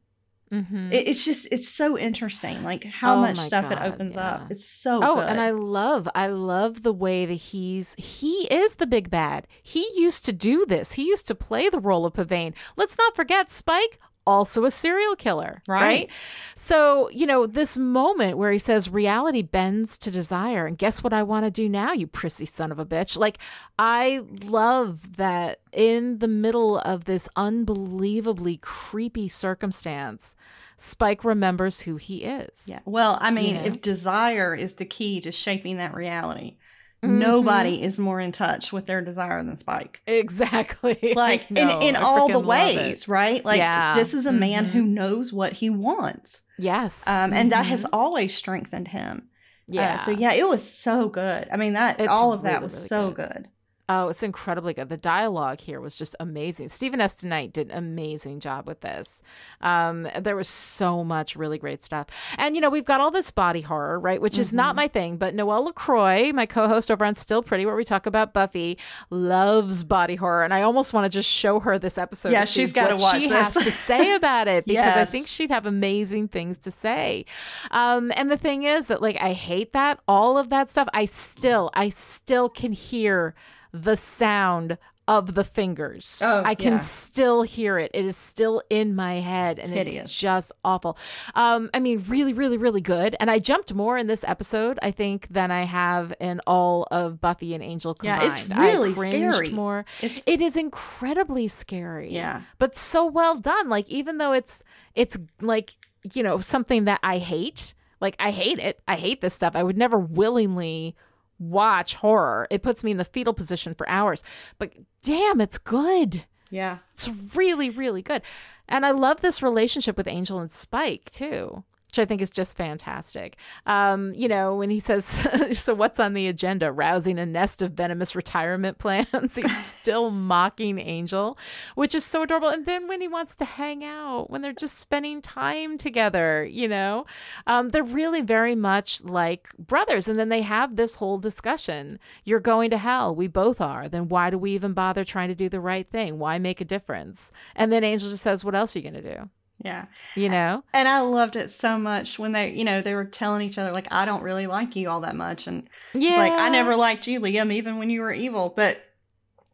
mm-hmm. 0.52 0.92
it, 0.92 1.08
it's 1.08 1.26
just, 1.26 1.48
it's 1.52 1.68
so 1.68 1.98
interesting. 1.98 2.64
Like, 2.64 2.84
how 2.84 3.16
oh 3.16 3.22
much 3.22 3.40
stuff 3.40 3.70
God, 3.70 3.74
it 3.74 3.92
opens 3.92 4.16
yeah. 4.16 4.30
up. 4.30 4.52
It's 4.52 4.66
so 4.70 5.00
Oh, 5.04 5.16
good. 5.16 5.26
and 5.26 5.42
I 5.42 5.50
love, 5.50 6.08
I 6.14 6.28
love 6.28 6.84
the 6.84 6.94
way 6.94 7.26
that 7.26 7.34
he's, 7.34 7.96
he 7.98 8.48
is 8.52 8.76
the 8.76 8.88
big 8.88 9.10
bad. 9.10 9.48
He 9.62 9.88
used 9.96 10.26
to 10.26 10.34
do 10.34 10.66
this. 10.66 10.94
He 10.94 11.08
used 11.08 11.28
to 11.28 11.36
play 11.36 11.70
the 11.70 11.80
role 11.80 12.06
of 12.06 12.14
Pavayne. 12.14 12.54
Let's 12.78 12.98
not 12.98 13.16
forget, 13.16 13.50
Spike 13.50 14.00
also 14.26 14.66
a 14.66 14.72
serial 14.72 15.16
killer, 15.16 15.62
right. 15.68 15.82
right. 15.82 16.10
So, 16.56 17.10
you 17.10 17.26
know, 17.26 17.46
this 17.46 17.78
moment 17.78 18.38
where 18.38 18.52
he 18.52 18.60
says 18.60 18.90
reality 18.90 19.42
bends 19.42 19.98
to 20.00 20.12
desire 20.12 20.66
and 20.66 20.78
guess 20.78 21.04
what 21.04 21.14
I 21.14 21.24
want 21.24 21.46
to 21.46 21.52
do 21.52 21.68
now, 21.68 21.94
you 21.94 22.08
prissy 22.08 22.46
son 22.46 22.72
of 22.72 22.80
a 22.80 22.86
bitch. 22.86 23.18
Like 23.18 23.38
I 23.78 24.22
love 24.46 25.18
that 25.18 25.60
in 25.72 26.20
the 26.20 26.28
middle 26.28 26.80
of 26.80 27.06
this 27.06 27.28
unbelievably 27.36 28.58
creepy 28.58 29.28
circumstance, 29.28 30.36
Spike 30.78 31.24
remembers 31.24 31.82
who 31.82 31.98
he 31.98 32.24
is. 32.24 32.66
Yeah. 32.68 32.80
Well, 32.86 33.18
I 33.22 33.32
mean, 33.32 33.56
you 33.56 33.62
know? 33.62 33.68
if 33.68 33.82
desire 33.82 34.56
is 34.56 34.76
the 34.76 34.86
key 34.86 35.22
to 35.22 35.32
shaping 35.32 35.78
that 35.78 35.94
reality, 35.94 36.58
Mm-hmm. 37.04 37.20
Nobody 37.20 37.84
is 37.84 38.00
more 38.00 38.20
in 38.22 38.32
touch 38.32 38.72
with 38.72 38.86
their 38.86 39.02
desire 39.02 39.44
than 39.44 39.58
Spike. 39.58 40.02
Exactly. 40.08 41.14
Like 41.24 41.46
in, 41.52 41.70
in 41.82 41.96
all 41.96 42.28
the 42.28 42.40
ways, 42.40 43.08
right? 43.08 43.44
Like 43.44 43.58
yeah. 43.58 43.94
this 43.94 44.14
is 44.14 44.26
a 44.26 44.32
man 44.32 44.66
mm-hmm. 44.66 44.78
who 44.78 44.84
knows 44.84 45.32
what 45.34 45.54
he 45.54 45.70
wants. 45.70 46.42
Yes. 46.58 47.04
Um, 47.06 47.34
and 47.34 47.52
that 47.52 47.66
has 47.66 47.84
mm-hmm. 47.84 47.94
always 47.94 48.36
strengthened 48.36 48.88
him. 48.88 49.30
Yeah. 49.68 50.00
Uh, 50.02 50.06
so 50.06 50.12
yeah, 50.12 50.34
it 50.34 50.48
was 50.48 50.68
so 50.68 51.10
good. 51.10 51.48
I 51.52 51.58
mean 51.58 51.74
that 51.74 52.00
it's 52.00 52.10
all 52.10 52.34
of 52.34 52.42
really, 52.42 52.54
that 52.54 52.64
was 52.64 52.74
really 52.74 52.88
so 52.88 53.12
good. 53.12 53.34
good. 53.34 53.48
Oh, 53.90 54.08
it's 54.08 54.24
incredibly 54.24 54.74
good. 54.74 54.88
The 54.88 54.96
dialogue 54.96 55.60
here 55.60 55.82
was 55.82 55.98
just 55.98 56.16
amazing. 56.18 56.70
Steven 56.70 57.02
S. 57.02 57.16
DeKnight 57.16 57.52
did 57.52 57.70
an 57.70 57.78
amazing 57.78 58.40
job 58.40 58.66
with 58.66 58.80
this. 58.80 59.22
Um, 59.60 60.08
there 60.22 60.38
was 60.38 60.48
so 60.48 61.04
much 61.04 61.36
really 61.36 61.58
great 61.58 61.84
stuff. 61.84 62.08
And, 62.38 62.56
you 62.56 62.62
know, 62.62 62.70
we've 62.70 62.86
got 62.86 63.02
all 63.02 63.12
this 63.12 63.30
body 63.30 63.60
horror, 63.60 64.00
right? 64.00 64.22
Which 64.22 64.40
is 64.40 64.48
mm-hmm. 64.48 64.58
not 64.58 64.76
my 64.78 64.88
thing, 64.88 65.18
but 65.18 65.36
Noelle 65.36 65.66
LaCroix, 65.66 66.32
my 66.32 66.46
co 66.46 66.70
host 66.70 66.90
over 66.90 67.04
on 67.04 67.14
Still 67.16 67.44
Pretty, 67.44 67.66
where 67.66 67.76
we 67.76 67.84
talk 67.84 68.06
about 68.06 68.32
Buffy, 68.32 68.78
loves 69.10 69.84
body 69.84 70.16
horror. 70.16 70.46
And 70.46 70.54
I 70.54 70.62
almost 70.62 70.94
want 70.94 71.04
to 71.04 71.10
just 71.10 71.30
show 71.30 71.60
her 71.60 71.78
this 71.78 71.98
episode. 71.98 72.32
Yeah, 72.32 72.46
she's 72.46 72.72
got 72.72 72.88
to 72.88 72.96
watch 72.96 73.22
she 73.22 73.28
this. 73.28 73.54
has 73.54 73.66
to 73.66 73.70
say 73.70 74.16
about 74.16 74.48
it 74.48 74.64
because 74.66 74.86
yes. 74.86 74.98
I 74.98 75.12
think 75.12 75.28
she'd 75.28 75.52
have 75.52 75.66
amazing 75.66 76.30
things 76.30 76.58
to 76.60 76.72
say. 76.72 77.26
Um, 77.70 78.14
and 78.16 78.32
the 78.32 78.38
thing 78.38 78.64
is 78.64 78.88
that, 78.88 79.02
like, 79.02 79.18
I 79.20 79.34
hate 79.34 79.74
that. 79.74 80.00
All 80.08 80.38
of 80.38 80.48
that 80.50 80.70
stuff, 80.70 80.88
I 80.94 81.04
still, 81.04 81.70
I 81.74 81.90
still 81.90 82.48
can 82.48 82.72
hear 82.72 83.36
the 83.74 83.98
sound 83.98 84.78
of 85.06 85.34
the 85.34 85.44
fingers. 85.44 86.22
Oh, 86.24 86.44
I 86.46 86.56
can 86.56 86.74
yeah. 86.74 86.80
still 86.80 87.42
hear 87.42 87.78
it. 87.78 87.92
It 87.94 88.06
is 88.06 88.16
still 88.16 88.64
in 88.70 88.96
my 88.96 89.16
head 89.16 89.60
and 89.60 89.74
it's, 89.74 89.96
it's 89.96 90.18
just 90.18 90.52
awful. 90.64 90.98
Um, 91.36 91.70
I 91.74 91.80
mean, 91.80 92.06
really, 92.08 92.32
really, 92.32 92.58
really 92.58 92.80
good. 92.80 93.16
And 93.20 93.30
I 93.30 93.40
jumped 93.40 93.74
more 93.74 93.98
in 93.98 94.08
this 94.08 94.24
episode, 94.26 94.80
I 94.82 94.92
think, 94.92 95.28
than 95.30 95.52
I 95.52 95.64
have 95.64 96.14
in 96.22 96.40
all 96.48 96.88
of 96.90 97.20
Buffy 97.20 97.54
and 97.54 97.62
Angel 97.62 97.94
combined. 97.94 98.22
Yeah, 98.22 98.30
it's 98.30 98.50
really 98.50 98.94
scary. 98.94 99.50
more. 99.50 99.86
It's... 100.02 100.24
It 100.26 100.40
is 100.40 100.56
incredibly 100.56 101.50
scary. 101.50 102.14
Yeah. 102.14 102.44
But 102.58 102.78
so 102.78 103.06
well 103.06 103.36
done. 103.36 103.68
Like, 103.68 103.90
even 103.90 104.20
though 104.20 104.32
it's 104.32 104.64
it's 104.96 105.18
like, 105.42 105.72
you 106.14 106.24
know, 106.24 106.38
something 106.38 106.86
that 106.86 107.02
I 107.04 107.18
hate. 107.18 107.74
Like 108.00 108.16
I 108.20 108.32
hate 108.32 108.60
it. 108.60 108.80
I 108.88 108.96
hate 108.96 109.22
this 109.22 109.34
stuff. 109.34 109.56
I 109.56 109.64
would 109.64 109.78
never 109.78 109.98
willingly 109.98 110.96
watch 111.40 111.96
horror. 111.96 112.48
It 112.50 112.64
puts 112.64 112.84
me 112.84 112.92
in 112.92 112.98
the 112.98 113.06
fetal 113.06 113.34
position 113.34 113.74
for 113.74 113.88
hours. 113.90 114.24
But 114.58 114.74
damn, 115.02 115.42
it's 115.42 115.58
good. 115.58 116.26
Yeah. 116.50 116.80
It's 116.94 117.10
really, 117.36 117.70
really 117.70 118.02
good. 118.02 118.22
And 118.68 118.86
I 118.86 118.92
love 118.92 119.22
this 119.22 119.42
relationship 119.42 119.98
with 119.98 120.08
Angel 120.08 120.40
and 120.40 120.52
Spike 120.52 121.10
too 121.12 121.64
which 121.94 122.00
I 122.00 122.06
think 122.06 122.24
is 122.24 122.32
just 122.32 122.58
fantastic. 122.58 123.38
Um, 123.68 124.16
you 124.16 124.28
know, 124.28 124.56
when 124.56 124.72
he 124.72 124.80
says, 124.80 125.06
So 125.60 125.76
what's 125.76 126.00
on 126.00 126.16
the 126.16 126.28
agenda? 126.28 126.72
Rousing 126.72 127.20
a 127.20 127.26
nest 127.26 127.62
of 127.62 127.74
venomous 127.74 128.16
retirement 128.16 128.80
plans. 128.80 129.36
He's 129.36 129.66
still 129.66 130.10
mocking 130.10 130.80
Angel, 130.80 131.38
which 131.76 131.94
is 131.94 132.04
so 132.04 132.24
adorable. 132.24 132.50
And 132.50 132.66
then 132.66 132.88
when 132.88 133.00
he 133.00 133.08
wants 133.08 133.36
to 133.36 133.46
hang 133.46 133.84
out, 133.84 134.32
when 134.32 134.42
they're 134.42 134.54
just 134.54 134.80
spending 134.80 135.22
time 135.22 135.78
together, 135.78 136.44
you 136.44 136.68
know, 136.68 137.06
um, 137.46 137.70
they're 137.70 137.84
really 137.84 138.22
very 138.22 138.56
much 138.56 139.04
like 139.04 139.56
brothers. 139.60 140.08
And 140.08 140.18
then 140.18 140.30
they 140.30 140.42
have 140.42 140.76
this 140.76 140.96
whole 140.96 141.20
discussion 141.20 142.00
You're 142.24 142.40
going 142.40 142.72
to 142.72 142.80
hell. 142.80 143.14
We 143.14 143.28
both 143.28 143.62
are. 143.62 143.88
Then 143.88 144.10
why 144.10 144.32
do 144.32 144.40
we 144.40 144.54
even 144.54 144.74
bother 144.74 145.06
trying 145.06 145.30
to 145.30 145.36
do 145.36 145.48
the 145.48 145.62
right 145.62 145.88
thing? 145.88 146.18
Why 146.18 146.40
make 146.40 146.60
a 146.60 146.66
difference? 146.66 147.32
And 147.56 147.72
then 147.72 147.84
Angel 147.84 148.10
just 148.10 148.24
says, 148.24 148.44
What 148.44 148.56
else 148.56 148.76
are 148.76 148.80
you 148.80 148.90
going 148.90 149.04
to 149.04 149.16
do? 149.16 149.30
Yeah. 149.64 149.86
You 150.16 150.30
know? 150.30 150.64
And 150.74 150.88
I 150.88 151.02
loved 151.02 151.36
it 151.36 151.50
so 151.50 151.78
much 151.78 152.20
when 152.20 152.34
they, 152.34 152.52
you 152.52 152.64
know, 152.64 152.82
they 152.82 152.96
were 152.96 153.06
telling 153.06 153.48
each 153.48 153.58
other, 153.58 153.72
like, 153.72 153.88
I 153.92 154.06
don't 154.06 154.24
really 154.24 154.48
like 154.48 154.76
you 154.76 154.90
all 154.90 155.02
that 155.02 155.16
much. 155.16 155.48
And 155.48 155.70
yeah. 155.94 156.10
it's 156.10 156.18
like, 156.18 156.34
I 156.34 156.50
never 156.50 156.76
liked 156.76 157.08
you, 157.08 157.20
Liam, 157.20 157.52
even 157.54 157.78
when 157.78 157.90
you 157.90 158.02
were 158.02 158.14
evil. 158.14 158.54
But 158.56 158.84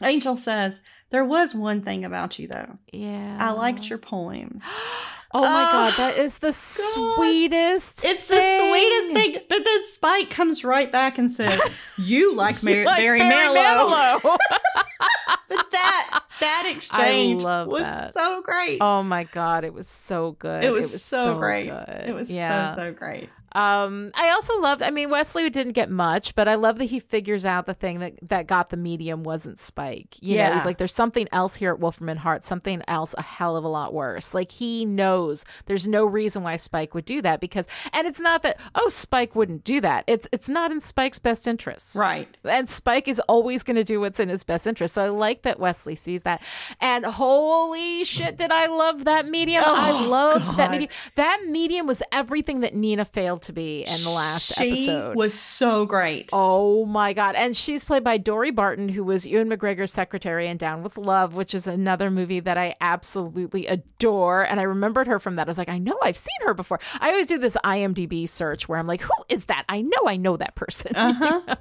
Angel 0.01 0.35
says, 0.35 0.81
there 1.11 1.25
was 1.25 1.53
one 1.53 1.81
thing 1.81 2.05
about 2.05 2.39
you, 2.39 2.47
though. 2.47 2.77
Yeah. 2.91 3.37
I 3.39 3.51
liked 3.51 3.89
your 3.89 3.99
poems. 3.99 4.63
Oh 5.31 5.41
my 5.41 5.67
oh, 5.69 5.71
god, 5.71 5.93
that 5.97 6.17
is 6.17 6.39
the 6.39 6.47
god. 6.47 6.55
sweetest. 6.55 8.03
It's 8.03 8.23
thing. 8.23 8.37
the 8.37 8.69
sweetest 8.69 9.13
thing. 9.13 9.43
But 9.47 9.63
then 9.63 9.85
Spike 9.85 10.29
comes 10.31 10.63
right 10.63 10.91
back 10.91 11.19
and 11.19 11.31
says, 11.31 11.61
"You 11.97 12.33
like, 12.35 12.63
Mar- 12.63 12.83
like 12.83 12.97
Barry, 12.97 13.19
Barry 13.19 13.31
Manilow." 13.31 14.19
Manilow. 14.19 14.37
but 15.49 15.71
that 15.71 16.23
that 16.39 16.71
exchange 16.75 17.43
was 17.43 17.83
that. 17.83 18.13
so 18.13 18.41
great. 18.41 18.79
Oh 18.81 19.03
my 19.03 19.25
god, 19.25 19.65
it 19.65 19.73
was 19.73 19.87
so 19.87 20.31
good. 20.39 20.63
It 20.63 20.71
was, 20.71 20.89
it 20.89 20.93
was 20.93 21.03
so, 21.03 21.25
so, 21.25 21.37
great. 21.37 21.69
Good. 21.69 22.09
It 22.09 22.15
was 22.15 22.31
yeah. 22.31 22.73
so 22.73 22.81
so 22.81 22.93
great. 22.93 23.29
Um, 23.53 24.11
I 24.13 24.29
also 24.29 24.59
loved. 24.59 24.81
I 24.81 24.91
mean, 24.91 25.09
Wesley 25.09 25.49
didn't 25.49 25.73
get 25.73 25.89
much, 25.89 26.35
but 26.35 26.47
I 26.47 26.55
love 26.55 26.77
that 26.77 26.85
he 26.85 26.99
figures 26.99 27.45
out 27.45 27.65
the 27.65 27.73
thing 27.73 27.99
that 27.99 28.13
that 28.29 28.47
got 28.47 28.69
the 28.69 28.77
medium 28.77 29.23
wasn't 29.23 29.59
Spike. 29.59 30.15
You 30.21 30.37
know, 30.37 30.43
Yeah. 30.43 30.55
he's 30.55 30.65
like, 30.65 30.77
there's 30.77 30.93
something 30.93 31.27
else 31.31 31.55
here 31.55 31.71
at 31.71 31.79
Wolfram 31.79 32.09
and 32.09 32.19
Hart, 32.19 32.45
something 32.45 32.81
else 32.87 33.15
a 33.17 33.21
hell 33.21 33.55
of 33.57 33.63
a 33.63 33.67
lot 33.67 33.93
worse. 33.93 34.33
Like 34.33 34.51
he 34.51 34.85
knows 34.85 35.45
there's 35.65 35.87
no 35.87 36.05
reason 36.05 36.43
why 36.43 36.55
Spike 36.57 36.93
would 36.93 37.05
do 37.05 37.21
that 37.21 37.39
because, 37.39 37.67
and 37.93 38.07
it's 38.07 38.19
not 38.19 38.43
that 38.43 38.57
oh 38.75 38.89
Spike 38.89 39.35
wouldn't 39.35 39.63
do 39.63 39.81
that. 39.81 40.03
It's 40.07 40.27
it's 40.31 40.49
not 40.49 40.71
in 40.71 40.81
Spike's 40.81 41.19
best 41.19 41.47
interests, 41.47 41.95
Right. 41.95 42.27
and 42.43 42.69
Spike 42.69 43.07
is 43.07 43.19
always 43.27 43.63
going 43.63 43.75
to 43.77 43.83
do 43.83 43.99
what's 43.99 44.19
in 44.19 44.29
his 44.29 44.43
best 44.43 44.67
interest. 44.67 44.95
So 44.95 45.03
I 45.05 45.09
like 45.09 45.41
that 45.43 45.59
Wesley 45.59 45.95
sees 45.95 46.21
that. 46.23 46.41
And 46.79 47.05
holy 47.05 48.03
shit, 48.03 48.37
did 48.37 48.51
I 48.51 48.67
love 48.67 49.05
that 49.05 49.27
medium? 49.27 49.63
Oh, 49.65 49.75
I 49.75 49.91
loved 50.05 50.57
that 50.57 50.71
medium. 50.71 50.91
That 51.15 51.43
medium 51.47 51.87
was 51.87 52.01
everything 52.11 52.59
that 52.61 52.75
Nina 52.75 53.05
failed 53.05 53.38
to 53.43 53.53
be 53.53 53.81
in 53.81 54.03
the 54.03 54.09
last 54.09 54.53
she 54.55 54.71
episode. 54.71 55.15
was 55.15 55.33
so 55.33 55.85
great. 55.85 56.29
Oh 56.33 56.85
my 56.85 57.13
god! 57.13 57.35
And 57.35 57.55
she's 57.55 57.83
played 57.83 58.03
by 58.03 58.17
Dorie 58.17 58.51
Barton, 58.51 58.89
who 58.89 59.03
was 59.03 59.25
Ewan 59.27 59.49
McGregor's 59.49 59.91
secretary 59.93 60.47
in 60.47 60.57
Down 60.57 60.83
with 60.83 60.97
Love, 60.97 61.35
which 61.35 61.53
is 61.53 61.67
another 61.67 62.09
movie 62.11 62.39
that 62.39 62.57
I 62.57 62.75
absolutely 62.81 63.67
adore. 63.67 64.43
And 64.43 64.59
I 64.59 64.63
remembered 64.63 65.07
her 65.07 65.19
from 65.19 65.35
that. 65.37 65.47
I 65.47 65.51
was 65.51 65.57
like, 65.57 65.69
I 65.69 65.77
know 65.77 65.97
I've 66.03 66.17
seen 66.17 66.47
her 66.47 66.53
before. 66.53 66.79
I 66.99 67.09
always 67.09 67.25
do 67.25 67.37
this 67.37 67.57
IMDb 67.63 68.27
search 68.27 68.67
where 68.69 68.77
I'm 68.79 68.87
like, 68.87 69.01
who 69.01 69.11
is 69.29 69.45
that? 69.45 69.65
I 69.69 69.81
know 69.81 70.07
I 70.07 70.17
know 70.17 70.37
that 70.37 70.55
person. 70.55 70.91
Uh-huh. 71.09 71.55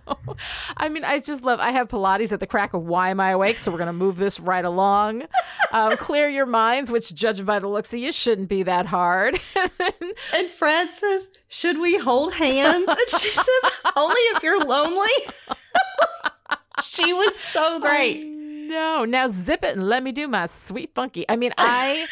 I 0.77 0.89
mean, 0.89 1.05
I 1.05 1.21
just 1.21 1.43
love. 1.43 1.59
I 1.59 1.71
have 1.73 1.89
Pilates 1.89 2.33
at 2.33 2.41
the 2.41 2.47
crack 2.47 2.75
of 2.75 2.83
Why 2.85 3.11
Am 3.11 3.19
I 3.21 3.31
Awake? 3.31 3.57
So 3.57 3.71
we're 3.73 3.79
gonna 3.79 3.93
move 3.93 4.17
this 4.17 4.39
right 4.41 4.65
along. 4.65 5.23
Um, 5.71 5.95
clear 5.99 6.31
your 6.31 6.47
minds, 6.47 6.91
which, 6.91 7.15
judging 7.15 7.45
by 7.45 7.59
the 7.59 7.69
looks 7.69 7.93
of 7.93 7.99
you, 7.99 8.11
shouldn't 8.11 8.49
be 8.49 8.63
that 8.63 8.87
hard. 8.87 9.39
And 10.35 10.49
Fred 10.51 10.91
says, 10.91 11.29
Should 11.69 11.81
we 11.83 11.99
hold 11.99 12.33
hands? 12.33 12.89
And 12.89 13.21
she 13.21 13.29
says, 13.29 13.47
Only 13.95 14.15
if 14.35 14.43
you're 14.43 14.65
lonely. 14.65 15.07
she 16.83 17.13
was 17.13 17.39
so 17.39 17.79
great. 17.79 18.25
No, 18.27 19.05
now 19.05 19.29
zip 19.29 19.63
it 19.65 19.77
and 19.77 19.87
let 19.87 20.03
me 20.03 20.11
do 20.11 20.29
my 20.29 20.47
sweet 20.47 20.95
funky. 20.95 21.27
I 21.29 21.37
mean, 21.37 21.53
I 21.59 22.07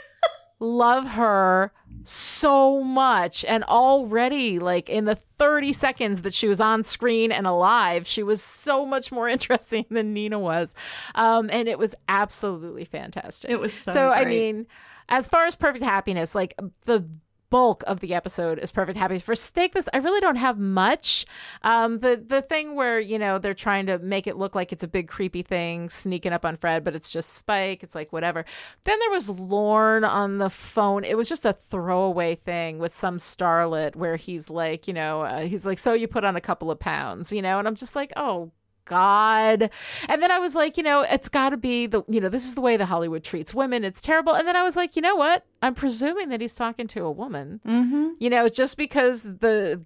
love 0.58 1.06
her 1.06 1.70
so 2.04 2.82
much 2.82 3.44
and 3.44 3.62
already 3.64 4.58
like 4.58 4.88
in 4.88 5.04
the 5.04 5.14
30 5.14 5.74
seconds 5.74 6.22
that 6.22 6.32
she 6.32 6.48
was 6.48 6.60
on 6.60 6.82
screen 6.84 7.32
and 7.32 7.46
alive 7.46 8.06
she 8.06 8.22
was 8.22 8.42
so 8.42 8.84
much 8.84 9.10
more 9.10 9.26
interesting 9.36 9.86
than 9.90 10.12
nina 10.12 10.38
was 10.38 10.74
um 11.14 11.48
and 11.50 11.66
it 11.66 11.78
was 11.78 11.94
absolutely 12.06 12.84
fantastic 12.84 13.50
It 13.50 13.58
was 13.58 13.72
so 13.72 14.10
i 14.10 14.24
great. 14.24 14.28
mean 14.54 14.66
as 15.08 15.28
far 15.28 15.46
as 15.46 15.56
perfect 15.56 15.82
happiness 15.82 16.34
like 16.34 16.54
the 16.84 17.08
bulk 17.54 17.84
of 17.86 18.00
the 18.00 18.12
episode 18.12 18.58
is 18.58 18.72
perfect 18.72 18.98
happy. 18.98 19.16
For 19.20 19.36
stakeless 19.36 19.86
i 19.92 19.98
really 19.98 20.20
don't 20.20 20.42
have 20.48 20.58
much. 20.58 21.24
Um 21.62 22.00
the 22.00 22.16
the 22.16 22.42
thing 22.42 22.74
where 22.74 22.98
you 22.98 23.16
know 23.16 23.38
they're 23.38 23.54
trying 23.54 23.86
to 23.86 24.00
make 24.00 24.26
it 24.26 24.36
look 24.36 24.56
like 24.56 24.72
it's 24.72 24.82
a 24.82 24.88
big 24.88 25.06
creepy 25.06 25.42
thing 25.42 25.88
sneaking 25.88 26.32
up 26.32 26.44
on 26.44 26.56
fred 26.56 26.82
but 26.82 26.96
it's 26.96 27.12
just 27.12 27.34
spike 27.34 27.84
it's 27.84 27.94
like 27.94 28.12
whatever. 28.12 28.44
Then 28.82 28.98
there 28.98 29.10
was 29.12 29.30
lorne 29.30 30.02
on 30.02 30.38
the 30.38 30.50
phone. 30.50 31.04
It 31.04 31.16
was 31.16 31.28
just 31.28 31.44
a 31.44 31.52
throwaway 31.52 32.34
thing 32.34 32.80
with 32.80 32.96
some 32.96 33.18
starlet 33.18 33.94
where 33.94 34.16
he's 34.16 34.50
like 34.50 34.88
you 34.88 34.94
know 34.94 35.22
uh, 35.22 35.42
he's 35.42 35.64
like 35.64 35.78
so 35.78 35.92
you 35.92 36.08
put 36.08 36.24
on 36.24 36.34
a 36.34 36.40
couple 36.40 36.72
of 36.72 36.80
pounds 36.80 37.32
you 37.32 37.40
know 37.40 37.60
and 37.60 37.68
i'm 37.68 37.76
just 37.76 37.94
like 37.94 38.12
oh 38.16 38.50
God. 38.84 39.70
And 40.08 40.22
then 40.22 40.30
I 40.30 40.38
was 40.38 40.54
like, 40.54 40.76
you 40.76 40.82
know, 40.82 41.02
it's 41.02 41.28
got 41.28 41.50
to 41.50 41.56
be 41.56 41.86
the, 41.86 42.02
you 42.08 42.20
know, 42.20 42.28
this 42.28 42.44
is 42.44 42.54
the 42.54 42.60
way 42.60 42.76
the 42.76 42.86
Hollywood 42.86 43.24
treats 43.24 43.54
women. 43.54 43.84
It's 43.84 44.00
terrible. 44.00 44.34
And 44.34 44.46
then 44.46 44.56
I 44.56 44.62
was 44.62 44.76
like, 44.76 44.96
you 44.96 45.02
know 45.02 45.16
what? 45.16 45.44
I'm 45.62 45.74
presuming 45.74 46.28
that 46.28 46.42
he's 46.42 46.54
talking 46.54 46.86
to 46.88 47.04
a 47.04 47.10
woman. 47.10 47.60
Mm-hmm. 47.66 48.08
You 48.18 48.28
know, 48.28 48.48
just 48.48 48.76
because 48.76 49.22
the, 49.22 49.80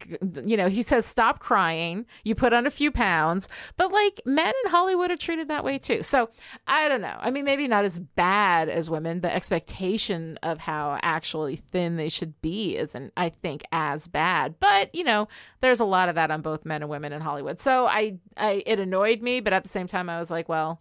you 0.44 0.56
know, 0.56 0.68
he 0.68 0.82
says, 0.82 1.06
stop 1.06 1.38
crying, 1.38 2.04
you 2.24 2.34
put 2.34 2.52
on 2.52 2.66
a 2.66 2.70
few 2.70 2.90
pounds, 2.90 3.48
but 3.76 3.92
like 3.92 4.20
men 4.24 4.52
in 4.64 4.70
Hollywood 4.70 5.12
are 5.12 5.16
treated 5.16 5.48
that 5.48 5.64
way 5.64 5.78
too. 5.78 6.02
So 6.02 6.30
I 6.66 6.88
don't 6.88 7.00
know. 7.00 7.16
I 7.20 7.30
mean, 7.30 7.44
maybe 7.44 7.68
not 7.68 7.84
as 7.84 8.00
bad 8.00 8.68
as 8.68 8.90
women. 8.90 9.20
The 9.20 9.32
expectation 9.32 10.36
of 10.42 10.58
how 10.58 10.98
actually 11.02 11.56
thin 11.56 11.96
they 11.96 12.08
should 12.08 12.40
be 12.42 12.76
isn't, 12.76 13.12
I 13.16 13.28
think, 13.28 13.62
as 13.70 14.08
bad. 14.08 14.56
But, 14.58 14.92
you 14.94 15.04
know, 15.04 15.28
there's 15.60 15.80
a 15.80 15.84
lot 15.84 16.08
of 16.08 16.16
that 16.16 16.32
on 16.32 16.42
both 16.42 16.64
men 16.64 16.82
and 16.82 16.90
women 16.90 17.12
in 17.12 17.20
Hollywood. 17.20 17.60
So 17.60 17.86
I, 17.86 18.16
I, 18.36 18.64
it 18.66 18.80
annoyed 18.88 19.20
me, 19.22 19.40
but 19.40 19.52
at 19.52 19.62
the 19.62 19.68
same 19.68 19.86
time, 19.86 20.08
I 20.10 20.18
was 20.18 20.30
like, 20.30 20.48
well, 20.48 20.80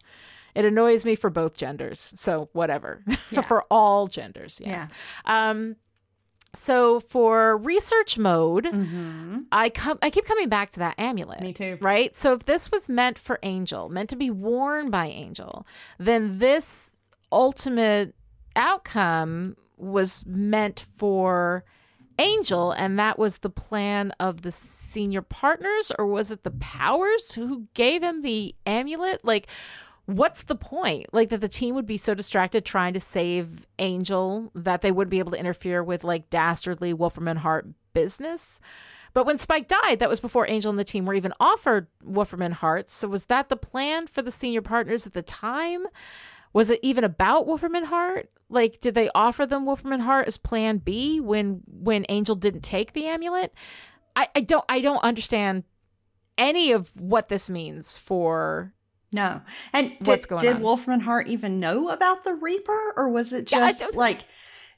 it 0.54 0.64
annoys 0.64 1.04
me 1.04 1.14
for 1.14 1.30
both 1.30 1.56
genders. 1.56 2.12
So 2.16 2.48
whatever. 2.52 3.02
Yeah. 3.30 3.42
for 3.42 3.64
all 3.70 4.08
genders, 4.08 4.60
yes. 4.64 4.88
Um 5.24 5.76
so 6.54 6.98
for 7.00 7.58
research 7.58 8.16
mode, 8.18 8.64
Mm-hmm. 8.64 9.40
I 9.52 9.68
come 9.68 9.98
I 10.00 10.08
keep 10.10 10.24
coming 10.24 10.48
back 10.48 10.70
to 10.72 10.78
that 10.80 10.98
amulet. 10.98 11.42
Me 11.42 11.52
too. 11.52 11.76
Right? 11.80 12.16
So 12.16 12.32
if 12.32 12.44
this 12.46 12.70
was 12.72 12.88
meant 12.88 13.18
for 13.18 13.38
Angel, 13.42 13.88
meant 13.90 14.08
to 14.10 14.16
be 14.16 14.30
worn 14.30 14.90
by 14.90 15.06
Angel, 15.08 15.66
then 15.98 16.38
this 16.38 17.02
ultimate 17.30 18.14
outcome 18.56 19.56
was 19.76 20.24
meant 20.26 20.86
for 20.96 21.64
Angel, 22.18 22.72
and 22.72 22.98
that 22.98 23.18
was 23.18 23.38
the 23.38 23.50
plan 23.50 24.12
of 24.18 24.42
the 24.42 24.52
senior 24.52 25.22
partners, 25.22 25.92
or 25.98 26.06
was 26.06 26.30
it 26.30 26.42
the 26.42 26.50
powers 26.50 27.32
who 27.32 27.68
gave 27.74 28.02
him 28.02 28.22
the 28.22 28.54
amulet? 28.66 29.24
Like, 29.24 29.46
what's 30.06 30.42
the 30.42 30.56
point? 30.56 31.06
Like, 31.12 31.28
that 31.28 31.40
the 31.40 31.48
team 31.48 31.74
would 31.74 31.86
be 31.86 31.96
so 31.96 32.14
distracted 32.14 32.64
trying 32.64 32.94
to 32.94 33.00
save 33.00 33.66
Angel 33.78 34.50
that 34.54 34.80
they 34.80 34.90
wouldn't 34.90 35.10
be 35.10 35.20
able 35.20 35.32
to 35.32 35.38
interfere 35.38 35.82
with, 35.84 36.02
like, 36.02 36.30
dastardly 36.30 36.92
Wolfram 36.92 37.28
and 37.28 37.38
Hart 37.38 37.68
business? 37.92 38.60
But 39.14 39.24
when 39.24 39.38
Spike 39.38 39.68
died, 39.68 40.00
that 40.00 40.08
was 40.08 40.20
before 40.20 40.48
Angel 40.48 40.70
and 40.70 40.78
the 40.78 40.84
team 40.84 41.04
were 41.04 41.14
even 41.14 41.32
offered 41.40 41.86
Wolfram 42.02 42.42
and 42.42 42.54
Harts. 42.54 42.92
So 42.92 43.08
was 43.08 43.26
that 43.26 43.48
the 43.48 43.56
plan 43.56 44.06
for 44.06 44.22
the 44.22 44.30
senior 44.30 44.62
partners 44.62 45.06
at 45.06 45.14
the 45.14 45.22
time? 45.22 45.86
Was 46.52 46.70
it 46.70 46.80
even 46.82 47.04
about 47.04 47.46
Wolfram 47.46 47.74
and 47.74 47.86
Hart? 47.86 48.30
Like, 48.50 48.80
did 48.80 48.94
they 48.94 49.10
offer 49.14 49.44
them 49.44 49.66
Wolfram 49.66 49.92
and 49.92 50.02
Hart 50.02 50.26
as 50.26 50.38
Plan 50.38 50.78
B 50.78 51.20
when 51.20 51.60
when 51.66 52.06
Angel 52.08 52.34
didn't 52.34 52.62
take 52.62 52.92
the 52.92 53.06
amulet? 53.06 53.52
I, 54.16 54.28
I 54.34 54.40
don't 54.40 54.64
I 54.68 54.80
don't 54.80 55.02
understand 55.04 55.64
any 56.36 56.72
of 56.72 56.90
what 56.96 57.28
this 57.28 57.50
means 57.50 57.96
for. 57.96 58.72
No. 59.12 59.40
And 59.72 59.90
did, 59.98 60.06
What's 60.06 60.26
going 60.26 60.40
did 60.42 60.56
on? 60.56 60.62
Wolfram 60.62 60.94
and 60.94 61.02
Hart 61.02 61.28
even 61.28 61.60
know 61.60 61.88
about 61.88 62.24
the 62.24 62.34
Reaper, 62.34 62.92
or 62.96 63.08
was 63.08 63.32
it 63.32 63.46
just 63.46 63.80
don't- 63.80 63.94
like 63.96 64.20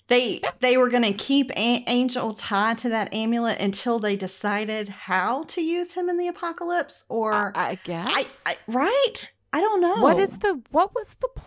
they 0.08 0.40
they 0.60 0.76
were 0.76 0.88
going 0.88 1.04
to 1.04 1.12
keep 1.12 1.50
A- 1.56 1.84
Angel 1.86 2.34
tied 2.34 2.78
to 2.78 2.88
that 2.88 3.14
amulet 3.14 3.60
until 3.60 3.98
they 4.00 4.16
decided 4.16 4.88
how 4.88 5.44
to 5.44 5.62
use 5.62 5.92
him 5.92 6.08
in 6.08 6.16
the 6.18 6.26
apocalypse? 6.28 7.04
Or 7.08 7.52
I, 7.54 7.70
I 7.70 7.74
guess. 7.84 8.08
I, 8.10 8.26
I 8.46 8.56
right? 8.66 9.30
I 9.52 9.60
don't 9.60 9.80
know. 9.80 10.02
What 10.02 10.18
is 10.18 10.38
the 10.38 10.60
what 10.70 10.94
was 10.94 11.14
the 11.20 11.28
plan? 11.28 11.46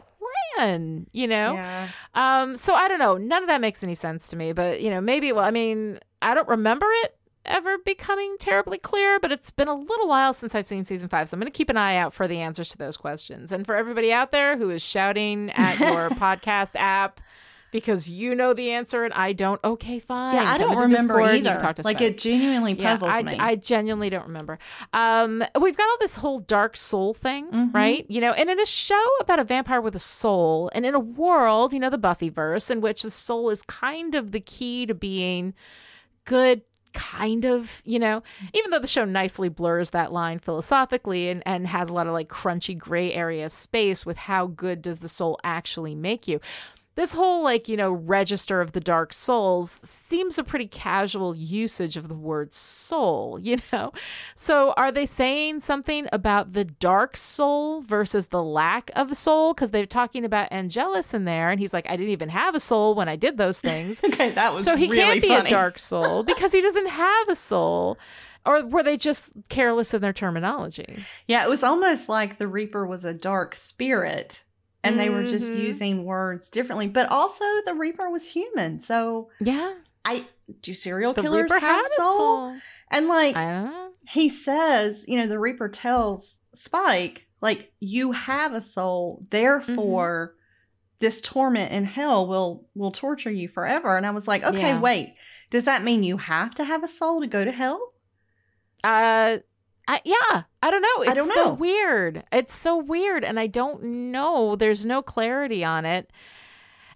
And 0.59 1.07
you 1.11 1.27
know. 1.27 1.53
Yeah. 1.53 1.88
Um, 2.13 2.55
so 2.55 2.73
I 2.73 2.88
don't 2.88 2.99
know. 2.99 3.17
None 3.17 3.43
of 3.43 3.47
that 3.47 3.61
makes 3.61 3.84
any 3.84 3.95
sense 3.95 4.27
to 4.29 4.36
me. 4.36 4.53
But 4.53 4.81
you 4.81 4.89
know, 4.89 5.01
maybe. 5.01 5.31
Well, 5.31 5.45
I 5.45 5.51
mean, 5.51 5.99
I 6.21 6.34
don't 6.34 6.47
remember 6.47 6.86
it 7.03 7.17
ever 7.45 7.77
becoming 7.79 8.36
terribly 8.39 8.77
clear. 8.77 9.19
But 9.19 9.31
it's 9.31 9.51
been 9.51 9.67
a 9.67 9.75
little 9.75 10.07
while 10.07 10.34
since 10.34 10.55
I've 10.55 10.67
seen 10.67 10.84
season 10.84 11.09
five, 11.09 11.29
so 11.29 11.36
I'm 11.36 11.39
going 11.41 11.51
to 11.51 11.57
keep 11.57 11.69
an 11.69 11.77
eye 11.77 11.97
out 11.97 12.13
for 12.13 12.27
the 12.27 12.39
answers 12.39 12.69
to 12.69 12.77
those 12.77 12.97
questions. 12.97 13.51
And 13.51 13.65
for 13.65 13.75
everybody 13.75 14.11
out 14.11 14.31
there 14.31 14.57
who 14.57 14.69
is 14.69 14.81
shouting 14.81 15.49
at 15.51 15.79
your 15.79 16.09
podcast 16.19 16.75
app 16.75 17.19
because 17.74 18.09
you 18.09 18.36
know 18.36 18.53
the 18.53 18.71
answer 18.71 19.03
and 19.03 19.13
I 19.13 19.34
don't, 19.34 19.59
okay, 19.63 19.99
fine. 19.99 20.36
Yeah, 20.36 20.43
I 20.53 20.57
Come 20.57 20.69
don't 20.69 20.78
remember 20.84 21.19
either. 21.19 21.76
Like 21.84 21.99
it 21.99 22.17
genuinely 22.19 22.74
yeah, 22.74 22.93
puzzles 22.93 23.11
I, 23.11 23.24
me. 23.24 23.36
I 23.38 23.55
genuinely 23.55 24.09
don't 24.09 24.28
remember. 24.28 24.59
Um, 24.93 25.43
we've 25.59 25.76
got 25.76 25.89
all 25.89 25.97
this 25.99 26.15
whole 26.17 26.39
dark 26.39 26.78
soul 26.78 27.13
thing, 27.13 27.47
Mhm. 27.47 27.74
right? 27.74 28.05
You 28.07 28.21
know, 28.21 28.32
and 28.32 28.49
in 28.49 28.59
a 28.59 28.65
show 28.65 29.03
about 29.19 29.39
a 29.39 29.43
vampire 29.43 29.82
with 29.82 29.95
a 29.95 29.99
soul, 29.99 30.69
and 30.74 30.86
in 30.86 30.93
a 30.95 30.99
world, 30.99 31.74
you 31.74 31.80
know, 31.80 31.89
the 31.89 31.97
Buffyverse, 31.97 32.69
in 32.71 32.80
which 32.80 33.01
the 33.03 33.11
soul 33.11 33.49
is 33.49 33.63
kind 33.63 34.13
of 34.15 34.32
the 34.32 34.39
key 34.39 34.86
to 34.86 34.93
being 34.93 35.53
good 36.26 36.61
kind 36.93 37.43
of 37.43 37.82
you 37.86 37.97
know 37.97 38.21
even 38.53 38.69
though 38.69 38.78
the 38.78 38.86
show 38.86 39.03
nicely 39.03 39.49
blurs 39.49 39.89
that 39.89 40.13
line 40.13 40.38
philosophically 40.38 41.28
and, 41.28 41.41
and 41.43 41.65
has 41.65 41.89
a 41.89 41.93
lot 41.93 42.05
of 42.05 42.13
like 42.13 42.30
crunchy 42.30 42.78
gray 42.78 43.11
area 43.11 43.49
space 43.49 44.05
with 44.05 44.15
how 44.15 44.45
good 44.45 44.80
does 44.80 44.99
the 44.99 45.09
soul 45.09 45.39
actually 45.43 45.95
make 45.95 46.28
you 46.28 46.39
this 46.95 47.13
whole 47.13 47.43
like 47.43 47.67
you 47.67 47.77
know 47.77 47.91
register 47.91 48.61
of 48.61 48.73
the 48.73 48.79
dark 48.79 49.13
souls 49.13 49.71
seems 49.71 50.37
a 50.37 50.43
pretty 50.43 50.67
casual 50.67 51.35
usage 51.35 51.97
of 51.97 52.07
the 52.07 52.13
word 52.13 52.53
soul 52.53 53.39
you 53.41 53.57
know? 53.71 53.91
So 54.35 54.73
are 54.77 54.91
they 54.91 55.05
saying 55.05 55.61
something 55.61 56.07
about 56.11 56.53
the 56.53 56.65
dark 56.65 57.15
soul 57.17 57.81
versus 57.81 58.27
the 58.27 58.43
lack 58.43 58.91
of 58.95 59.11
a 59.11 59.15
soul? 59.15 59.53
Because 59.53 59.71
they're 59.71 59.85
talking 59.85 60.23
about 60.25 60.51
angelus 60.51 61.13
in 61.13 61.25
there 61.25 61.49
and 61.49 61.59
he's 61.59 61.73
like 61.73 61.85
i 61.89 61.95
didn't 61.95 62.11
even 62.11 62.29
have 62.29 62.55
a 62.55 62.59
soul 62.59 62.95
when 62.95 63.09
i 63.09 63.15
did 63.15 63.37
those 63.37 63.59
things. 63.59 64.01
Okay, 64.13 64.31
that 64.31 64.53
was 64.53 64.65
so 64.65 64.75
he 64.75 64.87
really 64.87 65.01
can't 65.01 65.21
be 65.21 65.27
funny. 65.29 65.49
a 65.49 65.51
dark 65.51 65.79
soul 65.79 66.23
because 66.31 66.51
he 66.51 66.61
doesn't 66.61 66.87
have 66.89 67.29
a 67.29 67.35
soul. 67.35 67.97
Or 68.45 68.63
were 68.65 68.83
they 68.83 68.97
just 68.97 69.31
careless 69.49 69.93
in 69.93 70.01
their 70.01 70.13
terminology? 70.13 71.03
Yeah, 71.27 71.43
it 71.43 71.49
was 71.49 71.63
almost 71.63 72.09
like 72.09 72.37
the 72.37 72.47
Reaper 72.47 72.85
was 72.85 73.05
a 73.05 73.13
dark 73.13 73.55
spirit 73.55 74.43
and 74.84 74.99
they 74.99 75.09
were 75.09 75.23
just 75.23 75.53
Mhm. 75.53 75.57
using 75.61 76.03
words 76.03 76.49
differently. 76.49 76.88
But 76.88 77.11
also 77.11 77.45
the 77.65 77.73
Reaper 77.73 78.09
was 78.09 78.27
human. 78.29 78.79
So 78.79 79.29
yeah 79.39 79.73
I 80.05 80.25
do 80.61 80.73
serial 80.73 81.13
The 81.13 81.21
killers 81.21 81.51
Reaper 81.51 81.59
have 81.59 81.86
soul? 81.97 82.17
soul. 82.17 82.57
And 82.91 83.07
like 83.07 83.36
I 83.36 83.51
don't 83.51 83.65
know. 83.65 83.89
he 84.09 84.29
says, 84.29 85.05
you 85.07 85.17
know, 85.17 85.27
the 85.27 85.39
Reaper 85.39 85.69
tells 85.69 86.41
Spike, 86.53 87.25
like, 87.41 87.71
you 87.79 88.11
have 88.11 88.53
a 88.53 88.61
soul, 88.61 89.25
therefore 89.29 90.36
this 90.99 91.19
torment 91.19 91.71
in 91.73 91.84
hell 91.86 92.27
will 92.27 92.67
will 92.75 92.91
torture 92.91 93.31
you 93.31 93.47
forever. 93.49 93.97
And 93.97 94.05
I 94.05 94.11
was 94.11 94.27
like, 94.27 94.43
okay, 94.45 94.69
Yeah. 94.69 94.79
wait, 94.81 95.15
does 95.49 95.65
that 95.65 95.84
mean 95.84 96.03
you 96.03 96.17
have 96.17 96.53
to 96.55 96.63
have 96.63 96.84
a 96.84 96.88
soul 96.88 97.19
to 97.21 97.27
go 97.27 97.43
to 97.43 97.51
hell? 97.51 97.91
Uh, 98.84 99.38
I, 99.88 100.01
yeah, 100.05 100.43
I 100.61 100.71
don't 100.71 100.81
know. 100.81 101.01
It's 101.01 101.11
I 101.11 101.13
don't 101.13 101.27
know. 101.27 101.34
so 101.34 101.53
weird. 101.53 102.23
It's 102.31 102.55
so 102.55 102.77
weird, 102.77 103.23
and 103.23 103.39
I 103.39 103.47
don't 103.47 103.84
know. 104.11 104.55
There's 104.55 104.86
no 104.86 105.01
clarity 105.01 105.63
on 105.63 105.86
it, 105.86 106.09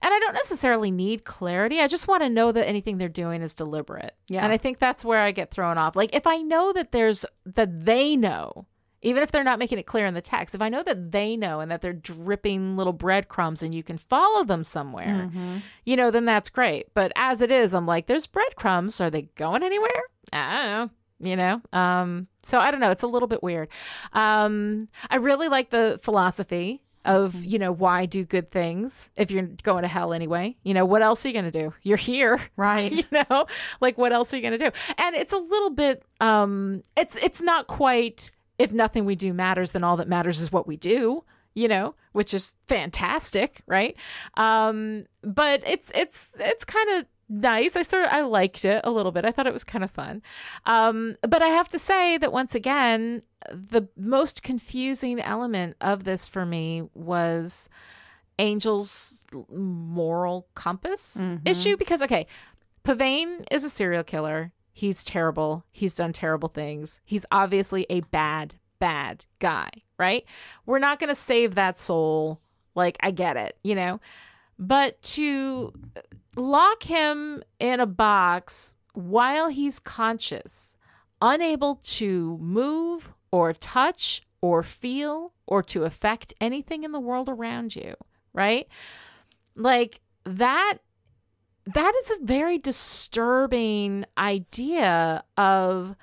and 0.01 0.13
I 0.13 0.19
don't 0.19 0.33
necessarily 0.33 0.89
need 0.91 1.25
clarity. 1.25 1.81
I 1.81 1.87
just 1.87 2.07
want 2.07 2.23
to 2.23 2.29
know 2.29 2.51
that 2.51 2.67
anything 2.67 2.97
they're 2.97 3.09
doing 3.09 3.41
is 3.41 3.53
deliberate. 3.55 4.15
Yeah. 4.29 4.43
and 4.43 4.53
I 4.53 4.57
think 4.57 4.79
that's 4.79 5.03
where 5.03 5.19
I 5.21 5.31
get 5.31 5.51
thrown 5.51 5.77
off. 5.77 5.95
Like 5.95 6.13
if 6.15 6.25
I 6.27 6.37
know 6.37 6.71
that 6.73 6.91
there's 6.91 7.25
that 7.45 7.85
they 7.85 8.15
know. 8.15 8.67
Even 9.03 9.21
if 9.21 9.29
they're 9.29 9.43
not 9.43 9.59
making 9.59 9.77
it 9.77 9.85
clear 9.85 10.07
in 10.07 10.15
the 10.15 10.21
text, 10.21 10.55
if 10.55 10.61
I 10.61 10.69
know 10.69 10.81
that 10.81 11.11
they 11.11 11.37
know 11.37 11.59
and 11.59 11.69
that 11.69 11.81
they're 11.83 11.93
dripping 11.93 12.75
little 12.75 12.93
breadcrumbs 12.93 13.61
and 13.61 13.73
you 13.73 13.83
can 13.83 13.99
follow 13.99 14.43
them 14.43 14.63
somewhere, 14.63 15.29
Mhm. 15.31 15.61
you 15.85 15.95
know, 15.95 16.09
then 16.09 16.25
that's 16.25 16.49
great. 16.49 16.87
But 16.95 17.11
as 17.15 17.43
it 17.43 17.51
is, 17.51 17.75
I'm 17.75 17.85
like, 17.85 18.07
there's 18.07 18.25
breadcrumbs. 18.25 18.99
Are 18.99 19.11
they 19.11 19.23
going 19.35 19.61
anywhere? 19.61 20.01
I 20.33 20.51
don't 20.57 20.65
know. 20.71 20.89
You 21.19 21.35
know, 21.35 21.61
um, 21.73 22.27
so 22.43 22.59
I 22.59 22.69
don't 22.71 22.79
know. 22.79 22.91
It's 22.91 23.01
a 23.03 23.07
little 23.07 23.27
bit 23.27 23.41
weird. 23.41 23.69
Um, 24.13 24.87
I 25.09 25.15
really 25.15 25.47
like 25.47 25.69
the 25.71 25.99
philosophy 26.03 26.81
of 27.05 27.33
Mm-hmm. 27.33 27.43
you 27.45 27.59
know 27.59 27.71
why 27.71 28.05
do 28.05 28.25
good 28.25 28.51
things 28.51 29.09
if 29.15 29.31
you're 29.31 29.47
going 29.63 29.83
to 29.83 29.87
hell 29.87 30.11
anyway. 30.13 30.57
You 30.63 30.73
know, 30.73 30.83
what 30.85 31.01
else 31.01 31.25
are 31.25 31.29
you 31.29 31.33
going 31.33 31.51
to 31.51 31.59
do? 31.63 31.73
You're 31.81 31.95
here 31.97 32.39
Right. 32.57 32.91
you 32.91 33.03
know 33.11 33.45
like 33.79 33.97
what 33.97 34.11
else 34.11 34.33
are 34.33 34.37
you 34.37 34.41
going 34.43 34.59
to 34.59 34.65
do 34.69 34.71
and 34.97 35.15
it's 35.15 35.31
a 35.31 35.37
little 35.37 35.69
bit 35.69 36.03
um 36.19 36.83
it's 36.97 37.15
it's 37.17 37.41
not 37.41 37.67
quite 37.67 38.31
if 38.59 38.73
nothing 38.73 39.05
we 39.05 39.15
do 39.15 39.33
matters 39.33 39.71
then 39.71 39.83
all 39.85 39.95
that 39.97 40.09
matters 40.09 40.41
is 40.41 40.51
what 40.51 40.67
we 40.67 40.75
do 40.75 41.23
you 41.55 41.67
know 41.69 41.95
which 42.11 42.33
is 42.33 42.55
fantastic 42.67 43.61
right 43.67 43.95
um 44.35 45.05
but 45.23 45.61
it's 45.65 45.91
it's 45.95 46.33
it's 46.39 46.65
kind 46.65 46.89
of 46.97 47.05
nice 47.29 47.75
i 47.75 47.81
sort 47.81 48.05
of 48.05 48.09
i 48.11 48.21
liked 48.21 48.63
it 48.65 48.79
a 48.83 48.91
little 48.91 49.11
bit 49.11 49.25
i 49.25 49.31
thought 49.31 49.47
it 49.47 49.53
was 49.53 49.63
kind 49.63 49.83
of 49.83 49.91
fun 49.91 50.21
um 50.65 51.15
but 51.21 51.41
i 51.41 51.47
have 51.47 51.67
to 51.69 51.77
say 51.79 52.17
that 52.17 52.31
once 52.31 52.55
again 52.55 53.21
the 53.51 53.87
most 53.97 54.43
confusing 54.43 55.19
element 55.19 55.75
of 55.81 56.03
this 56.05 56.27
for 56.27 56.45
me 56.45 56.83
was 56.93 57.69
angel's 58.39 59.25
moral 59.53 60.47
compass 60.55 61.17
Mhm. 61.19 61.47
issue 61.47 61.77
because 61.77 62.01
okay 62.01 62.27
Pavayne 62.83 63.45
is 63.51 63.65
a 63.65 63.69
serial 63.69 64.03
killer. 64.05 64.53
He's 64.71 65.03
terrible. 65.03 65.65
He's 65.73 65.93
done 65.93 66.13
terrible 66.13 66.47
things. 66.47 67.01
He's 67.03 67.25
obviously 67.31 67.85
a 67.89 67.99
bad, 67.99 68.53
bad 68.79 69.25
guy, 69.39 69.69
right? 69.97 70.23
We're 70.65 70.79
not 70.79 70.97
going 70.97 71.09
to 71.09 71.15
save 71.19 71.55
that 71.55 71.77
soul. 71.77 72.39
Like, 72.75 72.95
I 73.01 73.11
get 73.11 73.35
it, 73.35 73.57
you 73.61 73.75
know? 73.75 73.99
But 74.59 75.01
to 75.03 75.73
lock 76.35 76.83
him 76.83 77.43
in 77.59 77.79
a 77.79 77.85
box 77.85 78.75
while 78.93 79.49
he's 79.49 79.79
conscious, 79.79 80.77
unable 81.21 81.75
to 81.75 82.37
move 82.39 83.11
or 83.31 83.53
touch 83.53 84.23
or 84.41 84.63
feel 84.63 85.33
or 85.45 85.61
to 85.63 85.83
affect 85.83 86.33
anything 86.41 86.83
in 86.83 86.91
the 86.91 86.99
world 86.99 87.29
around 87.29 87.75
you, 87.75 87.95
right? 88.33 88.67
Like, 89.55 90.01
that 90.23 90.79
that 91.73 91.93
is 92.03 92.11
a 92.11 92.25
very 92.25 92.57
disturbing 92.57 94.05
idea 94.17 95.23
of 95.35 95.95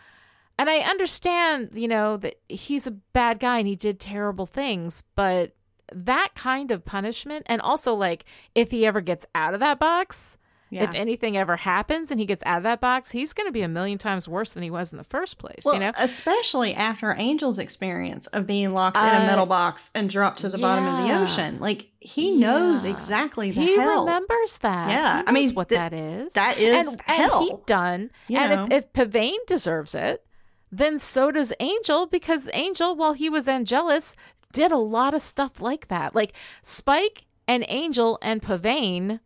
and 0.57 0.71
I 0.71 0.79
understand, 0.79 1.71
you 1.75 1.89
know, 1.89 2.17
that 2.19 2.37
he's 2.49 2.87
a 2.87 2.93
bad 2.93 3.41
guy 3.41 3.59
and 3.59 3.67
he 3.67 3.75
did 3.75 3.99
terrible 3.99 4.47
things, 4.47 5.03
but 5.17 5.57
that 5.95 6.31
kind 6.35 6.71
of 6.71 6.85
punishment 6.85 7.45
and 7.47 7.61
also 7.61 7.95
like 7.95 8.25
if 8.55 8.71
he 8.71 8.85
ever 8.87 9.01
gets 9.01 9.25
out 9.35 9.55
of 9.55 9.61
that 9.61 9.79
box, 9.79 10.37
Yeah. 10.71 10.85
if 10.85 10.95
anything 10.95 11.37
ever 11.37 11.57
happens 11.57 12.11
and 12.11 12.19
he 12.19 12.27
gets 12.27 12.43
out 12.45 12.57
of 12.59 12.63
that 12.65 12.81
box, 12.81 13.13
he's 13.13 13.33
going 13.33 13.47
to 13.47 13.53
be 13.53 13.63
a 13.63 13.69
million 13.69 13.97
times 13.99 14.27
worse 14.29 14.53
than 14.53 14.63
he 14.65 14.71
was 14.71 14.91
in 14.93 14.99
the 14.99 15.05
first 15.05 15.39
place, 15.39 15.63
well, 15.65 15.75
you 15.75 15.81
know? 15.81 15.93
especially 15.99 16.75
after 16.75 17.13
Angel's 17.13 17.59
experience 17.61 18.27
of 18.29 18.47
being 18.47 18.73
locked 18.73 18.97
in 18.97 19.03
Uh, 19.05 19.23
a 19.23 19.27
metal 19.27 19.47
box 19.47 19.91
and 19.95 20.11
dropped 20.11 20.41
to 20.41 20.49
the 20.49 20.59
bottom 20.59 20.85
of 20.87 21.07
the 21.07 21.15
ocean. 21.15 21.59
Like 21.61 21.89
he 22.01 22.37
knows 22.37 22.85
exactly 22.85 23.51
the 23.53 23.61
He 23.61 23.77
hell. 23.79 24.01
remembers 24.05 24.59
that. 24.59 24.91
Yeah, 24.91 25.23
I 25.27 25.33
mean, 25.33 25.55
what 25.55 25.69
th- 25.69 25.79
that 25.79 25.93
is. 25.93 26.33
that 26.35 26.59
is 26.59 26.89
and, 26.93 27.01
hell. 27.03 27.39
And 27.41 27.51
he 27.51 27.57
done. 27.67 28.11
You 28.29 28.39
and 28.39 28.69
know. 28.71 28.77
if, 28.77 28.85
if 28.85 28.93
Pavayne 28.93 29.39
deserves 29.47 29.95
it, 29.95 30.25
then 30.73 30.99
so 30.99 31.31
does 31.31 31.53
Angel 31.61 32.07
because 32.07 32.51
Angel, 32.53 32.97
while 32.97 33.13
he 33.13 33.31
was 33.31 33.47
Angelus, 33.47 34.17
did 34.55 34.73
a 34.73 34.79
lot 34.79 35.13
of 35.13 35.21
stuff 35.21 35.61
like 35.61 35.89
that. 35.89 36.15
Like 36.15 36.33
Spike 36.63 37.27
and 37.47 37.67
Angel 37.69 38.19
and 38.23 38.41
Pavayne, 38.41 39.21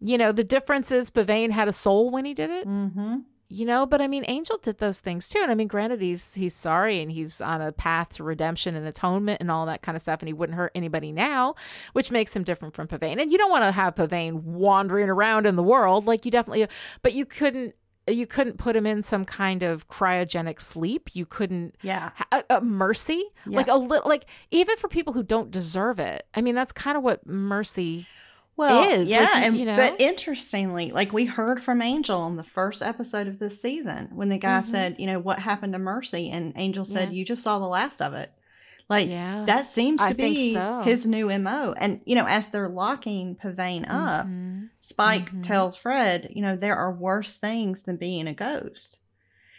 you 0.00 0.18
know, 0.18 0.32
the 0.32 0.42
difference 0.42 0.90
is 0.90 1.10
Pavayne 1.10 1.50
had 1.50 1.68
a 1.68 1.72
soul 1.72 2.10
when 2.10 2.24
he 2.24 2.34
did 2.34 2.50
it. 2.50 2.66
mm-hmm. 2.66 3.18
You 3.50 3.64
know, 3.64 3.86
but 3.86 4.02
I 4.02 4.08
mean, 4.08 4.26
Angel 4.28 4.58
did 4.58 4.76
those 4.76 4.98
things 4.98 5.26
too, 5.26 5.38
and 5.40 5.50
I 5.50 5.54
mean, 5.54 5.68
granted, 5.68 6.02
he's 6.02 6.34
he's 6.34 6.54
sorry 6.54 7.00
and 7.00 7.10
he's 7.10 7.40
on 7.40 7.62
a 7.62 7.72
path 7.72 8.10
to 8.16 8.22
redemption 8.22 8.76
and 8.76 8.86
atonement 8.86 9.40
and 9.40 9.50
all 9.50 9.64
that 9.64 9.80
kind 9.80 9.96
of 9.96 10.02
stuff, 10.02 10.20
and 10.20 10.28
he 10.28 10.34
wouldn't 10.34 10.58
hurt 10.58 10.70
anybody 10.74 11.12
now, 11.12 11.54
which 11.94 12.10
makes 12.10 12.36
him 12.36 12.42
different 12.42 12.74
from 12.74 12.88
Pavayne. 12.88 13.18
And 13.18 13.32
you 13.32 13.38
don't 13.38 13.50
want 13.50 13.64
to 13.64 13.72
have 13.72 13.94
Pavayne 13.94 14.42
wandering 14.42 15.08
around 15.08 15.46
in 15.46 15.56
the 15.56 15.62
world, 15.62 16.06
like 16.06 16.26
you 16.26 16.30
definitely, 16.30 16.68
but 17.00 17.14
you 17.14 17.24
couldn't 17.24 17.74
you 18.10 18.26
couldn't 18.26 18.58
put 18.58 18.74
him 18.76 18.86
in 18.86 19.02
some 19.02 19.24
kind 19.24 19.62
of 19.62 19.88
cryogenic 19.88 20.60
sleep. 20.60 21.14
You 21.14 21.26
couldn't 21.26 21.76
Yeah. 21.82 22.10
a, 22.32 22.44
a 22.50 22.60
mercy, 22.60 23.24
Yeah. 23.46 23.56
like 23.56 23.68
a 23.68 23.76
little, 23.76 24.08
like 24.08 24.26
even 24.50 24.76
for 24.76 24.88
people 24.88 25.12
who 25.12 25.22
don't 25.22 25.50
deserve 25.50 25.98
it. 26.00 26.26
I 26.34 26.40
mean, 26.40 26.54
that's 26.54 26.72
kind 26.72 26.96
of 26.96 27.02
what 27.02 27.26
mercy. 27.26 28.06
Well, 28.56 28.88
is, 28.90 29.08
yeah, 29.08 29.20
like, 29.20 29.42
and 29.44 29.56
you 29.56 29.64
know? 29.64 29.76
but 29.76 30.00
interestingly, 30.00 30.90
like 30.90 31.12
we 31.12 31.24
heard 31.26 31.62
from 31.62 31.80
Angel 31.80 32.18
on 32.20 32.36
the 32.36 32.42
first 32.42 32.82
episode 32.82 33.28
of 33.28 33.38
this 33.38 33.62
season 33.62 34.08
when 34.12 34.28
the 34.30 34.36
guy 34.38 34.60
Mhm. 34.60 34.64
said, 34.64 34.96
you 34.98 35.06
know, 35.06 35.20
what 35.20 35.38
happened 35.38 35.74
to 35.74 35.78
Mercy, 35.78 36.28
and 36.30 36.52
Angel 36.56 36.84
said, 36.84 37.10
Yeah. 37.10 37.14
you 37.14 37.24
just 37.24 37.42
saw 37.44 37.60
the 37.60 37.66
last 37.68 38.02
of 38.02 38.14
it. 38.14 38.32
Like 38.88 39.08
Yeah, 39.08 39.44
that 39.46 39.66
seems 39.66 40.00
to 40.00 40.08
think 40.14 40.18
be 40.36 40.54
so. 40.54 40.80
his 40.84 41.06
new 41.06 41.28
mo. 41.38 41.74
And 41.76 42.00
you 42.06 42.14
know, 42.14 42.24
as 42.26 42.48
they're 42.48 42.68
locking 42.68 43.36
Pavayne 43.36 43.84
up, 43.88 44.26
Mhm. 44.26 44.70
Spike 44.80 45.30
Mhm. 45.30 45.42
tells 45.42 45.76
Fred, 45.76 46.30
you 46.34 46.40
know, 46.42 46.56
there 46.56 46.76
are 46.76 46.92
worse 46.94 47.36
things 47.36 47.82
than 47.82 47.96
being 47.96 48.26
a 48.26 48.34
ghost. 48.34 49.00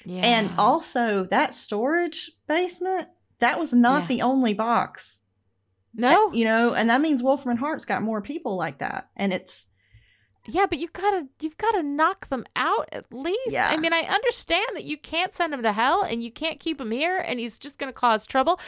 yeah, 0.05 0.21
And 0.25 0.51
also 0.57 1.25
that 1.25 1.53
storage 1.53 2.31
basement, 2.47 3.09
that 3.39 3.59
was 3.59 3.71
not 3.73 4.03
Yeah. 4.03 4.07
the 4.07 4.21
only 4.23 4.53
box. 4.53 5.19
no, 5.93 6.31
You 6.31 6.45
know, 6.45 6.73
and 6.75 6.89
that 6.89 7.01
means 7.01 7.21
Wolfram 7.23 7.51
and 7.51 7.59
Hart's 7.59 7.83
got 7.83 8.03
more 8.03 8.21
people 8.21 8.55
like 8.55 8.77
that. 8.77 9.09
And 9.15 9.33
it's 9.33 9.67
Yeah, 10.51 10.65
but 10.65 10.77
you 10.79 10.87
gotta 10.91 11.27
you've 11.41 11.57
gotta 11.57 11.83
knock 11.83 12.27
them 12.29 12.45
out 12.55 12.89
at 12.91 13.05
least. 13.11 13.51
Yeah. 13.51 13.67
I 13.69 13.77
mean, 13.77 13.93
I 13.93 14.01
understand 14.01 14.67
that 14.73 14.83
you 14.83 14.97
can't 14.97 15.33
send 15.33 15.53
him 15.53 15.63
to 15.63 15.71
hell 15.71 16.03
and 16.03 16.21
you 16.23 16.31
can't 16.31 16.59
keep 16.59 16.79
him 16.79 16.91
here 16.91 17.17
and 17.17 17.39
he's 17.39 17.57
just 17.59 17.77
gonna 17.77 17.93
cause 17.93 18.25
trouble. 18.25 18.59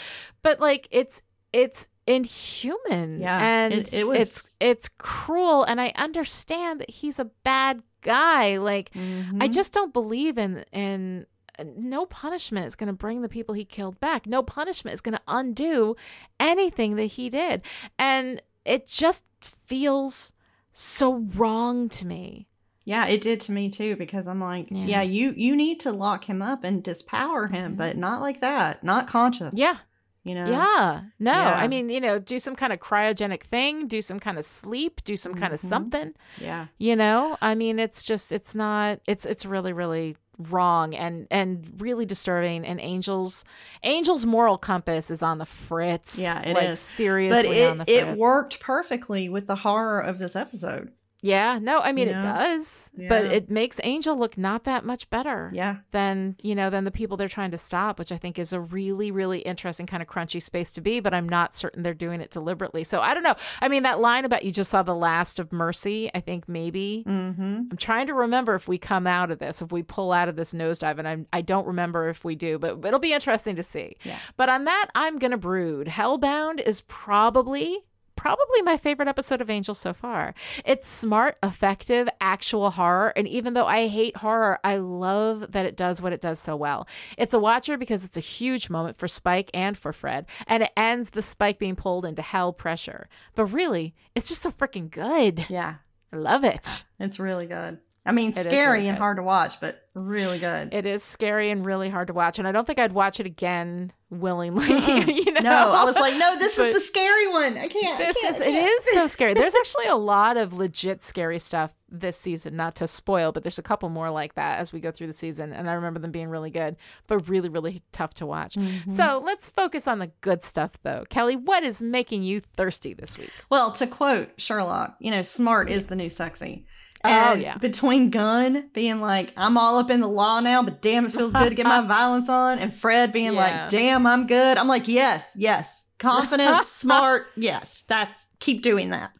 But 0.41 0.59
like 0.59 0.87
it's 0.91 1.21
it's 1.53 1.87
inhuman. 2.07 3.19
Yeah, 3.19 3.39
And 3.39 3.73
it- 3.73 3.93
it 3.93 4.07
was- 4.07 4.17
it's 4.19 4.57
it's 4.59 4.89
cruel 4.97 5.63
and 5.63 5.79
I 5.81 5.91
understand 5.95 6.79
that 6.79 6.89
he's 6.89 7.19
a 7.19 7.25
bad 7.25 7.83
guy. 8.01 8.57
Like 8.57 8.91
I 8.95 8.97
Mhm. 8.99 9.51
just 9.53 9.73
don't 9.73 9.93
believe 9.93 10.37
in 10.37 10.65
in 10.71 11.27
no 11.75 12.07
punishment 12.07 12.65
is 12.65 12.75
going 12.75 12.87
to 12.87 12.93
bring 12.93 13.21
the 13.21 13.29
people 13.29 13.53
he 13.53 13.65
killed 13.65 13.99
back. 13.99 14.25
No 14.25 14.41
punishment 14.41 14.95
is 14.95 15.01
going 15.01 15.13
to 15.13 15.21
undo 15.27 15.95
anything 16.39 16.95
that 16.95 17.03
he 17.05 17.29
did. 17.29 17.61
And 17.99 18.41
it 18.65 18.87
just 18.87 19.25
feels 19.67 20.33
so 20.71 21.15
wrong 21.35 21.89
to 21.89 22.05
me. 22.05 22.47
Yeah, 22.85 23.05
it 23.07 23.21
did 23.21 23.39
to 23.41 23.51
me 23.51 23.69
too 23.69 23.95
because 23.95 24.27
I'm 24.27 24.39
like, 24.41 24.67
Yeah. 24.71 24.85
yeah, 24.85 25.01
you 25.03 25.31
you 25.37 25.55
need 25.55 25.79
to 25.81 25.91
lock 25.91 26.25
him 26.25 26.41
up 26.41 26.63
and 26.63 26.81
dispower 26.83 27.47
him, 27.47 27.73
Mhm. 27.73 27.77
but 27.77 27.97
not 27.97 28.21
like 28.21 28.41
that, 28.41 28.83
not 28.83 29.07
conscious. 29.07 29.57
Yeah. 29.57 29.77
you 30.23 30.35
know. 30.35 30.45
Yeah. 30.45 31.01
No. 31.17 31.31
Yeah. 31.31 31.55
I 31.55 31.67
mean, 31.67 31.89
you 31.89 31.99
know, 31.99 32.19
do 32.19 32.37
some 32.37 32.55
kind 32.55 32.71
of 32.71 32.77
cryogenic 32.79 33.41
thing, 33.41 33.87
do 33.87 34.03
some 34.03 34.19
kind 34.19 34.37
of 34.37 34.45
sleep, 34.45 35.03
do 35.03 35.17
some 35.17 35.33
kind 35.33 35.51
of 35.51 35.59
Mhm. 35.59 35.67
something. 35.69 36.13
yeah, 36.39 36.67
You 36.77 36.95
know? 36.95 37.37
I 37.41 37.55
mean, 37.55 37.79
it's 37.79 38.03
just 38.03 38.31
it's 38.31 38.53
not 38.53 38.99
it's 39.07 39.25
it's 39.25 39.47
really 39.47 39.73
really 39.73 40.15
wrong 40.49 40.95
and 40.95 41.27
and 41.29 41.67
really 41.79 42.05
disturbing 42.05 42.65
and 42.65 42.79
angels 42.79 43.43
angels 43.83 44.25
moral 44.25 44.57
compass 44.57 45.11
is 45.11 45.21
on 45.21 45.37
the 45.37 45.45
fritz 45.45 46.17
Yeah, 46.17 46.41
it 46.41 46.53
like 46.53 46.69
is. 46.69 46.79
seriously 46.79 47.59
but 47.59 47.69
on 47.71 47.77
the 47.79 47.83
it 47.83 48.03
fritz 48.03 48.11
it 48.13 48.17
worked 48.17 48.59
perfectly 48.59 49.29
with 49.29 49.47
the 49.47 49.55
horror 49.57 49.99
of 49.99 50.17
this 50.19 50.35
episode. 50.35 50.91
Yeah, 51.23 51.59
no, 51.61 51.79
I 51.81 51.91
mean 51.91 52.07
You 52.07 52.13
it 52.15 52.17
know? 52.17 52.21
does, 52.23 52.91
but 52.97 53.25
it 53.25 53.49
makes 53.51 53.79
Angel 53.83 54.17
look 54.17 54.37
not 54.39 54.63
that 54.63 54.83
much 54.85 55.09
better. 55.11 55.51
Yeah. 55.53 55.77
Than 55.91 56.35
you 56.41 56.55
know 56.55 56.69
than 56.71 56.83
the 56.83 56.91
people 56.91 57.15
they're 57.17 57.27
trying 57.27 57.51
to 57.51 57.57
stop, 57.59 57.99
which 57.99 58.11
I 58.11 58.17
think 58.17 58.39
is 58.39 58.53
a 58.53 58.59
really 58.59 59.11
really 59.11 59.39
interesting 59.39 59.85
kind 59.85 60.01
of 60.01 60.09
crunchy 60.09 60.41
space 60.41 60.71
to 60.73 60.81
be. 60.81 60.99
But 60.99 61.13
I'm 61.13 61.29
not 61.29 61.55
certain 61.55 61.83
they're 61.83 61.93
doing 61.93 62.21
it 62.21 62.31
deliberately. 62.31 62.83
So 62.83 63.01
I 63.01 63.13
don't 63.13 63.23
know. 63.23 63.35
I 63.61 63.67
mean 63.67 63.83
that 63.83 63.99
line 63.99 64.25
about 64.25 64.43
you 64.43 64.51
just 64.51 64.71
saw 64.71 64.81
the 64.81 64.95
last 64.95 65.39
of 65.39 65.51
Mercy. 65.51 66.09
I 66.15 66.19
think 66.21 66.49
maybe 66.49 67.03
Mm-hmm. 67.07 67.43
I'm 67.71 67.77
trying 67.77 68.07
to 68.07 68.13
remember 68.13 68.55
if 68.55 68.67
we 68.67 68.77
come 68.77 69.05
out 69.05 69.31
of 69.31 69.39
this, 69.39 69.61
if 69.61 69.71
we 69.71 69.83
pull 69.83 70.11
out 70.11 70.27
of 70.27 70.35
this 70.35 70.53
nosedive, 70.53 70.97
and 70.97 71.07
I'm, 71.07 71.27
I 71.31 71.41
don't 71.41 71.67
remember 71.67 72.09
if 72.09 72.23
we 72.23 72.35
do, 72.35 72.57
but 72.57 72.83
it'll 72.85 72.99
be 72.99 73.13
interesting 73.13 73.55
to 73.57 73.63
see. 73.63 73.95
Yeah. 74.03 74.17
But 74.37 74.49
on 74.49 74.65
that, 74.65 74.87
I'm 74.95 75.17
gonna 75.19 75.37
brood. 75.37 75.87
Hellbound 75.87 76.61
is 76.61 76.81
probably 76.81 77.85
probably 78.21 78.61
my 78.61 78.77
favorite 78.77 79.07
episode 79.07 79.41
of 79.41 79.49
Angel 79.49 79.73
so 79.73 79.93
far. 79.93 80.35
It's 80.63 80.87
smart, 80.87 81.39
effective, 81.41 82.07
actual 82.21 82.69
horror, 82.69 83.11
and 83.15 83.27
even 83.27 83.55
though 83.55 83.65
I 83.65 83.87
hate 83.87 84.17
horror, 84.17 84.59
I 84.63 84.75
love 84.75 85.53
that 85.53 85.65
it 85.65 85.75
does 85.75 86.03
what 86.03 86.13
it 86.13 86.21
does 86.21 86.39
so 86.39 86.55
well. 86.55 86.87
It's 87.17 87.33
a 87.33 87.39
watcher 87.39 87.79
because 87.79 88.05
it's 88.05 88.17
a 88.17 88.19
huge 88.21 88.69
moment 88.69 88.97
for 88.97 89.07
Spike 89.07 89.49
and 89.55 89.75
for 89.75 89.91
Fred, 89.91 90.27
and 90.45 90.61
it 90.61 90.71
ends 90.77 91.09
the 91.09 91.23
Spike 91.23 91.57
being 91.57 91.75
pulled 91.75 92.05
into 92.05 92.21
hell 92.21 92.53
pressure. 92.53 93.09
But 93.33 93.45
really, 93.45 93.95
it's 94.13 94.29
just 94.29 94.43
so 94.43 94.51
freaking 94.51 94.91
good. 94.91 95.47
Yeah. 95.49 95.77
I 96.13 96.17
love 96.17 96.43
it. 96.43 96.85
It's 96.99 97.19
really 97.19 97.47
good. 97.47 97.79
I 98.05 98.11
mean, 98.13 98.31
It 98.31 98.37
scary 98.37 98.77
really 98.79 98.89
and 98.89 98.97
hard 98.97 99.17
to 99.17 99.23
watch, 99.23 99.59
but 99.59 99.85
really 99.93 100.39
good. 100.39 100.73
It 100.73 100.87
is 100.87 101.03
scary 101.03 101.51
and 101.51 101.63
really 101.63 101.89
hard 101.89 102.07
to 102.07 102.13
watch, 102.13 102.39
and 102.39 102.47
I 102.47 102.51
don't 102.51 102.65
think 102.65 102.79
I'd 102.79 102.93
watch 102.93 103.19
it 103.19 103.27
again 103.27 103.93
willingly. 104.09 104.67
You 105.21 105.31
know, 105.33 105.41
No, 105.41 105.71
I 105.71 105.83
was 105.83 105.95
like, 105.95 106.17
no, 106.17 106.35
this 106.37 106.57
But 106.57 106.69
is 106.69 106.75
the 106.75 106.81
scary 106.81 107.27
one. 107.27 107.57
I 107.57 107.67
can't. 107.67 107.99
I 107.99 108.05
this 108.05 108.17
can't, 108.19 108.35
is 108.35 108.41
I 108.41 108.45
can't. 108.45 108.71
is 108.87 108.93
so 108.93 109.07
scary. 109.07 109.33
There's 109.35 109.53
actually 109.59 109.85
a 109.85 109.95
lot 109.95 110.35
of 110.37 110.53
legit 110.53 111.03
scary 111.03 111.37
stuff 111.37 111.73
this 111.89 112.17
season. 112.17 112.55
Not 112.55 112.75
to 112.75 112.87
spoil, 112.87 113.31
but 113.31 113.43
there's 113.43 113.59
a 113.59 113.63
couple 113.63 113.89
more 113.89 114.09
like 114.09 114.33
that 114.33 114.59
as 114.59 114.73
we 114.73 114.79
go 114.79 114.89
through 114.91 115.07
the 115.07 115.13
season, 115.13 115.53
and 115.53 115.69
I 115.69 115.73
remember 115.73 115.99
them 115.99 116.11
being 116.11 116.29
really 116.29 116.49
good, 116.49 116.77
but 117.07 117.29
really, 117.29 117.49
really 117.49 117.83
tough 117.91 118.15
to 118.15 118.25
watch. 118.25 118.55
Mm-hmm. 118.55 118.91
So 118.91 119.21
let's 119.23 119.49
focus 119.49 119.87
on 119.87 119.99
the 119.99 120.11
good 120.21 120.43
stuff, 120.43 120.71
though. 120.81 121.05
Kelly, 121.09 121.35
what 121.35 121.63
is 121.63 121.81
making 121.83 122.23
you 122.23 122.39
thirsty 122.39 122.93
this 122.93 123.17
week? 123.17 123.31
Well, 123.49 123.71
to 123.73 123.85
quote 123.85 124.29
Sherlock, 124.37 124.95
you 124.99 125.11
know, 125.11 125.21
smart 125.21 125.69
is 125.69 125.85
the 125.85 125.95
new 125.95 126.09
sexy. 126.09 126.65
Oh, 127.03 127.33
yeah. 127.33 127.57
Between 127.57 128.09
Gunn 128.09 128.69
being 128.73 129.01
like, 129.01 129.33
I'm 129.37 129.57
all 129.57 129.77
up 129.77 129.89
in 129.89 129.99
the 129.99 130.07
law 130.07 130.39
now, 130.39 130.61
but 130.63 130.81
damn, 130.81 131.05
it 131.05 131.13
feels 131.13 131.33
good 131.33 131.49
to 131.49 131.55
get 131.55 131.65
my 131.65 131.81
violence 131.87 132.29
on, 132.29 132.59
and 132.59 132.73
Fred 132.73 133.11
being 133.11 133.33
Yeah. 133.33 133.61
like, 133.63 133.69
damn, 133.69 134.05
I'm 134.05 134.27
good. 134.27 134.57
I'm 134.57 134.67
like, 134.67 134.87
yes, 134.87 135.31
yes. 135.35 135.87
Confident, 135.99 136.65
smart, 136.65 137.27
yes. 137.35 137.83
That's 137.87 138.25
keep 138.39 138.63
doing 138.63 138.89
that. 138.91 139.11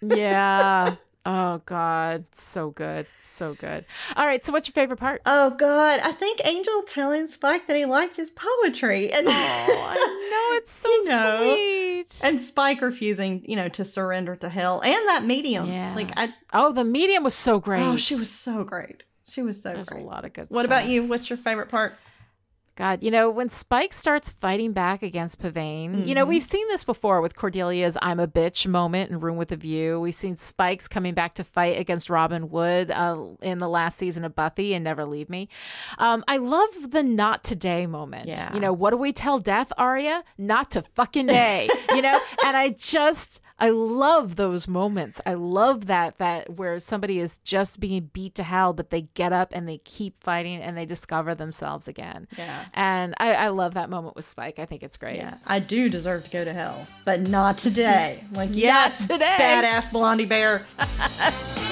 Yeah. 0.00 0.96
Oh 1.30 1.62
God, 1.66 2.24
so 2.32 2.70
good, 2.70 3.06
so 3.22 3.54
good. 3.54 3.84
All 4.16 4.26
right. 4.26 4.44
So, 4.44 4.52
what's 4.52 4.66
your 4.68 4.72
favorite 4.72 4.98
part? 4.98 5.22
Oh 5.26 5.50
God, 5.50 6.00
I 6.02 6.12
think 6.12 6.40
Angel 6.44 6.82
telling 6.86 7.28
Spike 7.28 7.66
that 7.68 7.76
he 7.76 7.84
liked 7.84 8.16
his 8.16 8.30
poetry, 8.30 9.12
and 9.12 9.26
Oh, 9.28 9.30
I 9.32 9.94
know 9.94 10.56
it's 10.58 10.72
so 10.72 10.88
You 10.90 11.04
know. 11.08 11.54
sweet. 11.54 12.20
and 12.24 12.42
Spike 12.42 12.80
refusing, 12.82 13.42
you 13.46 13.56
know, 13.56 13.68
to 13.70 13.84
surrender 13.84 14.36
to 14.36 14.48
hell, 14.48 14.80
and 14.80 15.08
that 15.08 15.24
medium. 15.24 15.66
Yeah. 15.66 15.94
Like 15.94 16.10
I, 16.16 16.34
oh, 16.52 16.72
the 16.72 16.84
medium 16.84 17.22
was 17.24 17.34
so 17.34 17.54
oh, 17.54 17.60
great. 17.60 17.82
oh, 17.82 17.96
she 17.96 18.14
was 18.14 18.30
so 18.30 18.64
great. 18.64 19.02
She 19.28 19.42
was 19.42 19.62
so 19.62 19.72
There's 19.74 19.88
great. 19.88 20.02
a 20.02 20.06
lot 20.06 20.24
of 20.24 20.32
good. 20.32 20.46
What 20.48 20.64
stuff. 20.64 20.78
about 20.80 20.88
you? 20.88 21.04
What's 21.04 21.30
your 21.30 21.36
favorite 21.36 21.68
part? 21.68 21.94
God, 22.80 23.02
you 23.02 23.10
know, 23.10 23.28
when 23.28 23.50
Spike 23.50 23.92
starts 23.92 24.30
fighting 24.30 24.72
back 24.72 25.02
against 25.02 25.38
Pavayne, 25.38 26.06
you 26.06 26.14
know, 26.14 26.24
Mhm. 26.24 26.28
we've 26.28 26.42
seen 26.42 26.66
this 26.68 26.82
before 26.82 27.20
with 27.20 27.36
Cordelia's 27.36 27.98
I'm 28.00 28.18
a 28.18 28.26
bitch 28.26 28.66
moment 28.66 29.10
in 29.10 29.20
Room 29.20 29.36
with 29.36 29.52
a 29.52 29.56
View. 29.56 30.00
We've 30.00 30.14
seen 30.14 30.34
Spike's 30.34 30.88
coming 30.88 31.12
back 31.12 31.34
to 31.34 31.44
fight 31.44 31.78
against 31.78 32.08
Robin 32.08 32.48
Wood 32.48 32.90
uh, 32.90 33.18
in 33.42 33.58
the 33.58 33.68
last 33.68 33.98
season 33.98 34.24
of 34.24 34.34
Buffy 34.34 34.72
and 34.72 34.82
Never 34.82 35.04
Leave 35.04 35.28
Me. 35.28 35.50
Um, 35.98 36.24
I 36.26 36.38
love 36.38 36.70
the 36.90 37.02
not 37.02 37.44
today 37.44 37.86
moment. 37.86 38.28
Yeah. 38.28 38.52
You 38.54 38.60
know, 38.60 38.72
what 38.72 38.90
do 38.90 38.96
we 38.96 39.12
tell 39.12 39.38
Death, 39.38 39.72
Arya? 39.76 40.24
Not 40.38 40.70
to 40.70 40.82
fucking 40.94 41.26
day. 41.26 41.68
you 41.94 42.00
know, 42.00 42.18
and 42.46 42.56
I 42.56 42.70
just. 42.70 43.42
I 43.60 43.68
love 43.68 44.36
those 44.36 44.66
moments. 44.66 45.20
I 45.26 45.34
love 45.34 45.86
that 45.86 46.18
that 46.18 46.56
where 46.56 46.80
somebody 46.80 47.20
is 47.20 47.38
just 47.44 47.78
being 47.78 48.10
beat 48.12 48.34
to 48.36 48.42
hell, 48.42 48.72
but 48.72 48.90
they 48.90 49.02
get 49.14 49.32
up 49.32 49.50
and 49.52 49.68
they 49.68 49.78
keep 49.78 50.16
fighting 50.18 50.60
and 50.62 50.76
they 50.76 50.86
discover 50.86 51.34
themselves 51.34 51.86
again. 51.86 52.26
Yeah. 52.38 52.64
And 52.72 53.14
I, 53.18 53.34
I 53.34 53.48
love 53.48 53.74
that 53.74 53.90
moment 53.90 54.16
with 54.16 54.26
Spike. 54.26 54.58
I 54.58 54.64
think 54.64 54.82
it's 54.82 54.96
great. 54.96 55.16
Yeah, 55.16 55.34
I 55.46 55.58
do 55.60 55.90
deserve 55.90 56.24
to 56.24 56.30
go 56.30 56.44
to 56.44 56.52
hell, 56.52 56.86
but 57.04 57.20
not 57.20 57.58
today. 57.58 58.24
Like, 58.40 58.50
yes, 58.52 59.06
today. 59.06 59.36
badass 59.38 59.90
Blondie 59.92 60.24
Bear. 60.24 60.64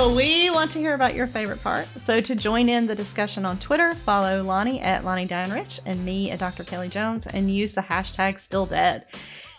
well, 0.00 0.16
we 0.16 0.48
want 0.48 0.70
to 0.70 0.78
hear 0.78 0.94
about 0.94 1.14
your 1.14 1.26
favorite 1.26 1.62
part. 1.62 1.86
So, 1.98 2.22
to 2.22 2.34
join 2.34 2.70
in 2.70 2.86
the 2.86 2.94
discussion 2.94 3.44
on 3.44 3.58
Twitter, 3.58 3.92
follow 3.92 4.42
Lani 4.42 4.80
at 4.80 5.04
Lani 5.04 5.28
DianeRich 5.28 5.80
and 5.84 6.02
me 6.06 6.30
at 6.30 6.38
Dr. 6.38 6.64
Kelly 6.64 6.88
Jones 6.88 7.26
and 7.26 7.54
use 7.54 7.74
the 7.74 7.82
hashtag 7.82 8.38
Still 8.38 8.64
Dead. 8.64 9.04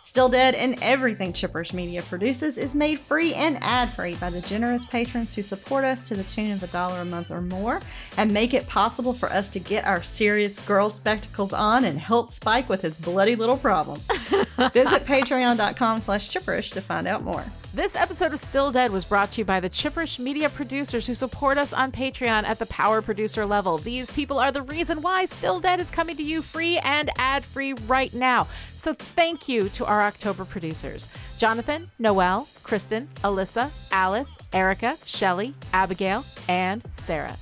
Still 0.04 0.30
Dead 0.30 0.56
and 0.56 0.80
everything 0.82 1.32
Chipperish 1.32 1.74
Media 1.74 2.02
produces 2.02 2.58
is 2.58 2.74
made 2.74 3.00
free 3.00 3.36
and 3.36 3.60
ad 3.62 3.94
free 3.94 4.16
by 4.16 4.32
the 4.32 4.42
generous 4.42 4.84
patrons 4.84 5.32
who 5.36 5.44
support 5.44 5.86
us 5.86 6.08
to 6.08 6.16
the 6.16 6.24
tune 6.24 6.52
of 6.52 6.64
a 6.64 6.68
dollar 6.68 7.02
a 7.02 7.06
month 7.06 7.30
or 7.30 7.42
more 7.42 7.80
and 8.18 8.34
make 8.34 8.56
it 8.56 8.66
possible 8.66 9.14
for 9.14 9.30
us 9.30 9.48
to 9.52 9.60
get 9.60 9.86
our 9.86 10.02
serious 10.02 10.58
girl 10.66 10.90
spectacles 10.90 11.54
on 11.54 11.86
and 11.86 12.00
help 12.00 12.32
Spike 12.32 12.68
with 12.68 12.82
his 12.82 12.98
bloody 12.98 13.36
little 13.36 13.58
problem. 13.58 14.02
Visit 14.70 15.06
patreon.com 15.06 16.00
slash 16.00 16.30
chipperish 16.30 16.72
to 16.74 16.82
find 16.82 17.08
out 17.08 17.24
more. 17.24 17.46
This 17.74 17.96
episode 17.96 18.34
of 18.34 18.40
Still 18.40 18.72
Dead 18.74 18.92
was 18.92 19.06
brought 19.06 19.32
to 19.32 19.42
you 19.42 19.46
by 19.46 19.62
the 19.62 19.70
Chipperish 19.70 20.20
Media 20.20 20.50
producers 20.50 21.08
who 21.08 21.16
support 21.16 21.58
us 21.58 21.72
on 21.72 21.94
Patreon 21.94 22.44
at 22.44 22.60
the 22.60 22.66
power 22.66 23.02
producer 23.02 23.46
level. 23.46 23.78
These 23.78 24.12
people 24.12 24.40
are 24.40 24.52
the 24.52 24.62
reason 24.62 25.02
why 25.02 25.24
Still 25.24 25.62
Dead 25.62 25.80
is 25.80 25.90
coming 25.90 26.18
to 26.18 26.24
you 26.24 26.42
free 26.42 26.80
and 26.80 27.10
ad 27.18 27.46
free 27.46 27.72
right 27.72 28.14
now. 28.14 28.50
So 28.76 28.94
thank 28.94 29.48
you 29.48 29.70
to 29.70 29.86
our 29.86 30.02
October 30.02 30.44
producers 30.44 31.08
Jonathan, 31.38 31.90
Noel, 31.98 32.50
Kristen, 32.62 33.08
Alyssa, 33.24 33.72
Alice, 33.92 34.38
Erica, 34.52 34.98
Shelly, 35.06 35.54
Abigail, 35.72 36.26
and 36.50 36.84
Sarah. 36.92 37.38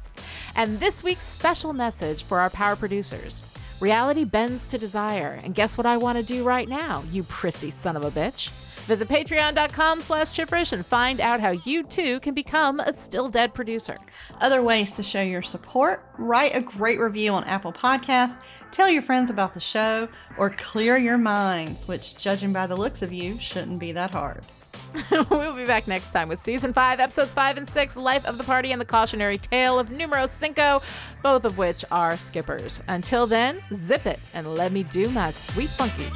And 0.55 0.79
this 0.79 1.03
week's 1.03 1.23
special 1.23 1.73
message 1.73 2.23
for 2.23 2.39
our 2.39 2.51
power 2.51 2.75
producers. 2.75 3.41
Reality 3.79 4.25
bends 4.25 4.65
to 4.65 4.77
desire, 4.77 5.39
and 5.41 5.55
guess 5.55 5.77
what 5.77 5.85
I 5.85 5.95
want 5.95 6.17
to 6.17 6.23
do 6.23 6.43
right 6.43 6.67
now, 6.67 7.05
you 7.09 7.23
prissy 7.23 7.69
son 7.69 7.95
of 7.95 8.03
a 8.03 8.11
bitch? 8.11 8.49
Visit 8.87 9.07
patreon.com 9.07 10.01
slash 10.01 10.31
chipperish 10.31 10.73
and 10.73 10.85
find 10.85 11.21
out 11.21 11.39
how 11.39 11.51
you 11.51 11.83
too 11.83 12.19
can 12.19 12.33
become 12.33 12.81
a 12.81 12.91
Still 12.91 13.29
Dead 13.29 13.53
producer. 13.53 13.97
Other 14.41 14.61
ways 14.61 14.97
to 14.97 15.03
show 15.03 15.21
your 15.21 15.41
support 15.41 16.03
write 16.17 16.57
a 16.57 16.61
great 16.61 16.99
review 16.99 17.31
on 17.31 17.45
Apple 17.45 17.71
Podcasts, 17.71 18.37
tell 18.71 18.89
your 18.89 19.01
friends 19.01 19.29
about 19.29 19.53
the 19.53 19.61
show, 19.61 20.09
or 20.37 20.49
clear 20.49 20.97
your 20.97 21.17
minds, 21.17 21.87
which, 21.87 22.17
judging 22.17 22.51
by 22.51 22.67
the 22.67 22.75
looks 22.75 23.01
of 23.01 23.13
you, 23.13 23.39
shouldn't 23.39 23.79
be 23.79 23.93
that 23.93 24.11
hard. 24.11 24.45
we'll 25.29 25.55
be 25.55 25.65
back 25.65 25.87
next 25.87 26.11
time 26.11 26.29
with 26.29 26.39
season 26.39 26.73
five, 26.73 26.99
episodes 26.99 27.33
five 27.33 27.57
and 27.57 27.67
six, 27.67 27.95
Life 27.95 28.25
of 28.25 28.37
the 28.37 28.43
Party 28.43 28.71
and 28.71 28.81
the 28.81 28.85
Cautionary 28.85 29.37
Tale 29.37 29.79
of 29.79 29.91
Numero 29.91 30.25
Cinco, 30.25 30.81
both 31.23 31.45
of 31.45 31.57
which 31.57 31.85
are 31.91 32.17
skippers. 32.17 32.81
Until 32.87 33.27
then, 33.27 33.61
zip 33.73 34.05
it 34.05 34.19
and 34.33 34.55
let 34.55 34.71
me 34.71 34.83
do 34.83 35.09
my 35.09 35.31
sweet 35.31 35.69
funky. 35.69 36.11